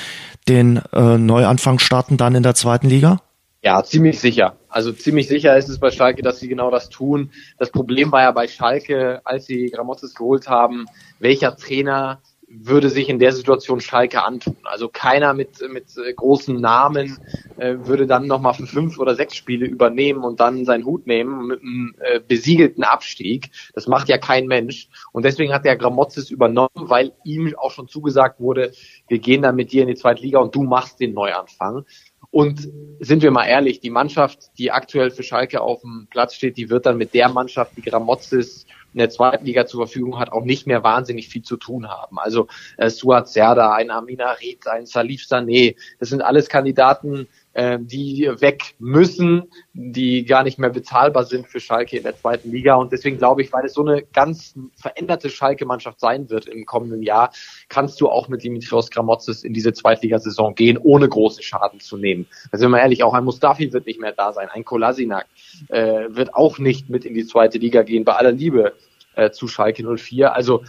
den 0.49 0.79
äh, 0.93 1.19
Neuanfang 1.19 1.79
starten 1.79 2.17
dann 2.17 2.35
in 2.35 2.43
der 2.43 2.57
zweiten 2.57 2.89
Liga? 2.89 3.23
Ja, 3.63 3.85
ziemlich 3.85 4.19
sicher. 4.19 4.57
Also 4.69 4.91
ziemlich 4.91 5.29
sicher 5.29 5.57
ist 5.57 5.69
es 5.69 5.79
bei 5.79 5.93
Schalke, 5.93 6.23
dass 6.23 6.41
sie 6.41 6.49
genau 6.49 6.73
das 6.73 6.89
tun. 6.89 7.31
Das 7.59 7.71
Problem 7.71 8.11
war 8.11 8.23
ja 8.23 8.33
bei 8.33 8.49
Schalke, 8.49 9.21
als 9.23 9.47
sie 9.47 9.71
Gramozis 9.71 10.17
geholt 10.17 10.49
haben, 10.49 10.87
welcher 11.21 11.57
Trainer 11.57 12.23
würde 12.53 12.91
sich 12.91 13.09
in 13.09 13.21
der 13.21 13.33
Situation 13.33 13.81
Schalke 13.81 14.25
antun. 14.25 14.57
Also 14.65 14.89
keiner 14.89 15.35
mit, 15.35 15.61
mit 15.71 15.97
äh, 15.97 16.13
großen 16.13 16.61
Namen 16.61 17.19
äh, 17.59 17.77
würde 17.79 18.09
dann 18.09 18.27
nochmal 18.27 18.55
für 18.55 18.67
fünf 18.67 18.99
oder 18.99 19.15
sechs 19.15 19.37
Spiele 19.37 19.67
übernehmen 19.67 20.25
und 20.25 20.41
dann 20.41 20.65
seinen 20.65 20.85
Hut 20.85 21.07
nehmen 21.07 21.47
mit 21.47 21.63
einem 21.63 21.95
äh, 22.01 22.19
besiegelten 22.19 22.83
Abstieg. 22.83 23.51
Das 23.73 23.87
macht 23.87 24.09
ja 24.09 24.19
kein 24.19 24.49
Mensch. 24.49 24.89
Und 25.13 25.25
deswegen 25.25 25.53
hat 25.53 25.65
der 25.65 25.77
Gramozis 25.77 26.29
übernommen, 26.31 26.71
weil 26.75 27.13
ihm 27.25 27.55
auch 27.57 27.71
schon 27.71 27.87
zugesagt 27.87 28.41
wurde, 28.41 28.73
wir 29.07 29.21
gehen 29.21 29.43
dann 29.43 29.55
mit 29.55 29.71
dir 29.71 29.83
in 29.83 29.89
die 29.89 29.95
zweite 29.95 30.23
Liga 30.23 30.41
und 30.41 30.55
du 30.55 30.65
machst 30.65 30.99
den 30.99 31.15
Neuanfang. 31.15 31.85
Und 32.33 32.69
sind 33.01 33.23
wir 33.23 33.31
mal 33.31 33.47
ehrlich, 33.47 33.81
die 33.81 33.91
Mannschaft, 33.91 34.51
die 34.59 34.71
aktuell 34.71 35.11
für 35.11 35.23
Schalke 35.23 35.61
auf 35.61 35.83
dem 35.83 36.09
Platz 36.11 36.35
steht, 36.35 36.57
die 36.57 36.71
wird 36.71 36.87
dann 36.87 36.97
mit 36.97 37.15
der 37.15 37.29
Mannschaft, 37.29 37.77
die 37.77 37.83
Gramozis 37.83 38.67
in 38.93 38.99
der 38.99 39.11
zweiten 39.11 39.45
Liga 39.45 39.67
zur 39.67 39.87
Verfügung 39.87 40.19
hat, 40.19 40.33
auch 40.33 40.45
nicht 40.45 40.67
mehr 40.67 40.83
wahnsinnig 40.83 41.29
viel 41.29 41.43
zu 41.43 41.57
tun 41.57 41.89
haben. 41.89 42.19
Also 42.19 42.49
äh, 42.77 42.91
Suat 42.91 43.29
Serda, 43.29 43.73
ein 43.73 43.91
Amina 43.91 44.33
Ried, 44.33 44.67
ein 44.67 44.87
Salif 44.87 45.23
Sané, 45.23 45.77
das 45.99 46.09
sind 46.09 46.23
alles 46.23 46.49
Kandidaten, 46.49 47.29
äh, 47.53 47.79
die 47.81 48.31
weg 48.39 48.75
müssen, 48.79 49.45
die 49.73 50.25
gar 50.25 50.45
nicht 50.45 50.59
mehr 50.59 50.71
bezahlbar 50.71 51.25
sind 51.25 51.49
für 51.49 51.61
Schalke 51.61 51.97
in 51.97 52.03
der 52.03 52.17
zweiten 52.17 52.51
Liga. 52.51 52.77
Und 52.77 52.93
deswegen 52.93 53.19
glaube 53.19 53.43
ich, 53.43 53.53
weil 53.53 53.65
es 53.65 53.75
so 53.75 53.85
eine 53.85 54.03
ganz 54.03 54.55
veränderte 54.77 55.31
Schalke-Mannschaft 55.31 56.01
sein 56.01 56.31
wird 56.31 56.47
im 56.47 56.65
kommenden 56.65 57.03
Jahr, 57.03 57.33
kannst 57.69 58.01
du 58.01 58.09
auch 58.09 58.29
mit 58.29 58.43
Dimitrios 58.43 58.91
Gramotzes 58.91 59.43
in 59.43 59.53
diese 59.53 59.73
Zweitligasaison 59.73 60.55
gehen, 60.55 60.79
ohne 60.79 61.09
große 61.09 61.43
Schaden 61.43 61.81
zu 61.81 61.97
nehmen. 61.97 62.27
Also 62.53 62.65
wenn 62.65 62.71
man 62.71 62.81
ehrlich, 62.81 63.03
auch 63.03 63.15
ein 63.15 63.25
Mustafi 63.25 63.73
wird 63.73 63.87
nicht 63.87 64.01
mehr 64.01 64.13
da 64.13 64.33
sein, 64.33 64.49
ein 64.49 64.65
Kolasinak 64.65 65.27
äh, 65.69 66.07
wird 66.09 66.35
auch 66.35 66.59
nicht 66.59 66.89
mit 66.89 67.05
in 67.05 67.15
die 67.15 67.27
zweite 67.27 67.59
Liga 67.59 67.83
gehen, 67.83 68.05
bei 68.05 68.15
aller 68.15 68.33
Liebe 68.33 68.75
äh, 69.17 69.31
zu 69.31 69.49
Schalke 69.49 69.85
04. 69.97 70.35
Also 70.35 70.63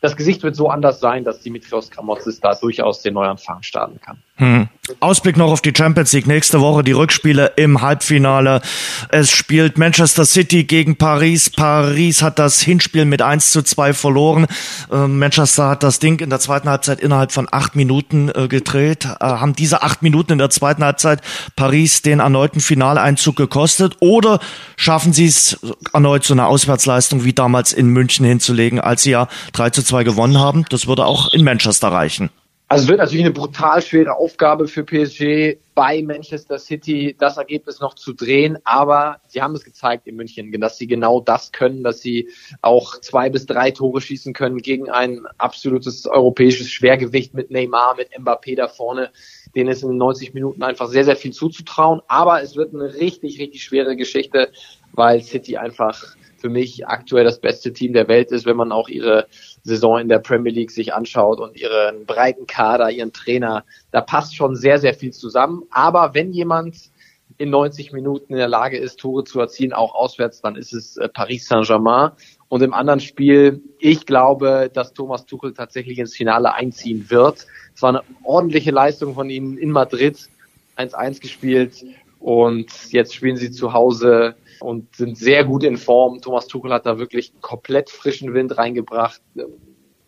das 0.00 0.16
Gesicht 0.16 0.42
wird 0.42 0.56
so 0.56 0.68
anders 0.68 1.00
sein, 1.00 1.24
dass 1.24 1.40
Dimitrios 1.40 1.90
Gramotzes 1.90 2.40
da 2.40 2.54
durchaus 2.54 3.02
den 3.02 3.14
Neuanfang 3.14 3.62
starten 3.62 4.00
kann. 4.00 4.22
Hm. 4.40 4.68
Ausblick 5.00 5.36
noch 5.36 5.52
auf 5.52 5.60
die 5.60 5.74
Champions 5.76 6.12
League. 6.14 6.26
Nächste 6.26 6.62
Woche 6.62 6.82
die 6.82 6.92
Rückspiele 6.92 7.52
im 7.56 7.82
Halbfinale. 7.82 8.62
Es 9.10 9.30
spielt 9.30 9.76
Manchester 9.76 10.24
City 10.24 10.64
gegen 10.64 10.96
Paris. 10.96 11.50
Paris 11.50 12.22
hat 12.22 12.38
das 12.38 12.60
Hinspiel 12.62 13.04
mit 13.04 13.20
1 13.20 13.50
zu 13.50 13.62
2 13.62 13.92
verloren. 13.92 14.46
Äh, 14.90 15.06
Manchester 15.06 15.68
hat 15.68 15.82
das 15.82 15.98
Ding 15.98 16.20
in 16.20 16.30
der 16.30 16.40
zweiten 16.40 16.70
Halbzeit 16.70 17.00
innerhalb 17.00 17.32
von 17.32 17.48
acht 17.52 17.76
Minuten 17.76 18.30
äh, 18.34 18.48
gedreht. 18.48 19.04
Äh, 19.04 19.24
haben 19.24 19.54
diese 19.54 19.82
acht 19.82 20.00
Minuten 20.00 20.32
in 20.32 20.38
der 20.38 20.50
zweiten 20.50 20.82
Halbzeit 20.82 21.20
Paris 21.54 22.00
den 22.00 22.20
erneuten 22.20 22.60
Finaleinzug 22.60 23.36
gekostet? 23.36 23.98
Oder 24.00 24.40
schaffen 24.76 25.12
sie 25.12 25.26
es 25.26 25.58
erneut 25.92 26.24
so 26.24 26.32
eine 26.32 26.46
Auswärtsleistung 26.46 27.24
wie 27.24 27.34
damals 27.34 27.74
in 27.74 27.88
München 27.88 28.24
hinzulegen, 28.24 28.80
als 28.80 29.02
sie 29.02 29.10
ja 29.10 29.28
3 29.52 29.68
zu 29.68 29.82
2 29.82 30.02
gewonnen 30.02 30.38
haben? 30.38 30.64
Das 30.70 30.86
würde 30.86 31.04
auch 31.04 31.34
in 31.34 31.44
Manchester 31.44 31.88
reichen. 31.88 32.30
Also 32.72 32.84
es 32.84 32.88
wird 32.88 33.00
natürlich 33.00 33.24
eine 33.24 33.34
brutal 33.34 33.82
schwere 33.82 34.14
Aufgabe 34.14 34.68
für 34.68 34.84
PSG 34.84 35.58
bei 35.74 36.04
Manchester 36.04 36.56
City, 36.56 37.16
das 37.18 37.36
Ergebnis 37.36 37.80
noch 37.80 37.94
zu 37.94 38.12
drehen. 38.12 38.58
Aber 38.62 39.16
sie 39.26 39.42
haben 39.42 39.56
es 39.56 39.64
gezeigt 39.64 40.06
in 40.06 40.14
München, 40.14 40.52
dass 40.60 40.78
sie 40.78 40.86
genau 40.86 41.20
das 41.20 41.50
können, 41.50 41.82
dass 41.82 42.00
sie 42.00 42.28
auch 42.62 43.00
zwei 43.00 43.28
bis 43.28 43.46
drei 43.46 43.72
Tore 43.72 44.00
schießen 44.00 44.34
können 44.34 44.58
gegen 44.58 44.88
ein 44.88 45.26
absolutes 45.36 46.06
europäisches 46.06 46.70
Schwergewicht 46.70 47.34
mit 47.34 47.50
Neymar, 47.50 47.96
mit 47.96 48.16
Mbappé 48.16 48.54
da 48.54 48.68
vorne. 48.68 49.10
Denen 49.56 49.70
ist 49.70 49.82
in 49.82 49.96
90 49.96 50.32
Minuten 50.34 50.62
einfach 50.62 50.86
sehr, 50.86 51.04
sehr 51.04 51.16
viel 51.16 51.32
zuzutrauen. 51.32 52.02
Aber 52.06 52.40
es 52.40 52.54
wird 52.54 52.72
eine 52.72 52.94
richtig, 52.94 53.40
richtig 53.40 53.64
schwere 53.64 53.96
Geschichte, 53.96 54.52
weil 54.92 55.24
City 55.24 55.56
einfach 55.56 56.14
für 56.40 56.48
mich 56.48 56.86
aktuell 56.86 57.24
das 57.24 57.40
beste 57.40 57.72
Team 57.72 57.92
der 57.94 58.06
Welt 58.06 58.30
ist, 58.30 58.46
wenn 58.46 58.56
man 58.56 58.70
auch 58.70 58.88
ihre 58.88 59.26
Saison 59.62 59.98
in 59.98 60.08
der 60.08 60.18
Premier 60.18 60.52
League 60.52 60.70
sich 60.70 60.94
anschaut 60.94 61.40
und 61.40 61.56
ihren 61.56 62.06
breiten 62.06 62.46
Kader, 62.46 62.90
ihren 62.90 63.12
Trainer, 63.12 63.64
da 63.90 64.00
passt 64.00 64.34
schon 64.34 64.56
sehr, 64.56 64.78
sehr 64.78 64.94
viel 64.94 65.12
zusammen. 65.12 65.64
Aber 65.70 66.14
wenn 66.14 66.32
jemand 66.32 66.90
in 67.38 67.50
90 67.50 67.92
Minuten 67.92 68.32
in 68.32 68.38
der 68.38 68.48
Lage 68.48 68.76
ist, 68.76 68.98
Tore 69.00 69.24
zu 69.24 69.40
erzielen, 69.40 69.72
auch 69.72 69.94
auswärts, 69.94 70.40
dann 70.42 70.56
ist 70.56 70.72
es 70.72 70.96
äh, 70.96 71.08
Paris 71.08 71.46
Saint-Germain. 71.46 72.10
Und 72.48 72.62
im 72.62 72.74
anderen 72.74 73.00
Spiel, 73.00 73.62
ich 73.78 74.06
glaube, 74.06 74.70
dass 74.72 74.92
Thomas 74.92 75.24
Tuchel 75.24 75.54
tatsächlich 75.54 75.98
ins 75.98 76.16
Finale 76.16 76.52
einziehen 76.54 77.06
wird. 77.08 77.46
Es 77.74 77.82
war 77.82 77.90
eine 77.90 78.02
ordentliche 78.24 78.72
Leistung 78.72 79.14
von 79.14 79.30
ihnen 79.30 79.56
in 79.56 79.70
Madrid, 79.70 80.28
1-1 80.76 81.20
gespielt. 81.20 81.84
Und 82.18 82.92
jetzt 82.92 83.14
spielen 83.14 83.36
sie 83.36 83.50
zu 83.50 83.72
Hause 83.72 84.34
und 84.60 84.94
sind 84.96 85.16
sehr 85.16 85.44
gut 85.44 85.64
in 85.64 85.76
Form. 85.76 86.20
Thomas 86.20 86.46
Tuchel 86.46 86.72
hat 86.72 86.86
da 86.86 86.98
wirklich 86.98 87.32
komplett 87.40 87.90
frischen 87.90 88.34
Wind 88.34 88.56
reingebracht, 88.58 89.20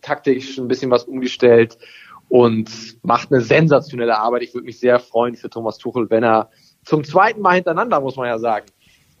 taktisch 0.01 0.57
ein 0.57 0.67
bisschen 0.67 0.91
was 0.91 1.03
umgestellt 1.05 1.77
und 2.29 2.97
macht 3.03 3.31
eine 3.31 3.41
sensationelle 3.41 4.17
Arbeit. 4.17 4.43
Ich 4.43 4.53
würde 4.53 4.65
mich 4.65 4.79
sehr 4.79 4.99
freuen 4.99 5.35
für 5.35 5.49
Thomas 5.49 5.77
Tuchel, 5.77 6.09
wenn 6.09 6.23
er 6.23 6.49
zum 6.83 7.03
zweiten 7.03 7.41
Mal 7.41 7.55
hintereinander, 7.55 8.01
muss 8.01 8.15
man 8.15 8.27
ja 8.27 8.39
sagen, 8.39 8.65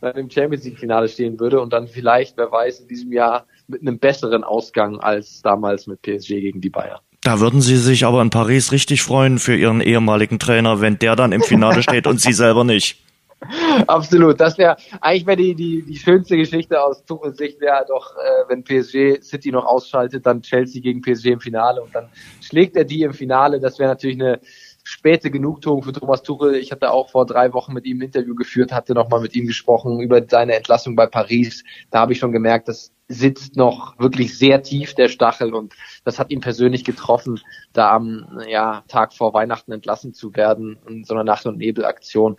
dann 0.01 0.15
im 0.15 0.29
Champions 0.29 0.65
League 0.65 0.79
Finale 0.79 1.07
stehen 1.07 1.39
würde 1.39 1.61
und 1.61 1.71
dann 1.71 1.87
vielleicht, 1.87 2.37
wer 2.37 2.51
weiß, 2.51 2.81
in 2.81 2.87
diesem 2.87 3.13
Jahr 3.13 3.45
mit 3.67 3.81
einem 3.81 3.99
besseren 3.99 4.43
Ausgang 4.43 4.99
als 4.99 5.41
damals 5.41 5.87
mit 5.87 6.01
PSG 6.01 6.41
gegen 6.41 6.59
die 6.59 6.69
Bayern. 6.69 6.99
Da 7.21 7.39
würden 7.39 7.61
Sie 7.61 7.77
sich 7.77 8.05
aber 8.05 8.21
in 8.21 8.29
Paris 8.29 8.73
richtig 8.73 9.01
freuen 9.01 9.39
für 9.39 9.55
Ihren 9.55 9.79
ehemaligen 9.79 10.39
Trainer, 10.39 10.81
wenn 10.81 10.99
der 10.99 11.15
dann 11.15 11.31
im 11.31 11.41
Finale 11.41 11.81
steht 11.81 12.05
und 12.05 12.19
Sie 12.19 12.33
selber 12.33 12.65
nicht. 12.65 13.02
Absolut. 13.87 14.39
Das 14.39 14.57
wäre 14.57 14.77
eigentlich 15.01 15.25
wäre 15.25 15.37
die, 15.37 15.55
die, 15.55 15.81
die 15.83 15.97
schönste 15.97 16.37
Geschichte 16.37 16.81
aus 16.81 17.03
Tuchels 17.05 17.37
Sicht 17.37 17.59
wäre 17.59 17.85
doch, 17.87 18.15
äh, 18.15 18.49
wenn 18.49 18.63
PSG 18.63 19.21
City 19.21 19.51
noch 19.51 19.65
ausschaltet, 19.65 20.25
dann 20.25 20.41
Chelsea 20.41 20.81
gegen 20.81 21.01
PSG 21.01 21.27
im 21.27 21.39
Finale 21.39 21.81
und 21.81 21.93
dann 21.93 22.09
schlägt 22.41 22.75
er 22.75 22.83
die 22.85 23.01
im 23.01 23.13
Finale. 23.13 23.59
Das 23.59 23.79
wäre 23.79 23.89
natürlich 23.89 24.19
eine 24.19 24.39
späte 24.83 25.31
Genugtuung 25.31 25.83
für 25.83 25.93
Thomas 25.93 26.23
Tuchel. 26.23 26.55
Ich 26.55 26.71
hatte 26.71 26.91
auch 26.91 27.09
vor 27.09 27.25
drei 27.25 27.53
Wochen 27.53 27.73
mit 27.73 27.85
ihm 27.85 27.99
ein 27.99 28.03
Interview 28.03 28.35
geführt, 28.35 28.73
hatte 28.73 28.93
nochmal 28.93 29.21
mit 29.21 29.35
ihm 29.35 29.47
gesprochen 29.47 30.01
über 30.01 30.21
seine 30.27 30.55
Entlassung 30.55 30.95
bei 30.95 31.07
Paris. 31.07 31.63
Da 31.89 31.99
habe 31.99 32.13
ich 32.13 32.19
schon 32.19 32.33
gemerkt, 32.33 32.67
das 32.67 32.91
sitzt 33.07 33.55
noch 33.55 33.97
wirklich 33.99 34.37
sehr 34.37 34.61
tief 34.63 34.93
der 34.95 35.07
Stachel 35.07 35.53
und 35.53 35.73
das 36.03 36.19
hat 36.19 36.31
ihn 36.31 36.41
persönlich 36.41 36.83
getroffen, 36.83 37.39
da 37.71 37.91
am 37.91 38.39
ja, 38.47 38.83
Tag 38.87 39.13
vor 39.13 39.33
Weihnachten 39.33 39.71
entlassen 39.71 40.13
zu 40.13 40.35
werden 40.35 40.77
in 40.87 41.03
so 41.03 41.13
einer 41.13 41.23
Nacht- 41.23 41.45
und 41.45 41.57
Nebelaktion. 41.57 42.37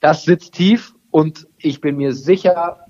Das 0.00 0.24
sitzt 0.24 0.54
tief 0.54 0.94
und 1.10 1.46
ich 1.58 1.80
bin 1.80 1.96
mir 1.96 2.12
sicher, 2.12 2.85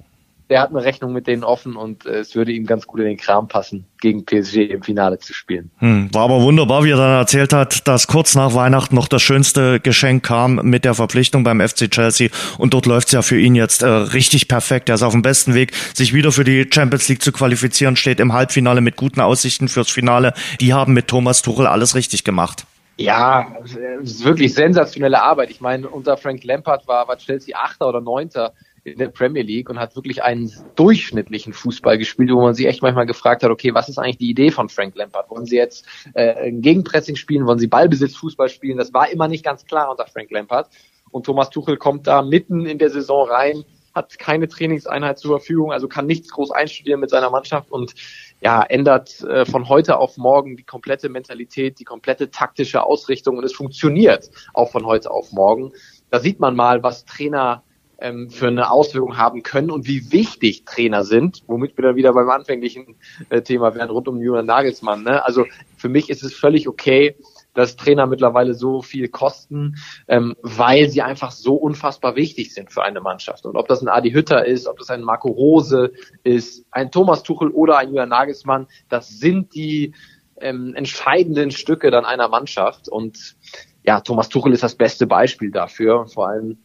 der 0.49 0.61
hat 0.61 0.71
eine 0.71 0.85
Rechnung 0.85 1.13
mit 1.13 1.27
denen 1.27 1.43
offen 1.43 1.77
und 1.77 2.07
äh, 2.07 2.21
es 2.21 2.35
würde 2.35 2.53
ihm 2.53 2.67
ganz 2.67 2.87
gut 2.87 3.01
in 3.01 3.07
den 3.07 3.17
Kram 3.17 3.49
passen, 3.49 3.87
gegen 4.01 4.25
PSG 4.25 4.57
im 4.71 4.83
Finale 4.83 5.19
zu 5.19 5.33
spielen. 5.33 5.71
Hm, 5.79 6.09
war 6.13 6.25
aber 6.25 6.43
wunderbar, 6.43 6.85
wie 6.85 6.91
er 6.91 6.97
dann 6.97 7.19
erzählt 7.19 7.53
hat, 7.53 7.87
dass 7.89 8.07
kurz 8.07 8.35
nach 8.35 8.55
Weihnachten 8.55 8.95
noch 8.95 9.09
das 9.09 9.23
schönste 9.23 9.81
Geschenk 9.81 10.25
kam 10.25 10.57
mit 10.57 10.85
der 10.85 10.95
Verpflichtung 10.95 11.43
beim 11.43 11.61
FC 11.61 11.91
Chelsea 11.91 12.29
und 12.59 12.75
dort 12.75 12.87
läuft's 12.87 13.13
ja 13.13 13.23
für 13.23 13.39
ihn 13.39 13.55
jetzt 13.55 13.83
äh, 13.83 13.87
richtig 13.87 14.47
perfekt. 14.47 14.89
Er 14.89 14.95
ist 14.95 15.03
auf 15.03 15.13
dem 15.13 15.23
besten 15.23 15.55
Weg, 15.55 15.75
sich 15.95 16.15
wieder 16.15 16.31
für 16.31 16.45
die 16.45 16.69
Champions 16.73 17.09
League 17.09 17.23
zu 17.23 17.33
qualifizieren, 17.33 17.97
steht 17.97 18.21
im 18.21 18.33
Halbfinale 18.33 18.81
mit 18.81 18.97
guten 18.97 19.21
Aussichten 19.21 19.69
fürs 19.69 19.91
Finale. 19.91 20.33
Die 20.61 20.73
haben 20.73 20.93
mit 20.93 21.09
Thomas 21.09 21.43
Tuchel 21.43 21.67
alles 21.67 21.95
richtig 21.95 22.23
gemacht. 22.23 22.67
Ja, 22.99 23.53
es 23.63 23.77
ist 24.13 24.25
wirklich 24.25 24.55
sensationelle 24.55 25.21
Arbeit. 25.21 25.51
Ich 25.51 25.61
meine, 25.61 25.89
unter 25.89 26.17
Frank 26.17 26.45
Lampard 26.45 26.89
war, 26.89 27.07
war 27.09 27.19
Chelsea 27.19 27.55
Achter 27.55 27.89
oder 27.89 28.01
Neunter 28.01 28.55
in 28.87 28.99
der 28.99 29.09
Premier 29.09 29.43
League 29.43 29.69
und 29.69 29.79
hat 29.79 29.97
wirklich 29.97 30.23
einen 30.23 30.53
durchschnittlichen 30.77 31.53
Fußball 31.53 31.99
gespielt, 31.99 32.31
wo 32.31 32.41
man 32.41 32.55
sich 32.55 32.67
echt 32.67 32.83
manchmal 32.83 33.07
gefragt 33.07 33.43
hat, 33.43 33.51
okay, 33.51 33.75
was 33.75 33.89
ist 33.89 33.99
eigentlich 33.99 34.19
die 34.19 34.31
Idee 34.31 34.51
von 34.51 34.69
Frank 34.69 34.95
Lampard? 34.95 35.29
Wollen 35.31 35.47
sie 35.47 35.57
jetzt 35.57 35.87
äh, 36.15 36.53
Gegenpressing 36.53 37.17
spielen? 37.17 37.47
Wollen 37.47 37.59
sie 37.59 37.67
Ballbesitzfußball 37.67 38.49
spielen? 38.49 38.79
Das 38.79 38.95
war 38.95 39.11
immer 39.11 39.29
nicht 39.29 39.45
ganz 39.45 39.65
klar 39.65 39.91
unter 39.91 40.07
Frank 40.07 40.31
Lampard. 40.31 40.71
Und 41.11 41.27
Thomas 41.27 41.51
Tuchel 41.51 41.77
kommt 41.77 42.07
da 42.07 42.23
mitten 42.23 42.67
in 42.67 42.79
der 42.79 42.91
Saison 42.91 43.29
rein, 43.29 43.65
hat 43.95 44.19
keine 44.19 44.47
Trainingseinheit 44.47 45.19
zur 45.19 45.39
Verfügung, 45.39 45.73
also 45.73 45.89
kann 45.89 46.07
nichts 46.07 46.31
groß 46.31 46.51
einstudieren 46.51 47.01
mit 47.01 47.11
seiner 47.11 47.31
Mannschaft 47.31 47.71
und 47.73 47.95
ja, 48.41 48.63
ändert 48.63 49.23
äh, 49.23 49.47
von 49.47 49.69
heute 49.69 49.97
auf 49.97 50.19
morgen 50.19 50.57
die 50.57 50.65
komplette 50.65 51.09
Mentalität, 51.09 51.79
die 51.81 51.85
komplette 51.85 52.31
taktische 52.31 52.83
Ausrichtung 52.83 53.39
und 53.39 53.45
es 53.45 53.55
funktioniert 53.55 54.31
auch 54.53 54.71
von 54.71 54.85
heute 54.85 55.11
auf 55.11 55.33
morgen. 55.33 55.73
Da 56.11 56.21
sieht 56.21 56.39
man 56.39 56.55
mal, 56.55 56.83
was 56.83 57.07
Trainer 57.07 57.63
ähm, 57.99 58.31
für 58.31 58.49
eine 58.49 58.71
Auswirkung 58.71 59.17
haben 59.17 59.43
können 59.43 59.71
und 59.71 59.87
wie 59.87 60.13
wichtig 60.13 60.65
Trainer 60.65 61.05
sind, 61.05 61.43
womit 61.47 61.77
wir 61.77 61.83
dann 61.83 61.97
wieder 61.97 62.13
beim 62.13 62.29
anfänglichen 62.29 62.97
äh, 63.31 63.43
Thema 63.43 63.75
wären 63.75 63.91
rund 63.91 64.09
um 64.09 64.21
Julian 64.21 64.47
Nagelsmann. 64.47 65.03
Ne? 65.03 65.25
Also 65.25 65.47
für 65.77 65.89
mich 65.89 66.11
ist 66.11 66.23
es 66.23 66.35
völlig 66.35 66.69
okay, 66.69 67.17
dass 67.55 67.77
Trainer 67.77 68.07
mittlerweile 68.07 68.55
so 68.55 68.83
viel 68.83 69.09
kosten, 69.09 69.77
ähm, 70.09 70.37
weil 70.43 70.91
sie 70.91 71.03
einfach 71.03 71.31
so 71.31 71.55
unfassbar 71.55 72.15
wichtig 72.15 72.53
sind 72.53 72.71
für 72.71 72.83
eine 72.83 73.01
Mannschaft. 73.01 73.47
Und 73.47 73.57
ob 73.57 73.67
das 73.67 73.81
ein 73.81 73.89
Adi 73.89 74.13
Hütter 74.13 74.45
ist, 74.45 74.67
ob 74.67 74.79
das 74.79 74.91
ein 74.91 75.03
Marco 75.03 75.29
Rose 75.29 75.93
ist, 76.23 76.67
ein 76.71 76.91
Thomas 76.91 77.23
Tuchel 77.23 77.49
oder 77.49 77.79
ein 77.79 77.89
Julian 77.89 78.11
Nagelsmann, 78.11 78.67
das 78.91 79.09
sind 79.09 79.55
die 79.55 79.95
ähm, 80.39 80.75
entscheidenden 80.75 81.51
Stücke 81.51 81.91
dann 81.91 82.05
einer 82.05 82.29
Mannschaft. 82.29 82.91
Und 82.91 83.37
ja, 83.85 84.01
Thomas 84.01 84.29
Tuchel 84.29 84.53
ist 84.53 84.63
das 84.63 84.75
beste 84.75 85.07
Beispiel 85.07 85.51
dafür. 85.51 86.07
Vor 86.07 86.29
allem 86.29 86.59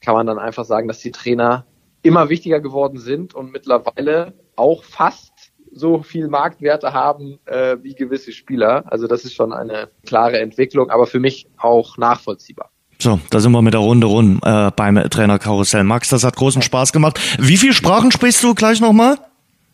kann 0.00 0.14
man 0.14 0.26
dann 0.26 0.38
einfach 0.38 0.64
sagen, 0.64 0.88
dass 0.88 0.98
die 0.98 1.12
Trainer 1.12 1.66
immer 2.02 2.28
wichtiger 2.28 2.60
geworden 2.60 2.98
sind 2.98 3.34
und 3.34 3.52
mittlerweile 3.52 4.34
auch 4.54 4.84
fast 4.84 5.32
so 5.72 6.02
viel 6.02 6.28
Marktwerte 6.28 6.92
haben 6.92 7.38
äh, 7.44 7.76
wie 7.82 7.94
gewisse 7.94 8.32
Spieler. 8.32 8.84
Also 8.86 9.06
das 9.06 9.24
ist 9.24 9.34
schon 9.34 9.52
eine 9.52 9.88
klare 10.06 10.38
Entwicklung, 10.40 10.90
aber 10.90 11.06
für 11.06 11.20
mich 11.20 11.46
auch 11.58 11.98
nachvollziehbar. 11.98 12.70
So, 12.98 13.20
da 13.30 13.40
sind 13.40 13.52
wir 13.52 13.60
mit 13.60 13.74
der 13.74 13.82
Runde 13.82 14.06
rund 14.06 14.40
äh, 14.42 14.70
beim 14.74 14.96
Trainer 15.10 15.38
Karussell. 15.38 15.84
Max, 15.84 16.08
das 16.08 16.24
hat 16.24 16.36
großen 16.36 16.62
Spaß 16.62 16.92
gemacht. 16.92 17.20
Wie 17.38 17.58
viele 17.58 17.74
Sprachen 17.74 18.10
sprichst 18.10 18.42
du 18.42 18.54
gleich 18.54 18.80
nochmal? 18.80 19.18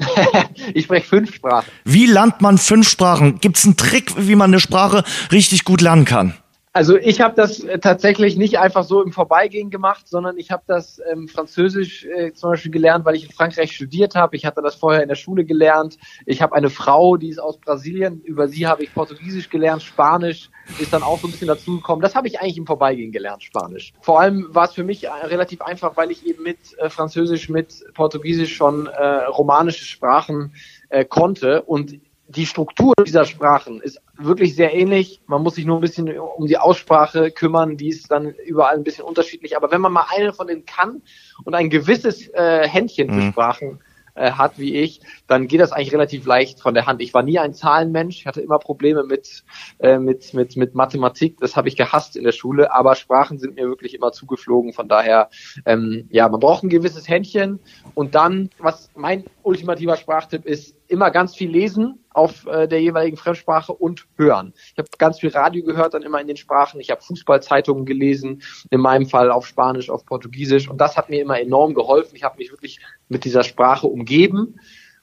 ich 0.75 0.85
spreche 0.85 1.07
fünf 1.07 1.35
Sprachen. 1.35 1.67
Wie 1.85 2.07
lernt 2.07 2.41
man 2.41 2.59
fünf 2.59 2.89
Sprachen? 2.89 3.39
Gibt 3.39 3.59
es 3.59 3.65
einen 3.65 3.77
Trick, 3.77 4.13
wie 4.17 4.35
man 4.35 4.51
eine 4.51 4.59
Sprache 4.59 5.05
richtig 5.31 5.65
gut 5.65 5.81
lernen 5.81 6.05
kann? 6.05 6.35
Also 6.75 6.97
ich 6.97 7.21
habe 7.21 7.35
das 7.35 7.61
äh, 7.61 7.79
tatsächlich 7.79 8.37
nicht 8.39 8.59
einfach 8.59 8.85
so 8.85 9.03
im 9.03 9.13
Vorbeigehen 9.13 9.69
gemacht, 9.69 10.09
sondern 10.09 10.39
ich 10.39 10.51
habe 10.51 10.63
das 10.67 11.03
ähm, 11.11 11.29
Französisch 11.29 12.07
äh, 12.07 12.33
zum 12.33 12.51
Beispiel 12.51 12.71
gelernt, 12.71 13.05
weil 13.05 13.15
ich 13.15 13.27
in 13.27 13.31
Frankreich 13.31 13.73
studiert 13.73 14.15
habe. 14.15 14.37
Ich 14.37 14.47
hatte 14.47 14.63
das 14.63 14.77
vorher 14.77 15.03
in 15.03 15.11
der 15.11 15.17
Schule 15.17 15.45
gelernt. 15.45 15.99
Ich 16.25 16.41
habe 16.41 16.55
eine 16.55 16.71
Frau, 16.71 17.19
die 17.19 17.29
ist 17.29 17.39
aus 17.39 17.59
Brasilien. 17.59 18.23
Über 18.23 18.49
sie 18.49 18.67
habe 18.67 18.83
ich 18.85 18.95
Portugiesisch 18.95 19.51
gelernt, 19.51 19.83
Spanisch 19.83 20.49
ist 20.79 20.95
dann 20.95 21.03
auch 21.03 21.19
so 21.19 21.27
ein 21.27 21.33
bisschen 21.33 21.49
dazugekommen. 21.49 22.01
Das 22.01 22.15
habe 22.15 22.27
ich 22.29 22.41
eigentlich 22.41 22.57
im 22.57 22.67
Vorbeigehen 22.67 23.13
gelernt, 23.13 23.43
Spanisch. 23.43 23.93
Vor 24.01 24.21
allem 24.21 24.47
war 24.55 24.65
es 24.65 24.73
für 24.73 24.85
mich 24.85 25.05
äh, 25.05 25.11
relativ 25.11 25.61
einfach, 25.61 25.99
weil 25.99 26.11
ich 26.11 26.27
eben 26.27 26.43
mit 26.43 26.59
äh, 26.79 26.89
Französisch, 26.89 27.51
mit 27.51 27.85
Portugiesisch 27.93 28.57
schon 28.57 28.87
äh, 28.87 29.25
romanische 29.25 29.85
Sprachen 29.85 30.55
äh, 30.89 31.05
konnte 31.05 31.61
und 31.63 32.01
die 32.35 32.47
Struktur 32.47 32.95
dieser 33.07 33.25
Sprachen 33.25 33.81
ist 33.81 34.01
wirklich 34.17 34.57
sehr 34.57 34.75
ähnlich. 34.75 35.21
Man 35.27 35.43
muss 35.43 35.57
sich 35.57 35.67
nur 35.67 35.77
ein 35.77 35.81
bisschen 35.81 36.19
um 36.19 36.47
die 36.47 36.59
Aussprache 36.59 37.31
kümmern, 37.31 37.77
die 37.77 37.89
ist 37.89 38.11
dann 38.11 38.31
überall 38.47 38.75
ein 38.75 38.85
bisschen 38.85 39.05
unterschiedlich. 39.05 39.57
Aber 39.57 39.71
wenn 39.71 39.81
man 39.81 39.93
mal 39.93 40.07
eine 40.15 40.33
von 40.33 40.47
denen 40.47 40.65
kann 40.65 41.03
und 41.45 41.55
ein 41.55 41.71
gewisses 41.71 42.29
äh, 42.29 42.67
Händchen 42.67 43.11
für 43.11 43.21
mhm. 43.21 43.33
Sprachen 43.33 43.81
äh, 44.15 44.33
hat 44.33 44.59
wie 44.59 44.77
ich, 44.77 45.01
dann 45.27 45.47
geht 45.47 45.61
das 45.61 45.73
eigentlich 45.73 45.93
relativ 45.93 46.27
leicht 46.27 46.61
von 46.61 46.75
der 46.75 46.87
Hand. 46.87 47.03
Ich 47.03 47.13
war 47.13 47.23
nie 47.23 47.39
ein 47.39 47.55
Zahlenmensch, 47.55 48.21
ich 48.21 48.27
hatte 48.27 48.41
immer 48.41 48.59
Probleme 48.59 49.05
mit, 49.05 49.45
äh, 49.79 49.99
mit, 49.99 50.33
mit, 50.35 50.57
mit 50.57 50.75
Mathematik, 50.75 51.39
das 51.39 51.57
habe 51.57 51.69
ich 51.69 51.77
gehasst 51.77 52.17
in 52.17 52.25
der 52.25 52.33
Schule, 52.33 52.75
aber 52.75 52.95
Sprachen 52.95 53.39
sind 53.39 53.57
mir 53.57 53.67
wirklich 53.69 53.95
immer 53.95 54.13
zugeflogen. 54.13 54.73
Von 54.73 54.89
daher, 54.89 55.29
ähm, 55.67 56.09
ja, 56.11 56.29
man 56.29 56.41
braucht 56.41 56.63
ein 56.63 56.69
gewisses 56.69 57.09
Händchen 57.09 57.59
und 57.95 58.15
dann, 58.15 58.51
was 58.59 58.91
mein 58.95 59.25
ultimativer 59.43 59.97
Sprachtipp 59.97 60.47
ist, 60.47 60.77
immer 60.89 61.11
ganz 61.11 61.35
viel 61.35 61.51
lesen 61.51 62.02
auf 62.15 62.47
äh, 62.47 62.67
der 62.69 62.81
jeweiligen 62.81 63.17
Fremdsprache 63.17 63.73
und 63.73 64.07
hören. 64.17 64.53
Ich 64.73 64.79
habe 64.79 64.89
ganz 64.99 65.21
viel 65.21 65.31
Radio 65.31 65.63
gehört, 65.65 65.95
dann 65.95 66.03
immer 66.03 66.21
in 66.21 66.27
den 66.27 66.37
Sprachen. 66.37 66.81
Ich 66.81 66.91
habe 66.91 67.03
Fußballzeitungen 67.03 67.87
gelesen, 67.87 68.43
in 68.71 68.81
meinem 68.81 69.07
Fall 69.07 69.31
auf 69.31 69.47
Spanisch, 69.47 69.91
auf 69.91 70.05
Portugiesisch 70.07 70.69
und 70.69 70.81
das 70.81 70.97
hat 70.97 71.11
mir 71.11 71.21
immer 71.21 71.41
enorm 71.41 71.75
geholfen. 71.75 72.17
Ich 72.17 72.25
habe 72.25 72.39
mich 72.39 72.51
wirklich 72.51 72.81
mit 73.09 73.25
dieser 73.25 73.45
Sprache 73.45 73.87
umgeben 73.87 74.57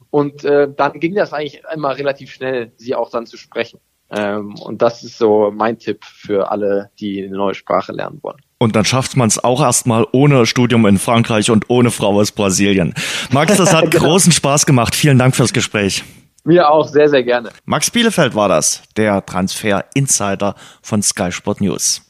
und 0.10 0.43
äh, 0.43 0.68
dann 0.76 0.99
ging 0.99 1.16
das 1.16 1.34
eigentlich 1.34 1.62
immer 1.74 1.97
relativ 1.97 2.32
schnell, 2.32 2.72
sie 2.78 2.95
auch 2.95 3.10
dann 3.10 3.26
zu 3.26 3.38
sprechen. 3.38 3.80
Ähm, 4.12 4.55
und 4.55 4.82
das 4.82 5.03
ist 5.03 5.18
so 5.18 5.51
mein 5.53 5.78
Tipp 5.78 6.03
für 6.03 6.51
alle, 6.51 6.89
die 6.99 7.24
eine 7.24 7.38
neue 7.38 7.53
Sprache 7.53 7.91
lernen 7.91 8.20
wollen. 8.24 8.39
Und 8.57 8.76
dann 8.76 8.84
schafft 8.84 9.16
man 9.16 9.28
es 9.28 9.41
auch 9.43 9.62
erstmal 9.62 10.05
ohne 10.12 10.45
Studium 10.45 10.86
in 10.88 10.97
Frankreich 10.97 11.51
und 11.51 11.70
ohne 11.70 11.91
Frau 11.91 12.20
aus 12.20 12.32
Brasilien. 12.32 12.93
Max, 13.32 13.57
das 13.57 13.74
hat 13.74 13.91
genau. 13.91 14.05
großen 14.05 14.32
Spaß 14.32 14.66
gemacht. 14.66 14.95
Vielen 14.95 15.20
Dank 15.20 15.36
fürs 15.36 15.53
Gespräch. 15.53 16.03
Mir 16.44 16.70
auch, 16.70 16.88
sehr, 16.88 17.10
sehr 17.10 17.24
gerne. 17.24 17.50
Max 17.66 17.92
Bielefeld 17.92 18.36
war 18.36 18.50
das, 18.50 18.82
der 18.98 19.26
Transfer-Insider 19.26 20.56
von 20.82 21.02
Sky 21.02 21.32
Sport 21.32 21.62
News. 21.62 22.02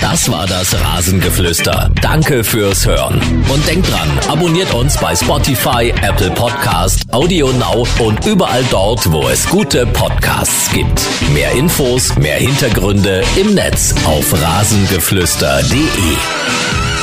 Das 0.00 0.30
war 0.30 0.46
das 0.46 0.74
Rasengeflüster. 0.80 1.90
Danke 2.00 2.44
fürs 2.44 2.86
Hören. 2.86 3.20
Und 3.52 3.66
denkt 3.66 3.90
dran, 3.90 4.08
abonniert 4.28 4.72
uns 4.72 4.96
bei 4.96 5.14
Spotify, 5.14 5.92
Apple 6.02 6.30
Podcast, 6.30 7.02
Audio 7.12 7.50
Now 7.52 7.86
und 7.98 8.24
überall 8.24 8.64
dort, 8.70 9.10
wo 9.10 9.28
es 9.28 9.48
gute 9.48 9.86
Podcasts 9.86 10.70
gibt. 10.72 11.02
Mehr 11.32 11.50
Infos, 11.52 12.16
mehr 12.16 12.36
Hintergründe 12.36 13.24
im 13.36 13.54
Netz 13.54 13.94
auf 14.06 14.32
rasengeflüster.de. 14.32 16.97